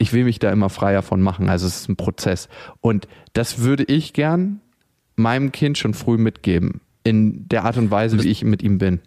ich 0.00 0.14
will 0.14 0.24
mich 0.24 0.38
da 0.38 0.50
immer 0.50 0.70
freier 0.70 1.02
von 1.02 1.20
machen. 1.20 1.50
Also 1.50 1.66
es 1.66 1.82
ist 1.82 1.88
ein 1.90 1.96
Prozess. 1.96 2.48
Und 2.80 3.06
das 3.34 3.58
würde 3.58 3.84
ich 3.84 4.14
gern 4.14 4.60
meinem 5.14 5.52
Kind 5.52 5.76
schon 5.76 5.92
früh 5.92 6.16
mitgeben. 6.16 6.80
In 7.04 7.46
der 7.48 7.64
Art 7.64 7.76
und 7.76 7.90
Weise, 7.90 8.22
wie 8.22 8.28
ich 8.28 8.42
mit 8.42 8.62
ihm 8.62 8.78
bin. 8.78 9.00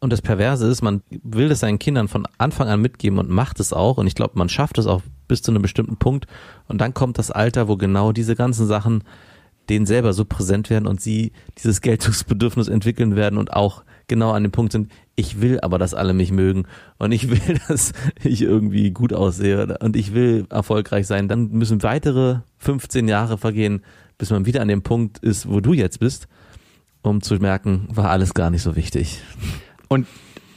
Und 0.00 0.10
das 0.10 0.22
Perverse 0.22 0.66
ist, 0.66 0.80
man 0.80 1.02
will 1.22 1.50
das 1.50 1.60
seinen 1.60 1.78
Kindern 1.78 2.08
von 2.08 2.26
Anfang 2.38 2.68
an 2.68 2.80
mitgeben 2.80 3.18
und 3.18 3.28
macht 3.28 3.60
es 3.60 3.74
auch. 3.74 3.98
Und 3.98 4.06
ich 4.06 4.14
glaube, 4.14 4.38
man 4.38 4.48
schafft 4.48 4.78
es 4.78 4.86
auch 4.86 5.02
bis 5.28 5.42
zu 5.42 5.52
einem 5.52 5.60
bestimmten 5.60 5.98
Punkt. 5.98 6.26
Und 6.66 6.80
dann 6.80 6.94
kommt 6.94 7.18
das 7.18 7.30
Alter, 7.30 7.68
wo 7.68 7.76
genau 7.76 8.12
diese 8.12 8.34
ganzen 8.34 8.66
Sachen 8.66 9.04
denen 9.68 9.84
selber 9.84 10.14
so 10.14 10.24
präsent 10.24 10.70
werden 10.70 10.86
und 10.86 11.02
sie 11.02 11.32
dieses 11.58 11.82
Geltungsbedürfnis 11.82 12.68
entwickeln 12.68 13.16
werden 13.16 13.38
und 13.38 13.52
auch 13.52 13.84
genau 14.08 14.32
an 14.32 14.42
dem 14.42 14.52
Punkt 14.52 14.72
sind, 14.72 14.90
ich 15.14 15.40
will 15.40 15.60
aber, 15.60 15.78
dass 15.78 15.94
alle 15.94 16.14
mich 16.14 16.32
mögen 16.32 16.64
und 16.98 17.12
ich 17.12 17.30
will, 17.30 17.60
dass 17.68 17.92
ich 18.22 18.42
irgendwie 18.42 18.90
gut 18.90 19.12
aussehe 19.12 19.78
und 19.80 19.96
ich 19.96 20.14
will 20.14 20.46
erfolgreich 20.50 21.06
sein. 21.06 21.28
Dann 21.28 21.50
müssen 21.50 21.82
weitere 21.82 22.40
15 22.58 23.08
Jahre 23.08 23.38
vergehen, 23.38 23.82
bis 24.18 24.30
man 24.30 24.46
wieder 24.46 24.62
an 24.62 24.68
dem 24.68 24.82
Punkt 24.82 25.18
ist, 25.18 25.48
wo 25.48 25.60
du 25.60 25.72
jetzt 25.72 26.00
bist, 26.00 26.28
um 27.02 27.22
zu 27.22 27.34
merken, 27.36 27.88
war 27.90 28.10
alles 28.10 28.34
gar 28.34 28.50
nicht 28.50 28.62
so 28.62 28.76
wichtig. 28.76 29.20
Und 29.88 30.06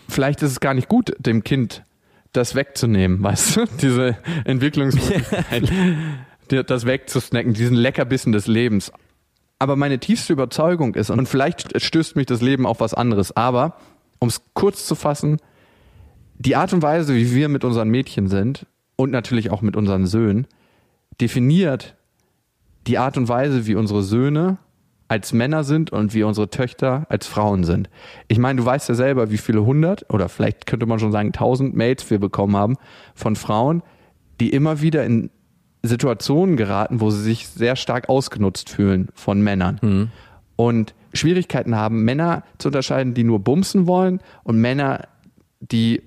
vielleicht 0.07 0.41
ist 0.43 0.51
es 0.51 0.59
gar 0.59 0.73
nicht 0.73 0.87
gut, 0.87 1.15
dem 1.19 1.43
Kind 1.43 1.83
das 2.31 2.55
wegzunehmen, 2.55 3.23
weißt 3.23 3.57
du? 3.57 3.65
Diese 3.81 4.17
Entwicklungsmöglichkeit, 4.43 5.71
das 6.69 6.85
wegzusnacken, 6.85 7.53
diesen 7.53 7.75
Leckerbissen 7.75 8.31
des 8.31 8.47
Lebens. 8.47 8.91
Aber 9.59 9.75
meine 9.75 9.99
tiefste 9.99 10.33
Überzeugung 10.33 10.95
ist, 10.95 11.09
und 11.09 11.27
vielleicht 11.27 11.81
stößt 11.81 12.15
mich 12.15 12.25
das 12.25 12.41
Leben 12.41 12.65
auf 12.65 12.79
was 12.79 12.93
anderes, 12.93 13.35
aber 13.35 13.77
um 14.19 14.27
es 14.27 14.41
kurz 14.53 14.85
zu 14.85 14.95
fassen, 14.95 15.37
die 16.37 16.55
Art 16.55 16.73
und 16.73 16.81
Weise, 16.81 17.15
wie 17.15 17.33
wir 17.33 17.47
mit 17.47 17.63
unseren 17.63 17.89
Mädchen 17.89 18.27
sind 18.27 18.65
und 18.97 19.11
natürlich 19.11 19.51
auch 19.51 19.61
mit 19.61 19.75
unseren 19.75 20.05
Söhnen, 20.05 20.47
definiert 21.21 21.95
die 22.87 22.97
Art 22.97 23.17
und 23.17 23.29
Weise, 23.29 23.65
wie 23.65 23.75
unsere 23.75 24.03
Söhne 24.03 24.57
als 25.07 25.33
Männer 25.33 25.63
sind 25.63 25.91
und 25.91 26.13
wie 26.13 26.23
unsere 26.23 26.49
Töchter 26.49 27.05
als 27.09 27.27
Frauen 27.27 27.63
sind. 27.63 27.89
Ich 28.27 28.39
meine, 28.39 28.59
du 28.59 28.65
weißt 28.65 28.89
ja 28.89 28.95
selber, 28.95 29.31
wie 29.31 29.37
viele 29.37 29.65
hundert 29.65 30.11
oder 30.11 30.29
vielleicht 30.29 30.65
könnte 30.65 30.85
man 30.85 30.99
schon 30.99 31.11
sagen 31.11 31.31
tausend 31.31 31.75
Mails 31.75 32.09
wir 32.09 32.19
bekommen 32.19 32.55
haben 32.55 32.75
von 33.13 33.35
Frauen, 33.35 33.83
die 34.39 34.49
immer 34.49 34.81
wieder 34.81 35.05
in 35.05 35.29
Situationen 35.87 36.57
geraten, 36.57 37.01
wo 37.01 37.09
sie 37.09 37.21
sich 37.21 37.47
sehr 37.47 37.75
stark 37.75 38.09
ausgenutzt 38.09 38.69
fühlen 38.69 39.09
von 39.13 39.41
Männern. 39.41 40.11
Und 40.55 40.93
Schwierigkeiten 41.13 41.75
haben, 41.75 42.03
Männer 42.03 42.43
zu 42.57 42.69
unterscheiden, 42.69 43.13
die 43.13 43.23
nur 43.23 43.39
bumsen 43.39 43.87
wollen 43.87 44.19
und 44.43 44.59
Männer, 44.59 45.07
die 45.59 46.01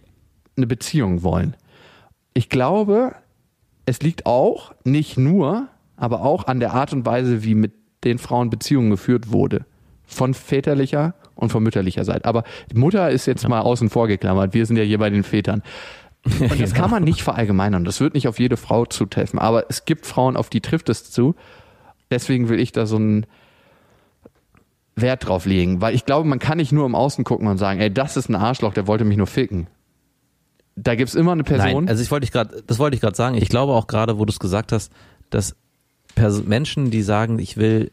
eine 0.56 0.66
Beziehung 0.66 1.22
wollen. 1.22 1.56
Ich 2.34 2.48
glaube, 2.48 3.14
es 3.86 4.00
liegt 4.00 4.26
auch 4.26 4.72
nicht 4.84 5.16
nur, 5.16 5.68
aber 5.96 6.22
auch 6.22 6.46
an 6.46 6.60
der 6.60 6.74
Art 6.74 6.92
und 6.92 7.06
Weise, 7.06 7.42
wie 7.42 7.54
mit 7.54 7.72
denen 8.04 8.18
Frauen 8.18 8.50
Beziehungen 8.50 8.90
geführt 8.90 9.32
wurde. 9.32 9.64
Von 10.04 10.34
väterlicher 10.34 11.14
und 11.34 11.50
von 11.50 11.62
mütterlicher 11.62 12.04
Seite. 12.04 12.24
Aber 12.24 12.44
die 12.70 12.78
Mutter 12.78 13.10
ist 13.10 13.26
jetzt 13.26 13.46
mal 13.48 13.60
außen 13.60 13.90
vor 13.90 14.08
geklammert. 14.08 14.54
Wir 14.54 14.66
sind 14.66 14.76
ja 14.76 14.82
hier 14.82 14.98
bei 14.98 15.10
den 15.10 15.22
Vätern. 15.22 15.62
Und 16.40 16.60
das 16.60 16.74
kann 16.74 16.90
man 16.90 17.04
nicht 17.04 17.22
verallgemeinern. 17.22 17.84
Das 17.84 18.00
wird 18.00 18.14
nicht 18.14 18.28
auf 18.28 18.38
jede 18.38 18.56
Frau 18.56 18.86
zutreffen. 18.86 19.38
Aber 19.38 19.66
es 19.68 19.84
gibt 19.84 20.06
Frauen, 20.06 20.36
auf 20.36 20.50
die 20.50 20.60
trifft 20.60 20.88
es 20.88 21.10
zu. 21.10 21.34
Deswegen 22.10 22.48
will 22.48 22.60
ich 22.60 22.72
da 22.72 22.86
so 22.86 22.96
einen 22.96 23.26
Wert 24.96 25.26
drauf 25.26 25.46
legen. 25.46 25.80
Weil 25.80 25.94
ich 25.94 26.04
glaube, 26.04 26.28
man 26.28 26.38
kann 26.38 26.58
nicht 26.58 26.72
nur 26.72 26.86
im 26.86 26.94
Außen 26.94 27.24
gucken 27.24 27.46
und 27.48 27.58
sagen, 27.58 27.80
ey, 27.80 27.92
das 27.92 28.16
ist 28.16 28.28
ein 28.28 28.34
Arschloch, 28.34 28.74
der 28.74 28.86
wollte 28.86 29.04
mich 29.04 29.16
nur 29.16 29.26
ficken. 29.26 29.68
Da 30.76 30.94
gibt's 30.94 31.14
immer 31.14 31.32
eine 31.32 31.44
Person. 31.44 31.84
Nein, 31.84 31.88
also 31.88 32.02
ich 32.02 32.10
wollte 32.10 32.24
ich 32.24 32.32
gerade, 32.32 32.62
das 32.66 32.78
wollte 32.78 32.94
ich 32.94 33.00
gerade 33.00 33.16
sagen. 33.16 33.36
Ich 33.36 33.48
glaube 33.48 33.72
auch 33.72 33.86
gerade, 33.88 34.18
wo 34.18 34.24
du 34.24 34.30
es 34.30 34.38
gesagt 34.38 34.72
hast, 34.72 34.92
dass 35.30 35.56
Pers 36.14 36.44
Menschen, 36.44 36.90
die 36.90 37.02
sagen, 37.02 37.38
ich 37.38 37.56
will 37.56 37.90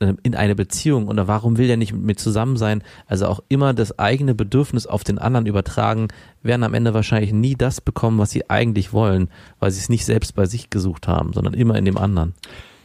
in 0.00 0.34
eine 0.34 0.54
Beziehung 0.54 1.08
oder 1.08 1.28
warum 1.28 1.58
will 1.58 1.66
der 1.66 1.76
nicht 1.76 1.92
mit 1.92 2.02
mir 2.02 2.16
zusammen 2.16 2.56
sein, 2.56 2.82
also 3.06 3.26
auch 3.26 3.40
immer 3.48 3.74
das 3.74 3.98
eigene 3.98 4.34
Bedürfnis 4.34 4.86
auf 4.86 5.04
den 5.04 5.18
anderen 5.18 5.46
übertragen, 5.46 6.08
werden 6.42 6.62
am 6.62 6.72
Ende 6.72 6.94
wahrscheinlich 6.94 7.32
nie 7.32 7.54
das 7.54 7.82
bekommen, 7.82 8.18
was 8.18 8.30
sie 8.30 8.48
eigentlich 8.48 8.94
wollen, 8.94 9.28
weil 9.58 9.70
sie 9.70 9.80
es 9.80 9.90
nicht 9.90 10.06
selbst 10.06 10.34
bei 10.34 10.46
sich 10.46 10.70
gesucht 10.70 11.06
haben, 11.06 11.34
sondern 11.34 11.52
immer 11.52 11.76
in 11.76 11.84
dem 11.84 11.98
anderen. 11.98 12.34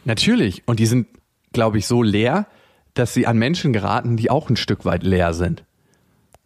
Natürlich. 0.04 0.62
Und 0.66 0.78
die 0.78 0.86
sind, 0.86 1.06
glaube 1.52 1.78
ich, 1.78 1.86
so 1.86 2.02
leer, 2.02 2.46
dass 2.92 3.14
sie 3.14 3.26
an 3.26 3.38
Menschen 3.38 3.72
geraten, 3.72 4.18
die 4.18 4.30
auch 4.30 4.50
ein 4.50 4.56
Stück 4.56 4.84
weit 4.84 5.02
leer 5.02 5.32
sind. 5.32 5.64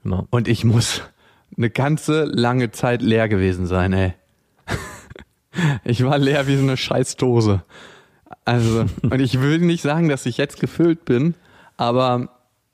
Genau. 0.05 0.29
Und 0.31 0.47
ich 0.47 0.65
muss 0.65 1.03
eine 1.57 1.71
ganze 1.71 2.25
lange 2.25 2.71
Zeit 2.71 3.03
leer 3.03 3.29
gewesen 3.29 3.67
sein, 3.67 3.93
ey. 3.93 4.15
Ich 5.83 6.05
war 6.05 6.17
leer 6.17 6.47
wie 6.47 6.55
so 6.55 6.63
eine 6.63 6.77
Scheißdose. 6.77 7.65
Also, 8.45 8.87
und 9.03 9.21
ich 9.21 9.41
will 9.41 9.59
nicht 9.59 9.83
sagen, 9.83 10.09
dass 10.09 10.27
ich 10.27 10.37
jetzt 10.37 10.61
gefüllt 10.61 11.05
bin, 11.05 11.35
aber 11.77 12.29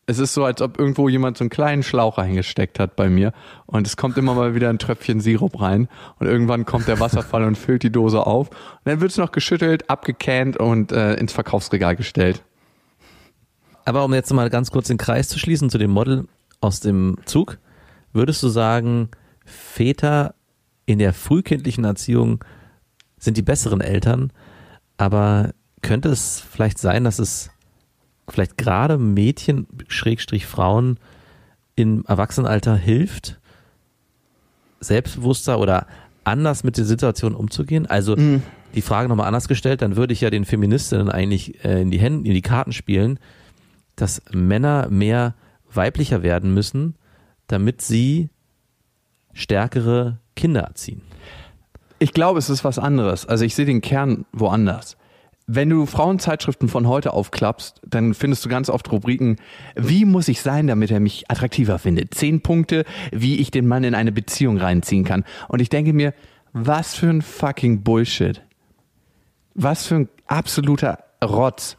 es 0.06 0.20
ist 0.20 0.34
so, 0.34 0.44
als 0.44 0.62
ob 0.62 0.78
irgendwo 0.78 1.08
jemand 1.08 1.36
so 1.36 1.42
einen 1.42 1.50
kleinen 1.50 1.82
Schlauch 1.82 2.16
reingesteckt 2.18 2.78
hat 2.78 2.94
bei 2.94 3.10
mir. 3.10 3.32
Und 3.66 3.86
es 3.88 3.96
kommt 3.96 4.16
immer 4.16 4.34
mal 4.34 4.54
wieder 4.54 4.70
ein 4.70 4.78
Tröpfchen 4.78 5.20
Sirup 5.20 5.60
rein. 5.60 5.88
Und 6.20 6.28
irgendwann 6.28 6.64
kommt 6.64 6.86
der 6.86 7.00
Wasserfall 7.00 7.42
und 7.42 7.58
füllt 7.58 7.82
die 7.82 7.90
Dose 7.90 8.24
auf. 8.24 8.50
Und 8.50 8.84
dann 8.84 9.00
wird 9.00 9.10
es 9.10 9.16
noch 9.16 9.32
geschüttelt, 9.32 9.90
abgecannt 9.90 10.56
und 10.56 10.92
äh, 10.92 11.14
ins 11.14 11.32
Verkaufsregal 11.32 11.96
gestellt. 11.96 12.42
Aber 13.84 14.04
um 14.04 14.14
jetzt 14.14 14.32
mal 14.32 14.48
ganz 14.48 14.70
kurz 14.70 14.86
den 14.86 14.98
Kreis 14.98 15.28
zu 15.28 15.40
schließen 15.40 15.70
zu 15.70 15.78
dem 15.78 15.90
Model 15.90 16.28
aus 16.60 16.78
dem 16.78 17.16
Zug, 17.24 17.58
würdest 18.12 18.42
du 18.44 18.48
sagen, 18.48 19.10
Väter 19.44 20.34
in 20.86 21.00
der 21.00 21.12
frühkindlichen 21.12 21.84
Erziehung 21.84 22.44
sind 23.18 23.36
die 23.36 23.42
besseren 23.42 23.80
Eltern, 23.80 24.32
aber 24.96 25.52
könnte 25.82 26.08
es 26.08 26.40
vielleicht 26.40 26.78
sein, 26.78 27.04
dass 27.04 27.18
es 27.18 27.50
vielleicht 28.28 28.58
gerade 28.58 28.98
Mädchen, 28.98 29.66
Schrägstrich 29.88 30.46
Frauen 30.46 30.98
im 31.76 32.04
Erwachsenenalter 32.06 32.76
hilft, 32.76 33.38
selbstbewusster 34.80 35.58
oder 35.58 35.86
anders 36.24 36.64
mit 36.64 36.76
der 36.76 36.84
Situation 36.84 37.34
umzugehen? 37.34 37.86
Also 37.86 38.16
die 38.74 38.82
Frage 38.82 39.08
nochmal 39.08 39.28
anders 39.28 39.48
gestellt, 39.48 39.82
dann 39.82 39.96
würde 39.96 40.12
ich 40.12 40.20
ja 40.20 40.30
den 40.30 40.44
Feministinnen 40.44 41.10
eigentlich 41.10 41.64
äh, 41.64 41.80
in 41.80 41.90
die 41.90 41.98
Hände, 41.98 42.28
in 42.28 42.34
die 42.34 42.42
Karten 42.42 42.72
spielen, 42.72 43.18
dass 43.94 44.22
Männer 44.32 44.88
mehr 44.90 45.34
weiblicher 45.72 46.22
werden 46.22 46.52
müssen, 46.52 46.96
damit 47.46 47.80
sie 47.80 48.28
stärkere 49.32 50.18
Kinder 50.34 50.62
erziehen. 50.62 51.02
Ich 51.98 52.12
glaube, 52.12 52.38
es 52.38 52.50
ist 52.50 52.64
was 52.64 52.78
anderes. 52.78 53.26
Also 53.26 53.44
ich 53.44 53.54
sehe 53.54 53.64
den 53.64 53.80
Kern 53.80 54.26
woanders. 54.32 54.96
Wenn 55.48 55.70
du 55.70 55.86
Frauenzeitschriften 55.86 56.68
von 56.68 56.88
heute 56.88 57.12
aufklappst, 57.12 57.80
dann 57.86 58.14
findest 58.14 58.44
du 58.44 58.48
ganz 58.48 58.68
oft 58.68 58.90
Rubriken, 58.90 59.36
wie 59.76 60.04
muss 60.04 60.26
ich 60.26 60.42
sein, 60.42 60.66
damit 60.66 60.90
er 60.90 60.98
mich 60.98 61.30
attraktiver 61.30 61.78
findet? 61.78 62.14
Zehn 62.14 62.40
Punkte, 62.40 62.84
wie 63.12 63.36
ich 63.36 63.52
den 63.52 63.66
Mann 63.66 63.84
in 63.84 63.94
eine 63.94 64.10
Beziehung 64.10 64.58
reinziehen 64.58 65.04
kann. 65.04 65.24
Und 65.48 65.62
ich 65.62 65.68
denke 65.68 65.92
mir, 65.92 66.14
was 66.52 66.96
für 66.96 67.08
ein 67.08 67.22
fucking 67.22 67.82
Bullshit. 67.82 68.42
Was 69.54 69.86
für 69.86 69.94
ein 69.94 70.08
absoluter 70.26 70.98
Rotz. 71.24 71.76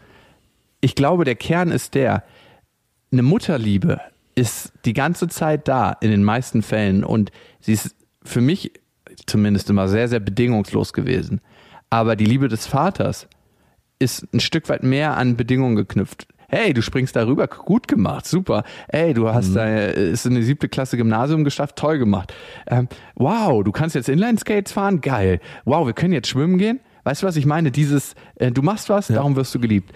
Ich 0.80 0.96
glaube, 0.96 1.26
der 1.26 1.36
Kern 1.36 1.72
ist 1.72 1.94
der, 1.94 2.24
eine 3.12 3.22
Mutterliebe 3.22 4.00
ist 4.34 4.72
die 4.86 4.94
ganze 4.94 5.28
Zeit 5.28 5.68
da, 5.68 5.98
in 6.00 6.12
den 6.12 6.24
meisten 6.24 6.62
Fällen. 6.62 7.04
Und 7.04 7.32
sie 7.60 7.74
ist 7.74 7.96
für 8.24 8.40
mich 8.40 8.72
zumindest 9.26 9.70
immer 9.70 9.88
sehr, 9.88 10.08
sehr 10.08 10.20
bedingungslos 10.20 10.94
gewesen. 10.94 11.42
Aber 11.90 12.16
die 12.16 12.26
Liebe 12.26 12.48
des 12.48 12.68
Vaters 12.68 13.28
ist 14.00 14.28
ein 14.34 14.40
Stück 14.40 14.70
weit 14.70 14.84
mehr 14.84 15.18
an 15.18 15.38
Bedingungen 15.38 15.76
geknüpft. 15.76 16.28
Hey, 16.50 16.74
du 16.74 16.82
springst 16.82 17.16
darüber, 17.16 17.46
gut 17.48 17.90
gemacht, 17.90 18.26
super. 18.26 18.64
Ey, 18.88 19.14
du 19.14 19.28
hast 19.28 19.54
deine, 19.54 19.88
ist 19.88 20.26
in 20.26 20.36
die 20.36 20.44
siebte 20.44 20.70
Klasse 20.70 20.96
Gymnasium 20.96 21.44
geschafft, 21.44 21.76
toll 21.76 21.98
gemacht. 21.98 22.34
Ähm, 22.68 22.88
wow, 23.16 23.64
du 23.64 23.74
kannst 23.74 23.96
jetzt 23.96 24.08
Inline-Skates 24.08 24.72
fahren, 24.72 25.02
geil. 25.02 25.42
Wow, 25.66 25.86
wir 25.86 25.94
können 25.94 26.14
jetzt 26.14 26.30
schwimmen 26.30 26.58
gehen. 26.58 26.80
Weißt 27.04 27.22
du, 27.22 27.28
was 27.28 27.36
ich 27.36 27.46
meine? 27.46 27.72
Dieses, 27.72 28.16
äh, 28.36 28.52
du 28.52 28.62
machst 28.62 28.88
was, 28.88 29.08
darum 29.08 29.36
wirst 29.36 29.54
du 29.56 29.60
geliebt. 29.60 29.92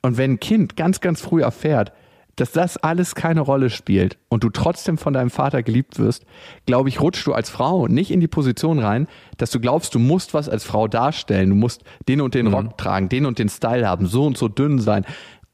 Und 0.00 0.16
wenn 0.16 0.32
ein 0.32 0.40
Kind 0.40 0.76
ganz, 0.76 1.00
ganz 1.00 1.20
früh 1.20 1.42
erfährt, 1.42 1.92
dass 2.36 2.52
das 2.52 2.76
alles 2.76 3.14
keine 3.14 3.40
Rolle 3.40 3.70
spielt 3.70 4.18
und 4.28 4.44
du 4.44 4.50
trotzdem 4.50 4.98
von 4.98 5.14
deinem 5.14 5.30
Vater 5.30 5.62
geliebt 5.62 5.98
wirst, 5.98 6.24
glaube 6.66 6.88
ich, 6.88 7.00
rutschst 7.00 7.26
du 7.26 7.32
als 7.32 7.50
Frau 7.50 7.88
nicht 7.88 8.10
in 8.10 8.20
die 8.20 8.28
Position 8.28 8.78
rein, 8.78 9.08
dass 9.38 9.50
du 9.50 9.58
glaubst, 9.58 9.94
du 9.94 9.98
musst 9.98 10.34
was 10.34 10.48
als 10.48 10.64
Frau 10.64 10.86
darstellen, 10.86 11.50
du 11.50 11.56
musst 11.56 11.82
den 12.08 12.20
und 12.20 12.34
den 12.34 12.46
Rock 12.46 12.76
tragen, 12.78 13.08
den 13.08 13.26
und 13.26 13.38
den 13.38 13.48
Style 13.48 13.88
haben, 13.88 14.06
so 14.06 14.24
und 14.26 14.36
so 14.36 14.48
dünn 14.48 14.78
sein, 14.78 15.04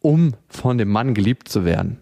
um 0.00 0.32
von 0.48 0.76
dem 0.76 0.90
Mann 0.90 1.14
geliebt 1.14 1.48
zu 1.48 1.64
werden. 1.64 1.98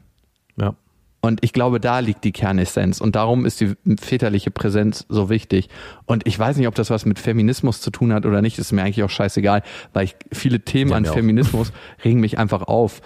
Ja. 0.56 0.74
Und 1.22 1.44
ich 1.44 1.52
glaube, 1.52 1.80
da 1.80 1.98
liegt 1.98 2.24
die 2.24 2.32
Kernessenz. 2.32 3.00
Und 3.00 3.14
darum 3.14 3.44
ist 3.44 3.60
die 3.60 3.74
väterliche 4.00 4.50
Präsenz 4.50 5.04
so 5.10 5.28
wichtig. 5.28 5.68
Und 6.06 6.26
ich 6.26 6.38
weiß 6.38 6.56
nicht, 6.56 6.66
ob 6.66 6.74
das 6.74 6.88
was 6.88 7.04
mit 7.04 7.18
Feminismus 7.18 7.82
zu 7.82 7.90
tun 7.90 8.14
hat 8.14 8.24
oder 8.24 8.40
nicht. 8.40 8.58
Ist 8.58 8.72
mir 8.72 8.82
eigentlich 8.82 9.02
auch 9.02 9.10
scheißegal, 9.10 9.62
weil 9.92 10.04
ich 10.04 10.16
viele 10.32 10.60
Themen 10.60 10.92
Ja, 10.92 10.96
an. 10.96 11.04
Feminismus 11.04 11.72
regen 12.04 12.20
mich 12.20 12.38
einfach 12.38 12.62
auf. 12.62 13.02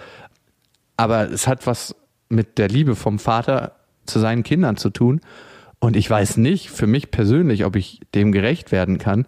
Aber 0.97 1.29
es 1.31 1.47
hat 1.47 1.67
was 1.67 1.95
mit 2.29 2.57
der 2.57 2.69
Liebe 2.69 2.95
vom 2.95 3.19
Vater 3.19 3.75
zu 4.05 4.19
seinen 4.19 4.43
Kindern 4.43 4.77
zu 4.77 4.89
tun. 4.89 5.21
Und 5.79 5.95
ich 5.95 6.09
weiß 6.09 6.37
nicht 6.37 6.69
für 6.69 6.87
mich 6.87 7.11
persönlich, 7.11 7.65
ob 7.65 7.75
ich 7.75 8.01
dem 8.15 8.31
gerecht 8.31 8.71
werden 8.71 8.97
kann. 8.97 9.25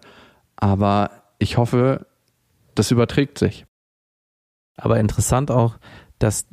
Aber 0.56 1.10
ich 1.38 1.56
hoffe, 1.56 2.06
das 2.74 2.90
überträgt 2.90 3.38
sich. 3.38 3.66
Aber 4.76 4.98
interessant 4.98 5.50
auch, 5.50 5.78
dass 6.18 6.46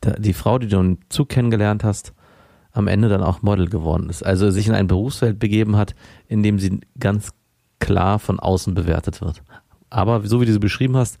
da- 0.00 0.12
die 0.12 0.32
Frau, 0.32 0.58
die 0.58 0.68
du 0.68 0.78
im 0.78 0.98
Zug 1.08 1.28
kennengelernt 1.28 1.84
hast, 1.84 2.12
am 2.72 2.88
Ende 2.88 3.08
dann 3.08 3.22
auch 3.22 3.42
Model 3.42 3.68
geworden 3.68 4.08
ist. 4.08 4.24
Also 4.24 4.50
sich 4.50 4.66
in 4.66 4.74
ein 4.74 4.86
Berufsfeld 4.86 5.38
begeben 5.38 5.76
hat, 5.76 5.94
in 6.28 6.42
dem 6.42 6.58
sie 6.58 6.80
ganz 6.98 7.30
klar 7.80 8.18
von 8.18 8.40
außen 8.40 8.74
bewertet 8.74 9.20
wird. 9.20 9.42
Aber 9.90 10.26
so 10.26 10.40
wie 10.40 10.46
du 10.46 10.52
sie 10.52 10.58
beschrieben 10.58 10.96
hast, 10.96 11.18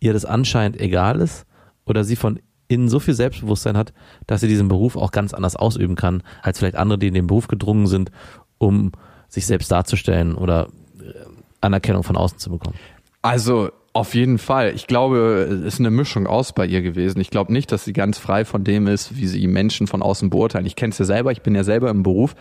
ihr 0.00 0.12
das 0.12 0.24
anscheinend 0.26 0.78
egal 0.78 1.20
ist 1.20 1.46
oder 1.86 2.04
sie 2.04 2.16
von 2.16 2.40
innen 2.74 2.88
so 2.88 3.00
viel 3.00 3.14
Selbstbewusstsein 3.14 3.76
hat, 3.76 3.92
dass 4.26 4.40
sie 4.40 4.48
diesen 4.48 4.68
Beruf 4.68 4.96
auch 4.96 5.10
ganz 5.10 5.34
anders 5.34 5.56
ausüben 5.56 5.96
kann, 5.96 6.22
als 6.42 6.58
vielleicht 6.58 6.76
andere, 6.76 6.98
die 6.98 7.08
in 7.08 7.14
den 7.14 7.26
Beruf 7.26 7.48
gedrungen 7.48 7.86
sind, 7.86 8.10
um 8.58 8.92
sich 9.28 9.46
selbst 9.46 9.70
darzustellen 9.72 10.34
oder 10.34 10.68
äh, 11.00 11.12
Anerkennung 11.60 12.02
von 12.02 12.16
außen 12.16 12.38
zu 12.38 12.50
bekommen. 12.50 12.76
Also 13.22 13.70
auf 13.94 14.14
jeden 14.14 14.38
Fall. 14.38 14.74
Ich 14.74 14.86
glaube, 14.86 15.48
es 15.66 15.74
ist 15.74 15.80
eine 15.80 15.90
Mischung 15.90 16.26
aus 16.26 16.54
bei 16.54 16.66
ihr 16.66 16.82
gewesen. 16.82 17.20
Ich 17.20 17.30
glaube 17.30 17.52
nicht, 17.52 17.70
dass 17.72 17.84
sie 17.84 17.92
ganz 17.92 18.18
frei 18.18 18.44
von 18.44 18.64
dem 18.64 18.86
ist, 18.86 19.16
wie 19.16 19.26
sie 19.26 19.46
Menschen 19.46 19.86
von 19.86 20.02
außen 20.02 20.30
beurteilen. 20.30 20.66
Ich 20.66 20.76
kenne 20.76 20.92
es 20.92 20.98
ja 20.98 21.04
selber, 21.04 21.30
ich 21.30 21.42
bin 21.42 21.54
ja 21.54 21.62
selber 21.62 21.90
im 21.90 22.02
Beruf, 22.02 22.34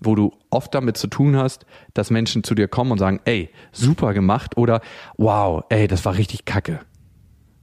wo 0.00 0.14
du 0.14 0.32
oft 0.50 0.74
damit 0.74 0.96
zu 0.96 1.08
tun 1.08 1.36
hast, 1.36 1.66
dass 1.94 2.10
Menschen 2.10 2.44
zu 2.44 2.54
dir 2.54 2.68
kommen 2.68 2.92
und 2.92 2.98
sagen, 2.98 3.20
ey, 3.24 3.50
super 3.72 4.14
gemacht 4.14 4.56
oder 4.56 4.80
wow, 5.16 5.64
ey, 5.68 5.88
das 5.88 6.04
war 6.04 6.16
richtig 6.16 6.44
kacke. 6.44 6.80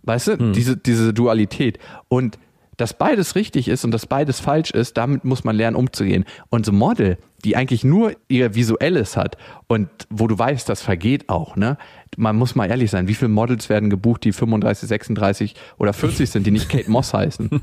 Weißt 0.04 0.28
du, 0.28 0.52
diese, 0.52 0.78
diese 0.78 1.14
Dualität. 1.14 1.80
Und 2.08 2.38
dass 2.78 2.94
beides 2.96 3.36
richtig 3.36 3.68
ist 3.68 3.86
und 3.86 3.92
dass 3.92 4.08
beides 4.08 4.40
falsch 4.40 4.72
ist, 4.72 4.98
damit 4.98 5.24
muss 5.24 5.44
man 5.44 5.56
lernen 5.56 5.76
umzugehen. 5.76 6.26
Und 6.50 6.66
so 6.66 6.72
Model, 6.72 7.18
die 7.46 7.56
eigentlich 7.56 7.84
nur 7.84 8.14
ihr 8.28 8.56
Visuelles 8.56 9.18
hat 9.18 9.38
und 9.68 9.90
wo 10.10 10.28
du 10.28 10.38
weißt, 10.38 10.68
das 10.68 10.82
vergeht 10.82 11.30
auch, 11.30 11.56
ne? 11.56 11.78
Man 12.18 12.36
muss 12.36 12.56
mal 12.56 12.70
ehrlich 12.70 12.90
sein, 12.90 13.08
wie 13.08 13.14
viele 13.14 13.30
Models 13.30 13.70
werden 13.70 13.90
gebucht, 13.90 14.24
die 14.24 14.32
35, 14.32 14.90
36 14.90 15.56
oder 15.78 15.94
40 15.94 16.30
sind, 16.30 16.48
die 16.48 16.52
nicht 16.52 16.70
Kate 16.70 16.90
Moss 16.90 17.14
heißen? 17.14 17.62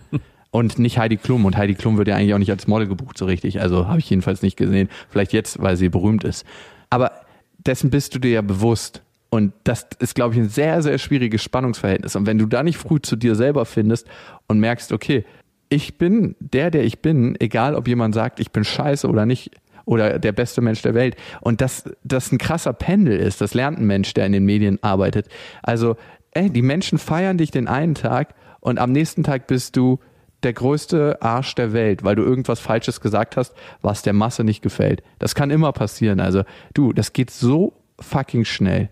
Und 0.51 0.79
nicht 0.79 0.98
Heidi 0.98 1.16
Klum. 1.16 1.44
Und 1.44 1.57
Heidi 1.57 1.74
Klum 1.74 1.98
wird 1.98 2.09
ja 2.09 2.16
eigentlich 2.16 2.33
auch 2.33 2.38
nicht 2.38 2.51
als 2.51 2.66
Model 2.66 2.87
gebucht, 2.87 3.18
so 3.18 3.27
richtig. 3.27 3.61
Also 3.61 3.88
habe 3.88 3.98
ich 3.98 4.09
jedenfalls 4.09 4.40
nicht 4.40 4.57
gesehen. 4.57 4.88
Vielleicht 5.11 5.33
jetzt, 5.33 5.61
weil 5.61 5.77
sie 5.77 5.88
berühmt 5.88 6.24
ist. 6.24 6.46
Aber 6.88 7.12
dessen 7.59 7.90
bist 7.90 8.14
du 8.14 8.18
dir 8.18 8.31
ja 8.31 8.40
bewusst. 8.40 9.03
Und 9.30 9.52
das 9.64 9.86
ist, 9.98 10.14
glaube 10.14 10.34
ich, 10.34 10.40
ein 10.40 10.48
sehr, 10.48 10.82
sehr 10.82 10.98
schwieriges 10.98 11.42
Spannungsverhältnis. 11.42 12.16
Und 12.16 12.26
wenn 12.26 12.38
du 12.38 12.46
da 12.46 12.62
nicht 12.62 12.78
früh 12.78 13.00
zu 13.00 13.16
dir 13.16 13.34
selber 13.34 13.66
findest 13.66 14.06
und 14.46 14.58
merkst, 14.58 14.92
okay, 14.92 15.24
ich 15.68 15.98
bin 15.98 16.34
der, 16.40 16.70
der 16.70 16.84
ich 16.84 17.00
bin, 17.00 17.36
egal 17.40 17.74
ob 17.74 17.88
jemand 17.88 18.14
sagt, 18.14 18.40
ich 18.40 18.53
bin 18.53 18.64
scheiße 18.64 19.07
oder 19.07 19.26
nicht, 19.26 19.50
oder 19.84 20.18
der 20.18 20.32
beste 20.32 20.61
Mensch 20.61 20.82
der 20.82 20.94
Welt. 20.94 21.16
Und 21.40 21.61
dass 21.62 21.84
das 22.05 22.30
ein 22.30 22.38
krasser 22.38 22.74
Pendel 22.74 23.18
ist, 23.18 23.40
das 23.40 23.55
lernt 23.55 23.78
ein 23.78 23.86
Mensch, 23.86 24.12
der 24.12 24.26
in 24.26 24.32
den 24.32 24.44
Medien 24.44 24.78
arbeitet. 24.82 25.28
Also 25.62 25.96
ey, 26.32 26.50
die 26.50 26.62
Menschen 26.62 26.98
feiern 26.98 27.38
dich 27.38 27.50
den 27.50 27.68
einen 27.68 27.94
Tag 27.94 28.34
und 28.61 28.78
am 28.78 28.92
nächsten 28.92 29.24
Tag 29.24 29.46
bist 29.46 29.76
du 29.76 29.98
der 30.42 30.53
größte 30.53 31.20
Arsch 31.22 31.55
der 31.55 31.72
Welt, 31.72 32.05
weil 32.05 32.16
du 32.16 32.22
irgendwas 32.22 32.61
Falsches 32.61 33.00
gesagt 33.00 33.36
hast, 33.36 33.55
was 33.80 34.03
der 34.03 34.12
Masse 34.12 34.44
nicht 34.44 34.62
gefällt. 34.62 35.03
Das 35.18 35.34
kann 35.34 35.50
immer 35.50 35.72
passieren. 35.72 36.20
Also, 36.20 36.44
du, 36.74 36.92
das 36.92 37.12
geht 37.12 37.30
so 37.30 37.72
fucking 37.98 38.44
schnell. 38.44 38.90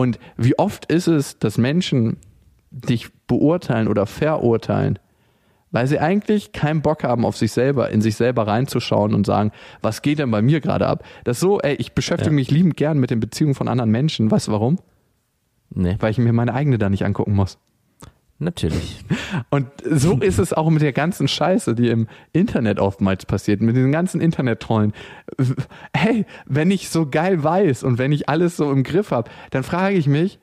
Und 0.00 0.18
wie 0.36 0.58
oft 0.58 0.90
ist 0.90 1.08
es, 1.08 1.38
dass 1.38 1.58
Menschen 1.58 2.16
dich 2.70 3.08
beurteilen 3.26 3.86
oder 3.86 4.06
verurteilen, 4.06 4.98
weil 5.72 5.86
sie 5.86 5.98
eigentlich 5.98 6.52
keinen 6.52 6.80
Bock 6.82 7.04
haben, 7.04 7.24
auf 7.26 7.36
sich 7.36 7.52
selber, 7.52 7.90
in 7.90 8.00
sich 8.00 8.16
selber 8.16 8.46
reinzuschauen 8.46 9.14
und 9.14 9.26
sagen, 9.26 9.52
was 9.82 10.00
geht 10.02 10.18
denn 10.18 10.30
bei 10.30 10.40
mir 10.42 10.60
gerade 10.60 10.86
ab? 10.86 11.04
Das 11.24 11.36
ist 11.36 11.40
so, 11.40 11.60
ey, 11.60 11.74
ich 11.74 11.92
beschäftige 11.92 12.30
Ja. 12.30 12.34
mich 12.36 12.50
liebend 12.50 12.76
gern 12.76 12.98
mit 12.98 13.10
den 13.10 13.20
Beziehungen 13.20 13.54
von 13.54 13.68
anderen 13.68 13.90
Menschen. 13.90 14.30
Weißt 14.30 14.48
du 14.48 14.52
warum? 14.52 14.78
Nee, 15.72 15.96
Weil 16.00 16.10
ich 16.12 16.18
mir 16.18 16.32
meine 16.32 16.54
eigene 16.54 16.78
da 16.78 16.88
nicht 16.88 17.04
angucken 17.04 17.34
muss. 17.34 17.58
Natürlich. 18.40 19.04
Und 19.50 19.68
so 19.84 20.18
ist 20.18 20.38
es 20.38 20.52
auch 20.52 20.70
mit 20.70 20.82
der 20.82 20.92
ganzen 20.92 21.28
Scheiße, 21.28 21.74
die 21.74 21.88
im 21.88 22.08
Internet 22.32 22.78
oftmals 22.78 23.26
passiert, 23.26 23.60
mit 23.60 23.76
diesen 23.76 23.92
ganzen 23.92 24.20
Internet-Trollen. 24.20 24.92
Hey, 25.94 26.26
wenn 26.46 26.70
ich 26.70 26.88
so 26.88 27.06
geil 27.06 27.42
weiß 27.42 27.84
und 27.84 27.98
wenn 27.98 28.12
ich 28.12 28.28
alles 28.28 28.56
so 28.56 28.70
im 28.70 28.82
Griff 28.82 29.10
habe, 29.10 29.30
dann 29.50 29.62
frage 29.62 29.96
ich 29.96 30.06
mich, 30.06 30.38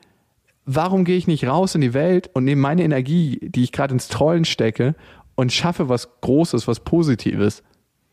warum 0.64 1.04
gehe 1.04 1.16
ich 1.16 1.26
nicht 1.26 1.46
raus 1.46 1.74
in 1.74 1.80
die 1.80 1.94
Welt 1.94 2.30
und 2.34 2.44
nehme 2.44 2.60
meine 2.60 2.82
Energie, 2.82 3.38
die 3.42 3.64
ich 3.64 3.72
gerade 3.72 3.94
ins 3.94 4.08
Trollen 4.08 4.44
stecke 4.44 4.94
und 5.34 5.52
schaffe 5.52 5.88
was 5.88 6.20
Großes, 6.20 6.68
was 6.68 6.80
Positives 6.80 7.62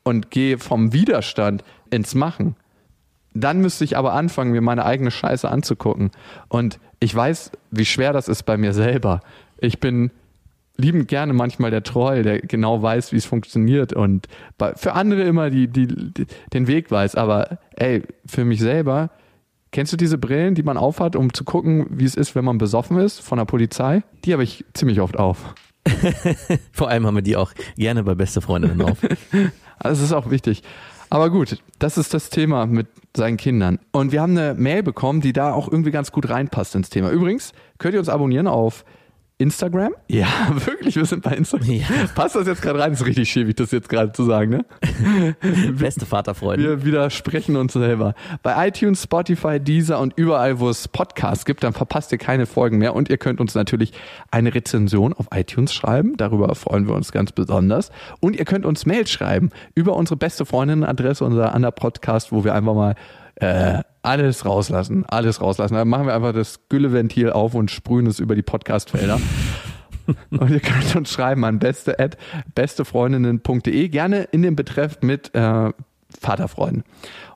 und 0.03 0.31
gehe 0.31 0.57
vom 0.57 0.93
Widerstand 0.93 1.63
ins 1.89 2.15
Machen. 2.15 2.55
Dann 3.33 3.59
müsste 3.59 3.83
ich 3.83 3.97
aber 3.97 4.13
anfangen, 4.13 4.51
mir 4.51 4.61
meine 4.61 4.85
eigene 4.85 5.11
Scheiße 5.11 5.49
anzugucken. 5.49 6.11
Und 6.47 6.79
ich 7.01 7.13
weiß, 7.13 7.51
wie 7.71 7.85
schwer 7.85 8.13
das 8.13 8.29
ist 8.29 8.43
bei 8.43 8.55
mir 8.55 8.71
selber. 8.71 9.19
Ich 9.57 9.79
bin 9.79 10.11
liebend 10.77 11.07
gerne 11.07 11.33
manchmal 11.33 11.71
der 11.71 11.83
Troll, 11.83 12.23
der 12.23 12.39
genau 12.39 12.81
weiß, 12.81 13.11
wie 13.11 13.17
es 13.17 13.25
funktioniert 13.25 13.93
und 13.93 14.27
für 14.75 14.93
andere 14.93 15.23
immer 15.23 15.49
die, 15.49 15.67
die, 15.67 15.87
die, 15.87 16.25
den 16.53 16.67
Weg 16.67 16.91
weiß. 16.91 17.15
Aber 17.15 17.59
ey, 17.75 18.03
für 18.25 18.45
mich 18.45 18.59
selber, 18.59 19.09
kennst 19.71 19.93
du 19.93 19.97
diese 19.97 20.17
Brillen, 20.17 20.55
die 20.55 20.63
man 20.63 20.77
aufhat, 20.77 21.15
um 21.15 21.33
zu 21.33 21.43
gucken, 21.43 21.87
wie 21.89 22.05
es 22.05 22.15
ist, 22.15 22.35
wenn 22.35 22.45
man 22.45 22.57
besoffen 22.57 22.97
ist 22.99 23.19
von 23.19 23.37
der 23.37 23.45
Polizei? 23.45 24.03
Die 24.25 24.33
habe 24.33 24.43
ich 24.43 24.65
ziemlich 24.73 24.99
oft 24.99 25.17
auf. 25.17 25.53
Vor 26.71 26.89
allem 26.89 27.05
haben 27.05 27.15
wir 27.15 27.21
die 27.21 27.35
auch 27.35 27.53
gerne 27.77 28.03
bei 28.03 28.15
beste 28.15 28.41
Freundinnen 28.41 28.81
auf. 28.81 28.99
Also 29.77 30.01
das 30.01 30.11
ist 30.11 30.13
auch 30.13 30.31
wichtig. 30.31 30.63
Aber 31.09 31.29
gut, 31.29 31.61
das 31.79 31.97
ist 31.97 32.13
das 32.13 32.29
Thema 32.29 32.65
mit 32.65 32.87
seinen 33.15 33.35
Kindern. 33.35 33.79
Und 33.91 34.13
wir 34.13 34.21
haben 34.21 34.37
eine 34.37 34.53
Mail 34.53 34.83
bekommen, 34.83 35.19
die 35.19 35.33
da 35.33 35.51
auch 35.51 35.69
irgendwie 35.69 35.91
ganz 35.91 36.13
gut 36.13 36.29
reinpasst 36.29 36.75
ins 36.75 36.89
Thema. 36.89 37.09
Übrigens, 37.09 37.51
könnt 37.77 37.93
ihr 37.93 37.99
uns 37.99 38.07
abonnieren 38.07 38.47
auf 38.47 38.85
Instagram? 39.37 39.93
Ja, 40.07 40.27
wirklich, 40.65 40.95
wir 40.95 41.05
sind 41.05 41.23
bei 41.23 41.31
Instagram. 41.31 41.69
Ja. 41.69 41.85
Passt 42.15 42.35
das 42.35 42.47
jetzt 42.47 42.61
gerade 42.61 42.79
rein? 42.79 42.93
ist 42.93 43.05
richtig 43.05 43.29
schäbig, 43.29 43.55
das 43.57 43.71
jetzt 43.71 43.89
gerade 43.89 44.13
zu 44.13 44.23
sagen, 44.23 44.49
ne? 44.49 45.35
Beste 45.73 46.05
Vaterfreunde. 46.05 46.63
Wir 46.63 46.85
widersprechen 46.85 47.57
uns 47.57 47.73
selber. 47.73 48.15
Bei 48.43 48.67
iTunes, 48.67 49.03
Spotify, 49.03 49.59
Deezer 49.59 49.99
und 49.99 50.13
überall, 50.15 50.59
wo 50.59 50.69
es 50.69 50.87
Podcasts 50.87 51.43
gibt, 51.43 51.63
dann 51.63 51.73
verpasst 51.73 52.13
ihr 52.13 52.17
keine 52.17 52.45
Folgen 52.45 52.77
mehr. 52.77 52.95
Und 52.95 53.09
ihr 53.09 53.17
könnt 53.17 53.41
uns 53.41 53.55
natürlich 53.55 53.91
eine 54.31 54.53
Rezension 54.55 55.11
auf 55.11 55.27
iTunes 55.33 55.73
schreiben. 55.73 56.15
Darüber 56.15 56.55
freuen 56.55 56.87
wir 56.87 56.95
uns 56.95 57.11
ganz 57.11 57.33
besonders. 57.33 57.91
Und 58.21 58.37
ihr 58.37 58.45
könnt 58.45 58.65
uns 58.65 58.85
Mail 58.85 59.05
schreiben 59.05 59.49
über 59.73 59.97
unsere 59.97 60.15
beste 60.15 60.45
Freundin-Adresse, 60.45 61.25
unser 61.25 61.53
anderer 61.53 61.73
Podcast, 61.73 62.31
wo 62.31 62.45
wir 62.45 62.55
einfach 62.55 62.73
mal 62.73 62.95
äh, 63.35 63.83
alles 64.05 64.45
rauslassen. 64.45 65.05
Alles 65.05 65.41
rauslassen. 65.41 65.75
Dann 65.75 65.87
machen 65.87 66.07
wir 66.07 66.13
einfach 66.13 66.33
das 66.33 66.67
Gülleventil 66.69 67.31
auf 67.31 67.53
und 67.55 67.71
sprühen 67.71 68.07
es 68.07 68.19
über 68.19 68.35
die 68.35 68.43
Podcastfelder. 68.43 69.19
Und 70.29 70.51
ihr 70.51 70.59
könnt 70.59 70.95
uns 70.95 71.11
schreiben 71.11 71.43
an 71.45 71.57
beste 71.57 71.97
at 71.99 72.15
bestefreundinnen.de, 72.53 73.89
gerne 73.89 74.21
in 74.31 74.43
dem 74.43 74.55
Betreff 74.55 74.99
mit 75.01 75.33
äh, 75.33 75.71
Vaterfreunden. 76.21 76.83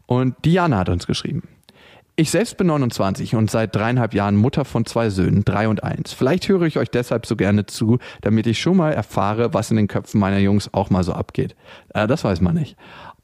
Und 0.05 0.35
Diana 0.45 0.77
hat 0.77 0.89
uns 0.89 1.07
geschrieben. 1.07 1.47
Ich 2.15 2.31
selbst 2.31 2.57
bin 2.57 2.67
29 2.67 3.35
und 3.35 3.49
seit 3.49 3.73
dreieinhalb 3.73 4.13
Jahren 4.13 4.35
Mutter 4.35 4.65
von 4.65 4.85
zwei 4.85 5.09
Söhnen, 5.09 5.45
drei 5.45 5.69
und 5.69 5.85
eins. 5.85 6.11
Vielleicht 6.11 6.49
höre 6.49 6.63
ich 6.63 6.77
euch 6.77 6.89
deshalb 6.89 7.25
so 7.25 7.37
gerne 7.37 7.65
zu, 7.65 7.97
damit 8.19 8.45
ich 8.45 8.59
schon 8.59 8.75
mal 8.75 8.91
erfahre, 8.91 9.53
was 9.53 9.71
in 9.71 9.77
den 9.77 9.87
Köpfen 9.87 10.19
meiner 10.19 10.39
Jungs 10.39 10.73
auch 10.73 10.89
mal 10.89 11.05
so 11.05 11.13
abgeht. 11.13 11.55
Äh, 11.93 12.07
das 12.07 12.25
weiß 12.25 12.41
man 12.41 12.55
nicht. 12.55 12.75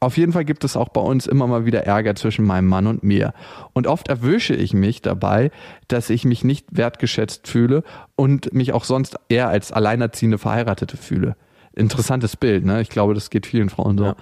Auf 0.05 0.17
jeden 0.17 0.33
Fall 0.33 0.45
gibt 0.45 0.63
es 0.63 0.77
auch 0.77 0.89
bei 0.89 1.01
uns 1.01 1.25
immer 1.25 1.47
mal 1.47 1.65
wieder 1.65 1.83
Ärger 1.87 2.13
zwischen 2.13 2.45
meinem 2.45 2.67
Mann 2.67 2.85
und 2.85 3.03
mir. 3.03 3.33
Und 3.73 3.87
oft 3.87 4.07
erwische 4.07 4.53
ich 4.53 4.71
mich 4.71 5.01
dabei, 5.01 5.49
dass 5.87 6.11
ich 6.11 6.25
mich 6.25 6.43
nicht 6.43 6.67
wertgeschätzt 6.69 7.47
fühle 7.47 7.81
und 8.15 8.53
mich 8.53 8.71
auch 8.71 8.83
sonst 8.83 9.15
eher 9.29 9.49
als 9.49 9.71
alleinerziehende 9.71 10.37
Verheiratete 10.37 10.95
fühle. 10.95 11.35
Interessantes 11.73 12.35
Bild, 12.35 12.65
ne? 12.65 12.81
Ich 12.81 12.89
glaube, 12.89 13.15
das 13.15 13.31
geht 13.31 13.47
vielen 13.47 13.69
Frauen 13.69 13.97
so. 13.97 14.03
Ja. 14.05 14.15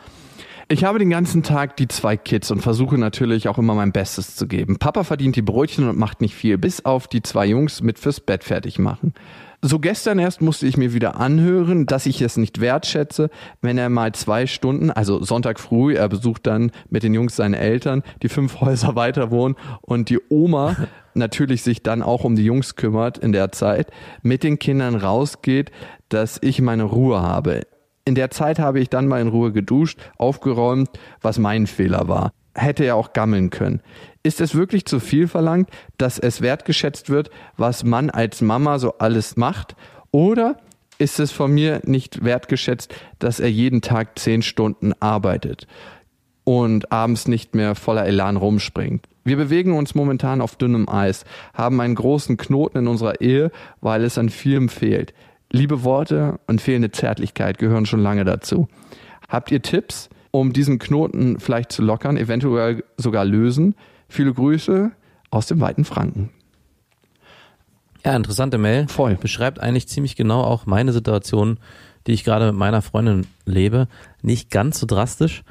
Ich 0.69 0.85
habe 0.85 0.99
den 0.99 1.09
ganzen 1.09 1.43
Tag 1.43 1.75
die 1.75 1.89
zwei 1.89 2.15
Kids 2.15 2.49
und 2.49 2.61
versuche 2.61 2.97
natürlich 2.97 3.49
auch 3.49 3.57
immer 3.57 3.75
mein 3.75 3.91
Bestes 3.91 4.37
zu 4.37 4.47
geben. 4.47 4.79
Papa 4.79 5.03
verdient 5.03 5.35
die 5.35 5.41
Brötchen 5.41 5.89
und 5.89 5.97
macht 5.97 6.21
nicht 6.21 6.33
viel, 6.33 6.57
bis 6.57 6.85
auf 6.85 7.09
die 7.09 7.21
zwei 7.21 7.45
Jungs 7.45 7.81
mit 7.81 7.99
fürs 7.99 8.21
Bett 8.21 8.45
fertig 8.45 8.79
machen. 8.79 9.13
So 9.65 9.79
gestern 9.79 10.19
erst 10.19 10.41
musste 10.41 10.67
ich 10.67 10.75
mir 10.75 10.93
wieder 10.93 11.21
anhören, 11.21 11.85
dass 11.85 12.05
ich 12.05 12.21
es 12.21 12.35
nicht 12.35 12.59
wertschätze, 12.59 13.29
wenn 13.61 13.77
er 13.77 13.87
mal 13.87 14.11
zwei 14.11 14.45
Stunden, 14.45 14.91
also 14.91 15.23
Sonntag 15.23 15.57
früh, 15.57 15.95
er 15.95 16.09
besucht 16.09 16.47
dann 16.47 16.71
mit 16.89 17.03
den 17.03 17.13
Jungs 17.13 17.37
seine 17.37 17.59
Eltern, 17.59 18.03
die 18.21 18.27
fünf 18.27 18.59
Häuser 18.61 18.97
weiter 18.97 19.31
wohnen 19.31 19.55
und 19.79 20.09
die 20.09 20.19
Oma 20.27 20.75
natürlich 21.13 21.63
sich 21.63 21.81
dann 21.81 22.01
auch 22.01 22.25
um 22.25 22.35
die 22.35 22.43
Jungs 22.43 22.75
kümmert 22.75 23.17
in 23.17 23.31
der 23.31 23.53
Zeit, 23.53 23.89
mit 24.21 24.43
den 24.43 24.59
Kindern 24.59 24.95
rausgeht, 24.95 25.71
dass 26.09 26.39
ich 26.41 26.59
meine 26.59 26.83
Ruhe 26.83 27.21
habe. 27.21 27.61
In 28.03 28.15
der 28.15 28.31
Zeit 28.31 28.59
habe 28.59 28.81
ich 28.81 28.89
dann 28.89 29.07
mal 29.07 29.21
in 29.21 29.29
Ruhe 29.29 29.53
geduscht, 29.53 29.97
aufgeräumt, 30.17 30.89
was 31.21 31.39
mein 31.39 31.67
Fehler 31.67 32.09
war. 32.09 32.33
Hätte 32.53 32.83
er 32.83 32.97
auch 32.97 33.13
gammeln 33.13 33.49
können. 33.49 33.81
Ist 34.25 34.39
es 34.39 34.55
wirklich 34.55 34.85
zu 34.85 35.01
viel 35.01 35.27
verlangt, 35.27 35.69
dass 35.97 36.17
es 36.17 36.39
wertgeschätzt 36.39 37.09
wird, 37.09 37.29
was 37.57 37.83
man 37.83 38.09
als 38.09 38.41
Mama 38.41 38.79
so 38.79 38.97
alles 38.97 39.35
macht? 39.35 39.75
Oder 40.11 40.57
ist 40.97 41.19
es 41.19 41.33
von 41.33 41.53
mir 41.53 41.81
nicht 41.83 42.23
wertgeschätzt, 42.23 42.95
dass 43.19 43.41
er 43.41 43.51
jeden 43.51 43.81
Tag 43.81 44.17
zehn 44.17 44.41
Stunden 44.41 44.93
arbeitet 45.01 45.67
und 46.45 46.89
abends 46.91 47.27
nicht 47.27 47.53
mehr 47.53 47.75
voller 47.75 48.05
Elan 48.05 48.37
rumspringt? 48.37 49.05
Wir 49.25 49.35
bewegen 49.35 49.73
uns 49.73 49.93
momentan 49.93 50.39
auf 50.39 50.55
dünnem 50.55 50.87
Eis, 50.87 51.25
haben 51.53 51.81
einen 51.81 51.95
großen 51.95 52.37
Knoten 52.37 52.77
in 52.77 52.87
unserer 52.87 53.19
Ehe, 53.19 53.51
weil 53.81 54.05
es 54.05 54.17
an 54.17 54.29
vielem 54.29 54.69
fehlt. 54.69 55.13
Liebe 55.51 55.83
Worte 55.83 56.39
und 56.47 56.61
fehlende 56.61 56.91
Zärtlichkeit 56.91 57.57
gehören 57.57 57.85
schon 57.85 58.01
lange 58.01 58.23
dazu. 58.23 58.69
Habt 59.27 59.51
ihr 59.51 59.61
Tipps, 59.61 60.09
um 60.31 60.53
diesen 60.53 60.79
Knoten 60.79 61.39
vielleicht 61.39 61.73
zu 61.73 61.81
lockern, 61.81 62.15
eventuell 62.15 62.85
sogar 62.97 63.25
lösen? 63.25 63.75
Viele 64.13 64.31
Grüße 64.31 64.91
aus 65.31 65.47
dem 65.47 65.59
weiten 65.59 65.85
Franken. 65.85 66.29
Ja, 68.05 68.15
interessante 68.15 68.59
Mail. 68.59 68.87
Voll. 68.87 69.15
Beschreibt 69.15 69.59
eigentlich 69.59 69.87
ziemlich 69.87 70.15
genau 70.15 70.43
auch 70.43 70.67
meine 70.67 70.93
Situation, 70.93 71.57
die 72.05 72.11
ich 72.11 72.23
gerade 72.23 72.45
mit 72.45 72.55
meiner 72.55 72.83
Freundin 72.83 73.25
lebe. 73.45 73.87
Nicht 74.21 74.51
ganz 74.51 74.79
so 74.79 74.85
drastisch, 74.85 75.43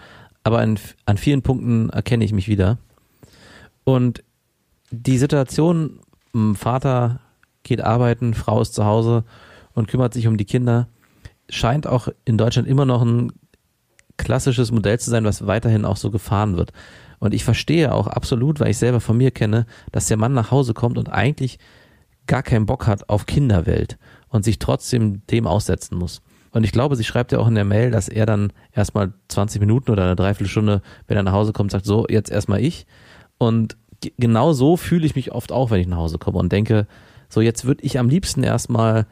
aber 0.45 0.61
an, 0.61 0.79
an 1.07 1.17
vielen 1.17 1.43
Punkten 1.43 1.91
erkenne 1.91 2.25
ich 2.25 2.33
mich 2.33 2.47
wieder. 2.47 2.79
Und 3.83 4.23
die 4.93 5.19
Situation, 5.19 5.99
Vater 6.55 7.19
geht 7.65 7.81
arbeiten, 7.81 8.33
Frau 8.33 8.61
ist 8.61 8.75
zu 8.75 8.85
Hause 8.85 9.25
und 9.75 9.89
kümmert 9.89 10.15
sich 10.15 10.29
um 10.29 10.37
die 10.37 10.45
Kinder, 10.45 10.87
scheint 11.49 11.89
auch 11.89 12.07
in 12.25 12.39
Deutschland 12.39 12.69
immer 12.69 12.85
noch 12.85 13.03
ein 13.03 13.33
klassisches 14.19 14.71
Modell 14.71 15.01
zu 15.01 15.11
sein, 15.11 15.25
was 15.25 15.49
weiterhin 15.49 15.85
auch 15.85 15.97
so 15.97 16.13
gefahren 16.13 16.57
wird. 16.57 16.73
Und 17.23 17.35
ich 17.35 17.45
verstehe 17.45 17.95
auch 17.95 18.09
absolut, 18.09 18.59
weil 18.59 18.73
ich 18.73 18.79
selber 18.79 18.99
von 18.99 19.17
mir 19.17 19.31
kenne, 19.31 19.67
dass 19.93 20.09
der 20.09 20.17
Mann 20.17 20.33
nach 20.33 20.51
Hause 20.51 20.75
kommt 20.75 20.99
und 20.99 21.09
eigentlich 21.09 21.61
gar 22.27 22.43
keinen 22.43 22.67
Bock 22.67 22.89
hat 22.89 23.09
auf 23.09 23.27
Kinderwelt 23.27 23.97
und 24.27 24.43
sich 24.43 24.59
trotzdem 24.59 25.25
dem 25.29 25.47
aussetzen 25.47 25.97
muss. 25.97 26.21
Und 26.51 26.65
ich 26.65 26.73
glaube, 26.73 26.97
sie 26.97 27.05
schreibt 27.05 27.31
ja 27.31 27.39
auch 27.39 27.47
in 27.47 27.55
der 27.55 27.65
Mail, 27.65 27.93
dass 27.93 28.09
er 28.09 28.27
dann 28.27 28.53
erstmal 28.73 29.13
20 29.29 29.61
Minuten 29.61 29.93
oder 29.93 30.03
eine 30.03 30.17
Dreiviertelstunde, 30.17 30.83
wenn 31.07 31.17
er 31.17 31.23
nach 31.23 31.31
Hause 31.31 31.53
kommt, 31.53 31.71
sagt, 31.71 31.87
so, 31.87 32.07
jetzt 32.09 32.29
erstmal 32.29 32.59
ich. 32.59 32.89
Und 33.39 33.77
genau 34.19 34.53
so 34.53 34.77
fühle 34.77 35.07
ich 35.07 35.15
mich 35.15 35.31
oft 35.31 35.53
auch, 35.53 35.71
wenn 35.71 35.81
ich 35.81 35.87
nach 35.87 35.99
Hause 35.99 36.19
komme 36.19 36.39
und 36.39 36.51
denke, 36.51 36.89
so, 37.29 37.41
jetzt 37.41 37.65
würde 37.65 37.85
ich 37.85 38.01
am 38.01 38.09
liebsten 38.09 38.43
erstmal 38.43 39.07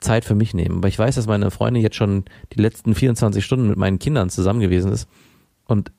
Zeit 0.00 0.24
für 0.24 0.34
mich 0.34 0.54
nehmen. 0.54 0.78
Aber 0.78 0.88
ich 0.88 0.98
weiß, 0.98 1.16
dass 1.16 1.26
meine 1.26 1.50
Freundin 1.50 1.82
jetzt 1.82 1.96
schon 1.96 2.24
die 2.54 2.62
letzten 2.62 2.94
24 2.94 3.44
Stunden 3.44 3.68
mit 3.68 3.76
meinen 3.76 3.98
Kindern 3.98 4.30
zusammen 4.30 4.60
gewesen 4.60 4.90
ist. 4.90 5.10
Und 5.66 5.92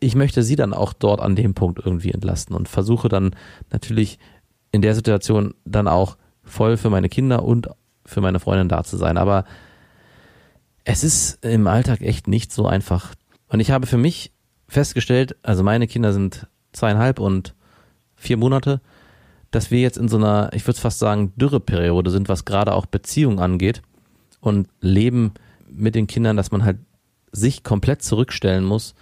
ich 0.00 0.14
möchte 0.14 0.42
sie 0.42 0.56
dann 0.56 0.74
auch 0.74 0.92
dort 0.92 1.20
an 1.20 1.36
dem 1.36 1.54
Punkt 1.54 1.80
irgendwie 1.84 2.12
entlasten 2.12 2.54
und 2.54 2.68
versuche 2.68 3.08
dann 3.08 3.34
natürlich 3.70 4.18
in 4.72 4.82
der 4.82 4.94
Situation 4.94 5.54
dann 5.64 5.88
auch 5.88 6.16
voll 6.42 6.76
für 6.76 6.90
meine 6.90 7.08
Kinder 7.08 7.44
und 7.44 7.68
für 8.04 8.20
meine 8.20 8.40
Freundin 8.40 8.68
da 8.68 8.84
zu 8.84 8.96
sein. 8.96 9.16
Aber 9.16 9.44
es 10.84 11.02
ist 11.02 11.44
im 11.44 11.66
Alltag 11.66 12.02
echt 12.02 12.28
nicht 12.28 12.52
so 12.52 12.66
einfach. 12.66 13.14
Und 13.48 13.60
ich 13.60 13.70
habe 13.70 13.86
für 13.86 13.96
mich 13.96 14.32
festgestellt, 14.68 15.36
also 15.42 15.62
meine 15.62 15.86
Kinder 15.86 16.12
sind 16.12 16.46
zweieinhalb 16.72 17.18
und 17.18 17.54
vier 18.14 18.36
Monate, 18.36 18.80
dass 19.50 19.70
wir 19.70 19.80
jetzt 19.80 19.96
in 19.96 20.08
so 20.08 20.16
einer, 20.16 20.50
ich 20.52 20.66
würde 20.66 20.80
fast 20.80 20.98
sagen, 20.98 21.32
Dürreperiode 21.36 22.10
sind, 22.10 22.28
was 22.28 22.44
gerade 22.44 22.74
auch 22.74 22.86
Beziehungen 22.86 23.38
angeht 23.38 23.82
und 24.40 24.68
Leben 24.80 25.32
mit 25.68 25.94
den 25.94 26.06
Kindern, 26.06 26.36
dass 26.36 26.50
man 26.50 26.64
halt 26.64 26.78
sich 27.32 27.62
komplett 27.62 28.02
zurückstellen 28.02 28.64
muss 28.64 28.94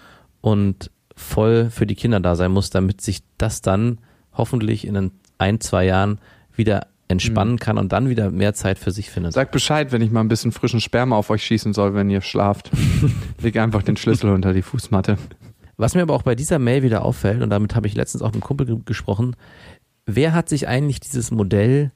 und 0.44 0.90
voll 1.16 1.70
für 1.70 1.86
die 1.86 1.94
Kinder 1.94 2.20
da 2.20 2.36
sein 2.36 2.52
muss, 2.52 2.68
damit 2.68 3.00
sich 3.00 3.22
das 3.38 3.62
dann 3.62 3.98
hoffentlich 4.34 4.86
in 4.86 5.10
ein, 5.38 5.60
zwei 5.60 5.86
Jahren 5.86 6.18
wieder 6.54 6.88
entspannen 7.08 7.58
kann 7.58 7.78
und 7.78 7.92
dann 7.92 8.10
wieder 8.10 8.30
mehr 8.30 8.52
Zeit 8.52 8.78
für 8.78 8.90
sich 8.90 9.08
findet. 9.10 9.32
Sag 9.32 9.52
Bescheid, 9.52 9.90
wenn 9.90 10.02
ich 10.02 10.10
mal 10.10 10.20
ein 10.20 10.28
bisschen 10.28 10.52
frischen 10.52 10.80
Sperma 10.80 11.16
auf 11.16 11.30
euch 11.30 11.42
schießen 11.46 11.72
soll, 11.72 11.94
wenn 11.94 12.10
ihr 12.10 12.20
schlaft. 12.20 12.70
Leg 13.40 13.56
einfach 13.56 13.82
den 13.82 13.96
Schlüssel 13.96 14.30
unter 14.30 14.52
die 14.52 14.60
Fußmatte. 14.62 15.16
Was 15.78 15.94
mir 15.94 16.02
aber 16.02 16.14
auch 16.14 16.22
bei 16.22 16.34
dieser 16.34 16.58
Mail 16.58 16.82
wieder 16.82 17.04
auffällt, 17.04 17.42
und 17.42 17.48
damit 17.50 17.74
habe 17.74 17.86
ich 17.86 17.94
letztens 17.94 18.20
auch 18.22 18.28
mit 18.28 18.34
einem 18.36 18.42
Kumpel 18.42 18.66
ge- 18.66 18.78
gesprochen, 18.84 19.36
wer 20.04 20.34
hat 20.34 20.50
sich 20.50 20.68
eigentlich 20.68 21.00
dieses 21.00 21.30
Modell 21.30 21.90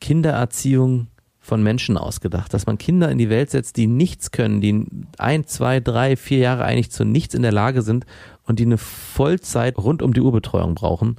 Kindererziehung 0.00 1.06
von 1.50 1.62
Menschen 1.64 1.98
ausgedacht? 1.98 2.54
Dass 2.54 2.66
man 2.66 2.78
Kinder 2.78 3.10
in 3.10 3.18
die 3.18 3.28
Welt 3.28 3.50
setzt, 3.50 3.76
die 3.76 3.88
nichts 3.88 4.30
können, 4.30 4.60
die 4.60 4.86
ein, 5.18 5.46
zwei, 5.46 5.80
drei, 5.80 6.16
vier 6.16 6.38
Jahre 6.38 6.64
eigentlich 6.64 6.92
zu 6.92 7.04
nichts 7.04 7.34
in 7.34 7.42
der 7.42 7.50
Lage 7.50 7.82
sind 7.82 8.06
und 8.44 8.60
die 8.60 8.64
eine 8.64 8.78
Vollzeit 8.78 9.76
rund 9.76 10.00
um 10.00 10.14
die 10.14 10.20
Uhr 10.20 10.30
Betreuung 10.30 10.76
brauchen 10.76 11.16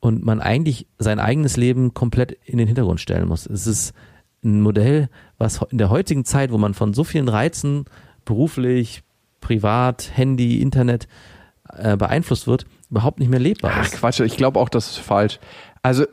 und 0.00 0.22
man 0.22 0.40
eigentlich 0.40 0.86
sein 0.98 1.18
eigenes 1.18 1.56
Leben 1.56 1.94
komplett 1.94 2.32
in 2.44 2.58
den 2.58 2.66
Hintergrund 2.66 3.00
stellen 3.00 3.26
muss. 3.26 3.46
Es 3.46 3.66
ist 3.66 3.94
ein 4.44 4.60
Modell, 4.60 5.08
was 5.38 5.62
in 5.70 5.78
der 5.78 5.88
heutigen 5.88 6.26
Zeit, 6.26 6.52
wo 6.52 6.58
man 6.58 6.74
von 6.74 6.92
so 6.92 7.02
vielen 7.02 7.28
Reizen 7.28 7.86
beruflich, 8.26 9.02
privat, 9.40 10.10
Handy, 10.14 10.60
Internet 10.60 11.08
äh, 11.74 11.96
beeinflusst 11.96 12.46
wird, 12.46 12.66
überhaupt 12.90 13.18
nicht 13.18 13.30
mehr 13.30 13.40
lebbar 13.40 13.72
Ach 13.74 13.86
ist. 13.86 13.94
Quatsch, 13.94 14.20
ich 14.20 14.36
glaube 14.36 14.60
auch, 14.60 14.68
das 14.68 14.90
ist 14.90 14.98
falsch. 14.98 15.40
Also 15.80 16.04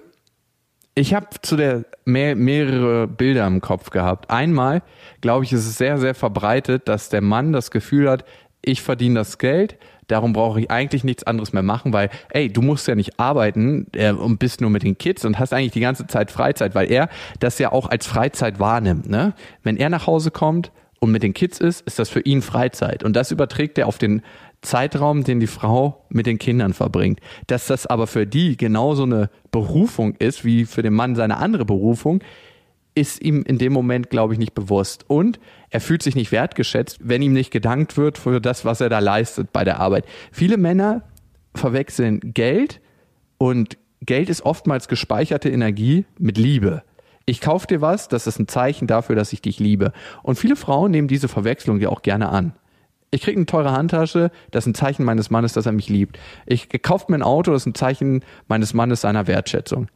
ich 0.96 1.14
habe 1.14 1.28
zu 1.42 1.58
der 1.58 1.84
mehr, 2.06 2.36
mehrere 2.36 3.08
Bilder 3.08 3.46
im 3.46 3.60
Kopf 3.60 3.90
gehabt. 3.90 4.32
Einmal, 4.32 4.82
glaube 5.20 5.44
ich, 5.44 5.52
ist 5.52 5.68
es 5.68 5.78
sehr, 5.78 5.98
sehr 5.98 6.16
verbreitet, 6.16 6.88
dass 6.88 7.10
der 7.10 7.22
Mann 7.22 7.52
das 7.52 7.70
Gefühl 7.70 8.10
hat, 8.10 8.24
ich 8.62 8.82
verdiene 8.82 9.16
das 9.16 9.38
Geld, 9.38 9.78
darum 10.08 10.34
brauche 10.34 10.62
ich 10.62 10.72
eigentlich 10.72 11.04
nichts 11.04 11.24
anderes 11.24 11.54
mehr 11.54 11.64
machen, 11.64 11.94
weil, 11.94 12.10
ey, 12.30 12.52
du 12.52 12.62
musst 12.62 12.88
ja 12.88 12.96
nicht 12.96 13.20
arbeiten 13.20 13.88
äh, 13.94 14.12
und 14.12 14.40
bist 14.40 14.62
nur 14.62 14.70
mit 14.70 14.84
den 14.84 14.98
Kids 14.98 15.26
und 15.26 15.38
hast 15.38 15.54
eigentlich 15.54 15.74
die 15.74 15.82
ganze 15.82 16.08
Zeit 16.08 16.32
Freizeit, 16.32 16.76
weil 16.76 16.92
er 16.92 17.10
das 17.40 17.60
ja 17.60 17.72
auch 17.72 17.90
als 17.90 18.08
Freizeit 18.08 18.60
wahrnimmt. 18.60 19.10
Ne? 19.10 19.34
Wenn 19.64 19.78
er 19.78 19.90
nach 19.90 20.08
Hause 20.08 20.32
kommt 20.32 20.72
und 21.00 21.12
mit 21.12 21.24
den 21.24 21.34
Kids 21.34 21.60
ist, 21.60 21.82
ist 21.82 22.00
das 22.00 22.10
für 22.10 22.22
ihn 22.22 22.42
Freizeit. 22.42 23.04
Und 23.04 23.16
das 23.16 23.32
überträgt 23.32 23.78
er 23.78 23.88
auf 23.88 23.98
den 23.98 24.22
Zeitraum, 24.66 25.24
den 25.24 25.40
die 25.40 25.48
Frau 25.48 26.06
mit 26.10 26.26
den 26.26 26.38
Kindern 26.38 26.74
verbringt. 26.74 27.20
Dass 27.48 27.68
das 27.68 27.86
aber 27.86 28.08
für 28.08 28.28
die 28.28 28.58
genauso 28.58 29.04
eine 29.04 29.30
Berufung 29.52 30.16
ist, 30.18 30.44
wie 30.44 30.66
für 30.66 30.82
den 30.82 30.94
Mann 30.94 31.16
seine 31.16 31.38
andere 31.38 31.66
Berufung, 31.66 32.22
ist 32.96 33.22
ihm 33.22 33.44
in 33.44 33.58
dem 33.58 33.74
Moment, 33.74 34.10
glaube 34.10 34.34
ich, 34.34 34.40
nicht 34.40 34.54
bewusst. 34.54 35.06
Und 35.08 35.40
er 35.70 35.82
fühlt 35.82 36.02
sich 36.02 36.16
nicht 36.16 36.32
wertgeschätzt, 36.32 37.00
wenn 37.02 37.22
ihm 37.22 37.34
nicht 37.34 37.52
gedankt 37.52 37.98
wird 37.98 38.18
für 38.18 38.40
das, 38.40 38.66
was 38.66 38.82
er 38.82 38.90
da 38.90 39.00
leistet 39.00 39.52
bei 39.54 39.64
der 39.64 39.80
Arbeit. 39.80 40.06
Viele 40.32 40.58
Männer 40.58 41.04
verwechseln 41.54 42.20
Geld 42.34 42.82
und 43.38 43.78
Geld 44.02 44.30
ist 44.30 44.44
oftmals 44.44 44.88
gespeicherte 44.88 45.50
Energie 45.50 46.06
mit 46.18 46.38
Liebe. 46.38 46.84
Ich 47.26 47.42
kaufe 47.42 47.68
dir 47.68 47.82
was, 47.82 48.08
das 48.08 48.28
ist 48.28 48.40
ein 48.40 48.48
Zeichen 48.48 48.88
dafür, 48.88 49.16
dass 49.16 49.34
ich 49.34 49.42
dich 49.42 49.60
liebe. 49.60 49.92
Und 50.22 50.38
viele 50.38 50.56
Frauen 50.56 50.92
nehmen 50.92 51.08
diese 51.08 51.28
Verwechslung 51.28 51.80
ja 51.80 51.90
auch 51.90 52.04
gerne 52.04 52.30
an. 52.30 52.54
Ich 53.12 53.22
kriege 53.22 53.38
eine 53.38 53.46
teure 53.46 53.72
Handtasche, 53.72 54.32
das 54.52 54.66
ist 54.66 54.72
ein 54.72 54.76
Zeichen 54.76 55.06
meines 55.06 55.30
Mannes, 55.30 55.54
dass 55.54 55.66
er 55.66 55.72
mich 55.72 55.90
liebt. 55.90 56.20
Ich 56.46 56.68
kaufe 56.82 57.06
mir 57.10 57.18
ein 57.18 57.24
Auto, 57.24 57.52
das 57.52 57.64
ist 57.64 57.68
ein 57.68 57.76
Zeichen 57.76 58.26
meines 58.48 58.74
Mannes 58.74 59.02
seiner 59.02 59.28
Wertschätzung. 59.28 59.88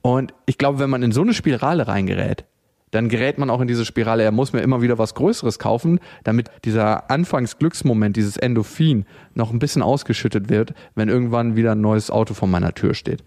Und 0.00 0.34
ich 0.46 0.56
glaube, 0.58 0.78
wenn 0.78 0.88
man 0.90 1.02
in 1.02 1.12
so 1.12 1.20
eine 1.20 1.34
Spirale 1.34 1.86
reingerät, 1.86 2.44
dann 2.92 3.08
gerät 3.08 3.38
man 3.38 3.50
auch 3.50 3.60
in 3.60 3.68
diese 3.68 3.84
Spirale, 3.84 4.22
er 4.22 4.30
muss 4.30 4.52
mir 4.52 4.60
immer 4.60 4.80
wieder 4.80 4.98
was 4.98 5.14
Größeres 5.14 5.58
kaufen, 5.58 5.98
damit 6.22 6.48
dieser 6.64 7.10
Anfangsglücksmoment, 7.10 8.16
dieses 8.16 8.36
Endorphin 8.36 9.04
noch 9.34 9.52
ein 9.52 9.58
bisschen 9.58 9.82
ausgeschüttet 9.82 10.48
wird, 10.48 10.74
wenn 10.94 11.08
irgendwann 11.08 11.56
wieder 11.56 11.72
ein 11.72 11.80
neues 11.80 12.10
Auto 12.10 12.34
vor 12.34 12.48
meiner 12.48 12.72
Tür 12.72 12.94
steht. 12.94 13.24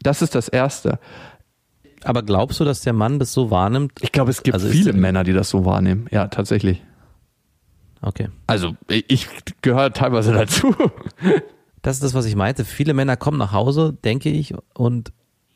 Das 0.00 0.22
ist 0.22 0.34
das 0.34 0.48
Erste. 0.48 1.00
Aber 2.04 2.22
glaubst 2.22 2.60
du, 2.60 2.64
dass 2.64 2.82
der 2.82 2.92
Mann 2.92 3.18
das 3.18 3.32
so 3.32 3.50
wahrnimmt? 3.50 3.92
Ich 4.00 4.12
glaube, 4.12 4.30
es 4.30 4.44
gibt 4.44 4.54
Also 4.54 4.68
viele 4.68 4.92
Männer, 4.92 5.24
die 5.24 5.32
das 5.32 5.50
so 5.50 5.64
wahrnehmen. 5.64 6.06
Ja, 6.12 6.28
tatsächlich. 6.28 6.82
Okay. 8.00 8.28
Also 8.46 8.76
ich 8.88 9.28
gehöre 9.62 9.92
teilweise 9.92 10.32
dazu. 10.32 10.74
Das 11.82 11.96
ist 11.96 12.02
das, 12.02 12.14
was 12.14 12.26
ich 12.26 12.36
meinte. 12.36 12.64
Viele 12.64 12.94
Männer 12.94 13.16
kommen 13.16 13.38
nach 13.38 13.52
Hause, 13.52 13.96
denke 14.04 14.30
ich, 14.30 14.54
und 14.74 15.12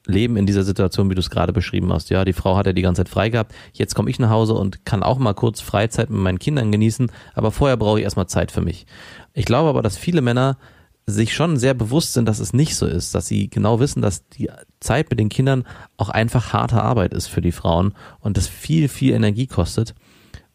leben 0.07 0.36
in 0.36 0.47
dieser 0.47 0.64
Situation, 0.64 1.11
wie 1.11 1.14
du 1.14 1.20
es 1.20 1.30
gerade 1.30 1.53
beschrieben 1.53 1.93
hast. 1.93 2.11
Ja, 2.11 2.24
die 2.24 2.32
Frau 2.32 2.57
hat 2.57 2.66
ja 2.66 2.72
die 2.72 2.82
ganze 2.82 3.01
Zeit 3.05 3.09
frei 3.09 3.28
gehabt. 3.28 3.55
Jetzt 3.72 3.95
komme 3.95 4.11
ich 4.11 4.18
nach 4.18 4.30
Hause 4.30 4.55
und 4.55 4.84
kann 4.84 5.03
auch 5.03 5.18
mal 5.18 5.34
kurz 5.34 5.61
Freizeit 5.61 6.11
mit 6.11 6.20
meinen 6.20 6.38
Kindern 6.38 6.72
genießen, 6.72 7.11
aber 7.34 7.53
vorher 7.53 7.76
brauche 7.76 7.99
ich 7.99 8.05
erstmal 8.05 8.26
Zeit 8.26 8.51
für 8.51 8.61
mich. 8.61 8.86
Ich 9.32 9.45
glaube 9.45 9.68
aber, 9.68 9.82
dass 9.82 9.97
viele 9.97 10.20
Männer 10.20 10.59
sich 11.07 11.34
schon 11.34 11.57
sehr 11.57 11.74
bewusst 11.74 12.12
sind, 12.12 12.26
dass 12.26 12.38
es 12.38 12.53
nicht 12.53 12.76
so 12.76 12.86
ist, 12.86 13.14
dass 13.14 13.26
sie 13.26 13.49
genau 13.49 13.80
wissen, 13.80 14.03
dass 14.03 14.28
die 14.28 14.51
Zeit 14.80 15.11
mit 15.11 15.18
den 15.18 15.28
Kindern 15.28 15.64
auch 15.97 16.09
einfach 16.09 16.53
harte 16.53 16.80
Arbeit 16.80 17.12
ist 17.12 17.26
für 17.26 17.40
die 17.40 17.53
Frauen 17.53 17.95
und 18.20 18.36
das 18.36 18.47
viel, 18.47 18.88
viel 18.88 19.12
Energie 19.12 19.47
kostet. 19.47 19.95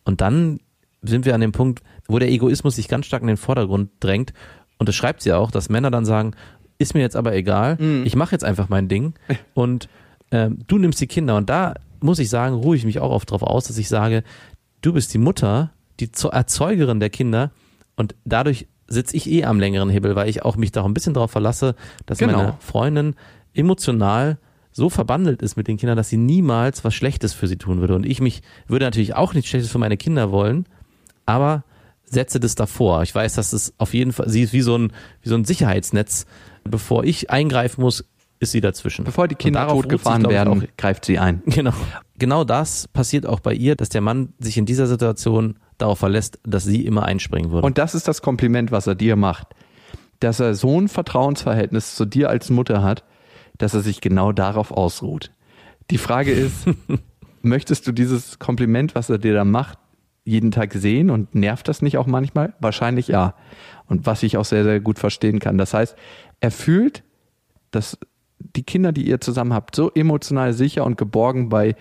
Und 0.06 0.22
dann 0.22 0.60
sind 1.02 1.26
wir 1.26 1.36
an 1.36 1.42
dem 1.42 1.52
Punkt, 1.52 1.84
wo 2.08 2.20
der 2.20 2.30
Egoismus 2.32 2.76
sich 2.76 2.88
ganz 2.88 3.06
stark 3.06 3.22
in 3.22 3.28
den 3.28 3.38
Vordergrund 3.38 3.90
drängt. 4.00 4.34
Und 4.80 4.88
das 4.90 4.96
schreibt 4.96 5.22
sie 5.22 5.34
auch, 5.34 5.52
dass 5.52 5.70
Männer 5.70 5.92
dann 5.92 6.06
sagen, 6.06 6.32
ist 6.80 6.94
mir 6.94 7.02
jetzt 7.02 7.16
aber 7.16 7.34
egal, 7.36 7.78
ich 8.06 8.16
mache 8.16 8.34
jetzt 8.34 8.44
einfach 8.46 8.70
mein 8.70 8.88
Ding 8.88 9.14
und 9.56 9.90
ähm, 10.32 10.60
du 10.68 10.78
nimmst 10.78 11.02
die 11.02 11.08
Kinder. 11.08 11.36
Und 11.36 11.50
da 11.50 11.74
muss 12.02 12.20
ich 12.20 12.30
sagen, 12.30 12.56
ruhe 12.56 12.76
ich 12.76 12.86
mich 12.86 13.00
auch 13.00 13.10
oft 13.12 13.32
drauf 13.32 13.42
aus, 13.42 13.66
dass 13.66 13.78
ich 13.78 13.88
sage, 13.90 14.24
du 14.82 14.94
bist 14.94 15.14
die 15.14 15.18
Mutter, 15.18 15.72
die 16.00 16.10
Erzeugerin 16.32 17.00
der 17.00 17.10
Kinder 17.10 17.52
und 17.96 18.14
dadurch 18.26 18.68
sitze 18.88 19.18
ich 19.18 19.30
eh 19.30 19.44
am 19.46 19.60
längeren 19.60 19.90
Hebel, 19.90 20.16
weil 20.16 20.30
ich 20.30 20.44
auch 20.46 20.56
mich 20.56 20.72
da 20.72 20.82
auch 20.82 20.86
ein 20.86 20.94
bisschen 20.94 21.14
darauf 21.16 21.32
verlasse, 21.32 21.76
dass 22.06 22.20
Genau. 22.20 22.38
meine 22.38 22.54
Freundin 22.60 23.16
emotional 23.54 24.38
so 24.72 24.90
verbandelt 24.90 25.42
ist 25.42 25.58
mit 25.58 25.68
den 25.68 25.78
Kindern, 25.78 25.98
dass 25.98 26.10
sie 26.10 26.18
niemals 26.18 26.84
was 26.86 26.94
Schlechtes 26.94 27.34
für 27.34 27.48
sie 27.48 27.58
tun 27.58 27.80
würde. 27.82 27.96
Und 27.96 28.06
ich 28.06 28.22
mich 28.22 28.44
würde 28.68 28.86
natürlich 28.86 29.16
auch 29.16 29.34
nichts 29.34 29.50
Schlechtes 29.50 29.72
für 29.72 29.80
meine 29.80 29.98
Kinder 29.98 30.32
wollen, 30.32 30.68
aber 31.28 31.64
setze 32.06 32.40
das 32.40 32.56
davor. 32.56 33.04
Ich 33.04 33.14
weiß, 33.14 33.36
dass 33.36 33.54
es 33.54 33.74
auf 33.78 33.94
jeden 33.94 34.14
Fall, 34.14 34.30
sie 34.30 34.42
ist 34.42 34.54
wie 34.54 34.62
so 34.62 34.76
ein, 34.78 34.92
wie 35.22 35.30
so 35.30 35.36
ein 35.36 35.46
Sicherheitsnetz. 35.46 36.26
Bevor 36.64 37.04
ich 37.04 37.30
eingreifen 37.30 37.82
muss, 37.82 38.06
ist 38.40 38.52
sie 38.52 38.62
dazwischen. 38.62 39.06
Bevor 39.06 39.28
die 39.28 39.36
Kinder 39.36 39.68
totgefahren 39.68 40.24
ich, 40.24 40.30
werden, 40.30 40.64
auch 40.64 40.78
greift 40.78 41.06
sie 41.06 41.20
ein. 41.20 41.44
Genau. 41.46 41.74
Genau 42.20 42.44
das 42.44 42.88
passiert 42.88 43.26
auch 43.26 43.40
bei 43.40 43.54
ihr, 43.54 43.76
dass 43.76 43.90
der 43.90 44.02
Mann 44.02 44.34
sich 44.40 44.58
in 44.58 44.66
dieser 44.66 44.88
Situation 44.88 45.60
darauf 45.78 46.00
verlässt, 46.00 46.40
dass 46.44 46.64
sie 46.64 46.86
immer 46.86 47.04
einspringen 47.04 47.52
würde. 47.52 47.66
Und 47.66 47.78
das 47.78 47.94
ist 47.94 48.08
das 48.08 48.22
Kompliment, 48.22 48.72
was 48.72 48.88
er 48.88 48.96
dir 48.96 49.16
macht. 49.16 49.50
Dass 50.20 50.40
er 50.40 50.56
so 50.56 50.80
ein 50.80 50.88
Vertrauensverhältnis 50.88 51.96
zu 51.96 52.06
dir 52.06 52.30
als 52.30 52.50
Mutter 52.50 52.82
hat, 52.82 53.04
dass 53.60 53.76
er 53.76 53.82
sich 53.82 54.02
genau 54.02 54.32
darauf 54.32 54.72
ausruht. 54.72 55.32
Die 55.92 56.00
Frage 56.00 56.32
ist, 56.32 56.66
möchtest 57.42 57.86
du 57.86 57.92
dieses 57.92 58.40
Kompliment, 58.40 58.96
was 58.96 59.10
er 59.10 59.20
dir 59.20 59.34
da 59.34 59.46
macht, 59.46 59.78
jeden 60.28 60.52
Tag 60.52 60.74
sehen 60.74 61.10
und 61.10 61.34
nervt 61.36 61.70
das 61.70 61.82
nicht 61.82 61.98
auch 61.98 62.06
manchmal? 62.06 62.54
Wahrscheinlich 62.60 63.08
ja. 63.08 63.34
Und 63.88 64.06
was 64.06 64.24
ich 64.24 64.36
auch 64.36 64.44
sehr, 64.44 64.66
sehr 64.66 64.82
gut 64.82 65.00
verstehen 65.00 65.40
kann. 65.40 65.58
Das 65.58 65.74
heißt, 65.74 65.96
er 66.42 66.52
fühlt, 66.52 67.04
dass 67.72 67.98
die 68.40 68.64
Kinder, 68.64 68.92
die 68.92 69.08
ihr 69.08 69.22
zusammen 69.22 69.54
habt, 69.54 69.74
so 69.74 69.90
emotional 69.92 70.52
sicher 70.52 70.86
und 70.86 70.98
geborgen 70.98 71.48
bei 71.48 71.76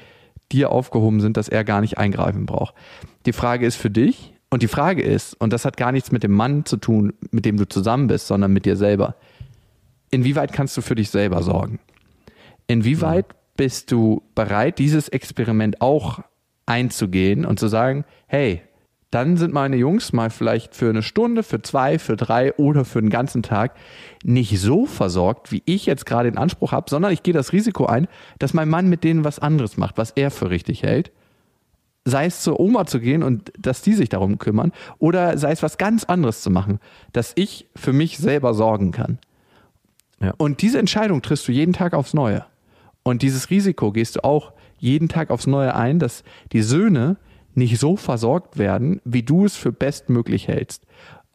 dir 0.52 0.70
aufgehoben 0.70 1.20
sind, 1.20 1.36
dass 1.36 1.48
er 1.48 1.64
gar 1.64 1.80
nicht 1.80 1.98
eingreifen 1.98 2.46
braucht. 2.46 2.74
Die 3.26 3.32
Frage 3.32 3.66
ist 3.66 3.76
für 3.76 3.90
dich 3.90 4.32
und 4.48 4.62
die 4.62 4.68
Frage 4.68 5.02
ist, 5.02 5.34
und 5.34 5.52
das 5.52 5.64
hat 5.64 5.76
gar 5.76 5.90
nichts 5.90 6.12
mit 6.12 6.22
dem 6.22 6.32
Mann 6.32 6.64
zu 6.64 6.76
tun, 6.76 7.14
mit 7.32 7.44
dem 7.44 7.56
du 7.56 7.68
zusammen 7.68 8.06
bist, 8.06 8.28
sondern 8.28 8.52
mit 8.52 8.64
dir 8.64 8.76
selber. 8.76 9.16
Inwieweit 10.12 10.52
kannst 10.52 10.76
du 10.76 10.82
für 10.82 10.94
dich 10.94 11.10
selber 11.10 11.42
sorgen? 11.42 11.80
Inwieweit 12.68 13.26
bist 13.56 13.90
du 13.90 14.22
bereit, 14.36 14.78
dieses 14.78 15.08
Experiment 15.08 15.80
auch 15.80 16.20
einzugehen 16.66 17.44
und 17.44 17.58
zu 17.58 17.68
sagen, 17.68 18.04
hey, 18.26 18.62
dann 19.10 19.36
sind 19.36 19.54
meine 19.54 19.76
Jungs 19.76 20.12
mal 20.12 20.30
vielleicht 20.30 20.74
für 20.74 20.90
eine 20.90 21.02
Stunde, 21.02 21.42
für 21.42 21.62
zwei, 21.62 21.98
für 21.98 22.16
drei 22.16 22.52
oder 22.54 22.84
für 22.84 23.00
den 23.00 23.10
ganzen 23.10 23.42
Tag 23.42 23.76
nicht 24.24 24.58
so 24.60 24.84
versorgt, 24.84 25.52
wie 25.52 25.62
ich 25.64 25.86
jetzt 25.86 26.06
gerade 26.06 26.28
in 26.28 26.36
Anspruch 26.36 26.72
habe, 26.72 26.90
sondern 26.90 27.12
ich 27.12 27.22
gehe 27.22 27.32
das 27.32 27.52
Risiko 27.52 27.86
ein, 27.86 28.08
dass 28.38 28.52
mein 28.52 28.68
Mann 28.68 28.88
mit 28.88 29.04
denen 29.04 29.24
was 29.24 29.38
anderes 29.38 29.76
macht, 29.76 29.96
was 29.96 30.10
er 30.10 30.30
für 30.30 30.50
richtig 30.50 30.82
hält. 30.82 31.12
Sei 32.04 32.26
es 32.26 32.42
zur 32.42 32.60
Oma 32.60 32.86
zu 32.86 33.00
gehen 33.00 33.22
und 33.22 33.52
dass 33.58 33.82
die 33.82 33.94
sich 33.94 34.08
darum 34.08 34.38
kümmern 34.38 34.72
oder 34.98 35.38
sei 35.38 35.52
es 35.52 35.62
was 35.62 35.78
ganz 35.78 36.04
anderes 36.04 36.42
zu 36.42 36.50
machen, 36.50 36.78
dass 37.12 37.32
ich 37.36 37.68
für 37.74 37.92
mich 37.92 38.18
selber 38.18 38.54
sorgen 38.54 38.90
kann. 38.90 39.18
Ja. 40.20 40.34
Und 40.36 40.62
diese 40.62 40.78
Entscheidung 40.78 41.22
triffst 41.22 41.46
du 41.48 41.52
jeden 41.52 41.72
Tag 41.72 41.94
aufs 41.94 42.14
Neue. 42.14 42.44
Und 43.02 43.22
dieses 43.22 43.50
Risiko 43.50 43.92
gehst 43.92 44.16
du 44.16 44.24
auch 44.24 44.52
jeden 44.78 45.08
Tag 45.08 45.30
aufs 45.30 45.46
Neue 45.46 45.74
ein, 45.74 45.98
dass 45.98 46.24
die 46.52 46.62
Söhne 46.62 47.16
nicht 47.54 47.78
so 47.78 47.96
versorgt 47.96 48.58
werden, 48.58 49.00
wie 49.04 49.22
du 49.22 49.44
es 49.44 49.56
für 49.56 49.72
bestmöglich 49.72 50.48
hältst. 50.48 50.84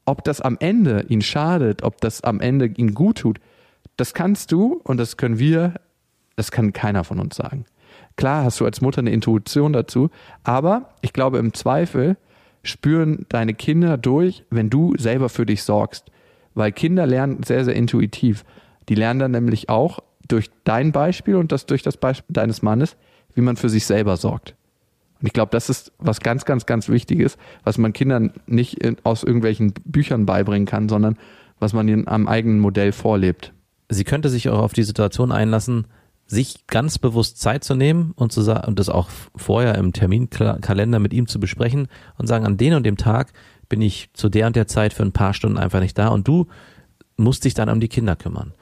Ob 0.06 0.24
das 0.24 0.42
am 0.42 0.58
Ende 0.60 1.06
ihn 1.10 1.22
schadet, 1.22 1.84
ob 1.84 2.00
das 2.02 2.22
am 2.24 2.40
Ende 2.40 2.68
ihn 2.68 2.94
gut 2.94 3.20
tut, 3.20 3.40
Das 3.98 4.14
kannst 4.14 4.52
du 4.52 4.82
und 4.84 4.98
das 4.98 5.18
können 5.18 5.38
wir, 5.38 5.76
das 6.36 6.50
kann 6.50 6.74
keiner 6.74 7.04
von 7.04 7.20
uns 7.20 7.36
sagen. 7.36 7.66
Klar 8.16 8.46
hast 8.46 8.60
du 8.60 8.66
als 8.66 8.82
Mutter 8.82 9.00
eine 9.00 9.12
Intuition 9.12 9.74
dazu, 9.74 10.10
aber 10.44 10.90
ich 11.02 11.14
glaube 11.14 11.38
im 11.38 11.54
Zweifel 11.54 12.18
spüren 12.64 13.26
deine 13.30 13.54
Kinder 13.54 13.98
durch, 13.98 14.44
wenn 14.50 14.70
du 14.70 14.96
selber 14.98 15.30
für 15.30 15.46
dich 15.46 15.64
sorgst. 15.64 16.12
Weil 16.54 16.72
Kinder 16.72 17.06
lernen 17.06 17.44
sehr, 17.44 17.64
sehr 17.64 17.76
intuitiv. 17.76 18.44
Die 18.90 18.96
lernen 18.96 19.20
dann 19.20 19.32
nämlich 19.32 19.70
auch 19.70 20.00
durch 20.28 20.50
dein 20.64 20.92
Beispiel 20.92 21.36
und 21.36 21.52
das 21.52 21.66
durch 21.66 21.82
das 21.82 21.98
Beispiel 21.98 22.34
deines 22.34 22.62
Mannes, 22.62 22.98
wie 23.36 23.42
man 23.42 23.56
für 23.56 23.70
sich 23.70 23.86
selber 23.86 24.18
sorgt. 24.18 24.56
Und 25.20 25.28
ich 25.28 25.34
glaube, 25.34 25.52
das 25.52 25.70
ist 25.70 25.92
was 26.00 26.20
ganz, 26.20 26.46
ganz, 26.46 26.66
ganz 26.66 26.90
Wichtiges, 26.90 27.38
was 27.64 27.78
man 27.78 27.94
Kindern 27.94 28.34
nicht 28.48 28.80
aus 29.04 29.24
irgendwelchen 29.24 29.74
Büchern 29.86 30.26
beibringen 30.26 30.66
kann, 30.66 30.90
sondern 30.90 31.18
was 31.60 31.74
man 31.74 31.88
ihnen 31.88 32.08
am 32.08 32.28
eigenen 32.28 32.60
Modell 32.60 32.92
vorlebt. 32.92 33.54
Sie 33.90 34.04
könnte 34.04 34.30
sich 34.30 34.50
auch 34.50 34.60
auf 34.60 34.74
die 34.74 34.84
Situation 34.84 35.32
einlassen, 35.32 35.86
sich 36.26 36.66
ganz 36.66 36.98
bewusst 36.98 37.40
Zeit 37.40 37.64
zu 37.64 37.76
nehmen 37.76 38.14
und, 38.16 38.32
zu 38.32 38.42
und 38.66 38.80
das 38.80 38.90
auch 38.90 39.10
vorher 39.36 39.76
im 39.76 39.92
Terminkalender 39.94 41.00
mit 41.00 41.14
ihm 41.14 41.28
zu 41.28 41.40
besprechen 41.40 41.88
und 42.18 42.28
sagen, 42.28 42.46
an 42.46 42.58
den 42.58 42.74
und 42.74 42.84
dem 42.84 42.98
Tag 42.98 43.34
bin 43.68 43.82
ich 43.82 44.10
zu 44.14 44.30
der 44.30 44.48
und 44.48 44.56
der 44.56 44.68
Zeit 44.68 44.94
für 44.94 45.04
ein 45.04 45.12
paar 45.12 45.34
Stunden 45.34 45.58
einfach 45.58 45.82
nicht 45.82 45.98
da 45.98 46.08
und 46.08 46.28
du 46.28 46.48
musst 47.18 47.44
dich 47.44 47.54
dann 47.54 47.70
um 47.70 47.80
die 47.80 47.90
Kinder 47.90 48.16
kümmern. 48.16 48.54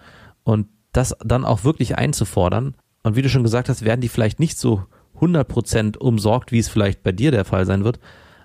Und 0.44 0.68
das 0.92 1.16
dann 1.24 1.46
auch 1.46 1.64
wirklich 1.64 1.98
einzufordern. 1.98 2.76
Und 3.04 3.16
wie 3.16 3.22
du 3.22 3.30
schon 3.30 3.44
gesagt 3.44 3.70
hast, 3.70 3.86
werden 3.86 4.02
die 4.02 4.10
vielleicht 4.10 4.40
nicht 4.40 4.58
so 4.58 4.84
100% 5.20 5.98
umsorgt, 5.98 6.52
wie 6.52 6.60
es 6.60 6.70
vielleicht 6.70 7.04
bei 7.04 7.12
dir 7.12 7.32
der 7.32 7.46
Fall 7.46 7.66
sein 7.66 7.84
wird. 7.84 8.00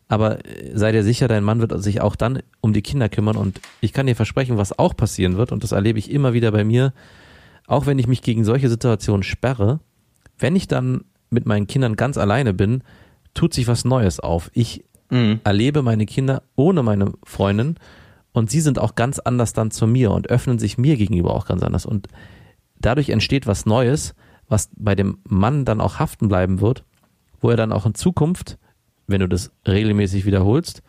Aber 0.09 0.45
äh, 0.45 0.73
sei 0.75 0.93
dir 0.93 1.03
sicher, 1.03 1.29
dein 1.29 1.45
Mann 1.45 1.61
wird 1.61 1.83
sich 1.83 2.01
auch 2.01 2.17
dann 2.17 2.41
um 2.61 2.73
die 2.73 2.83
Kinder 2.83 3.09
kümmern. 3.09 3.37
Und 3.37 3.61
ich 3.81 3.93
kann 3.93 4.07
dir 4.07 4.17
versprechen, 4.17 4.57
was 4.57 4.79
auch 4.79 4.97
passieren 4.97 5.37
wird, 5.37 5.53
und 5.53 5.65
das 5.65 5.73
erlebe 5.73 5.99
ich 5.99 6.11
immer 6.11 6.33
wieder 6.33 6.53
bei 6.53 6.65
mir, 6.65 6.93
auch 7.67 7.87
wenn 7.87 7.99
ich 7.99 8.07
mich 8.07 8.23
gegen 8.23 8.45
solche 8.45 8.69
Situationen 8.69 9.23
sperre, 9.23 9.81
wenn 10.39 10.57
ich 10.57 10.69
dann 10.69 11.05
mit 11.31 11.47
meinen 11.47 11.67
Kindern 11.67 11.97
ganz 11.97 12.19
alleine 12.19 12.53
bin, 12.53 12.83
tut 13.33 13.55
sich 13.55 13.67
was 13.67 13.85
Neues 13.85 14.21
auf. 14.21 14.51
Ich 14.53 14.85
mhm. 15.11 15.41
erlebe 15.45 15.83
meine 15.83 16.07
Kinder 16.07 16.43
ohne 16.57 16.83
meine 16.83 17.13
Freundin 17.25 17.77
und 18.33 18.51
sie 18.51 18.61
sind 18.61 18.79
auch 18.79 18.95
ganz 18.95 19.19
anders 19.19 19.53
dann 19.53 19.71
zu 19.71 19.87
mir 19.87 20.11
und 20.11 20.29
öffnen 20.29 20.59
sich 20.59 20.77
mir 20.77 20.97
gegenüber 20.97 21.35
auch 21.35 21.47
ganz 21.47 21.63
anders. 21.63 21.87
Und 21.87 22.09
dadurch 22.79 23.09
entsteht 23.09 23.47
was 23.47 23.65
Neues, 23.65 24.15
was 24.55 24.71
bei 24.77 24.95
dem 24.95 25.19
Mann 25.29 25.65
dann 25.65 25.81
auch 25.81 25.99
haften 25.99 26.29
bleiben 26.29 26.61
wird, 26.61 26.85
wo 27.41 27.51
er 27.51 27.57
dann 27.57 27.73
auch 27.73 27.87
in 27.87 27.97
Zukunft, 27.97 28.57
wenn 29.09 29.19
du 29.19 29.29
das 29.29 29.51
regelmäßig 29.67 30.27
wiederholst, 30.27 30.81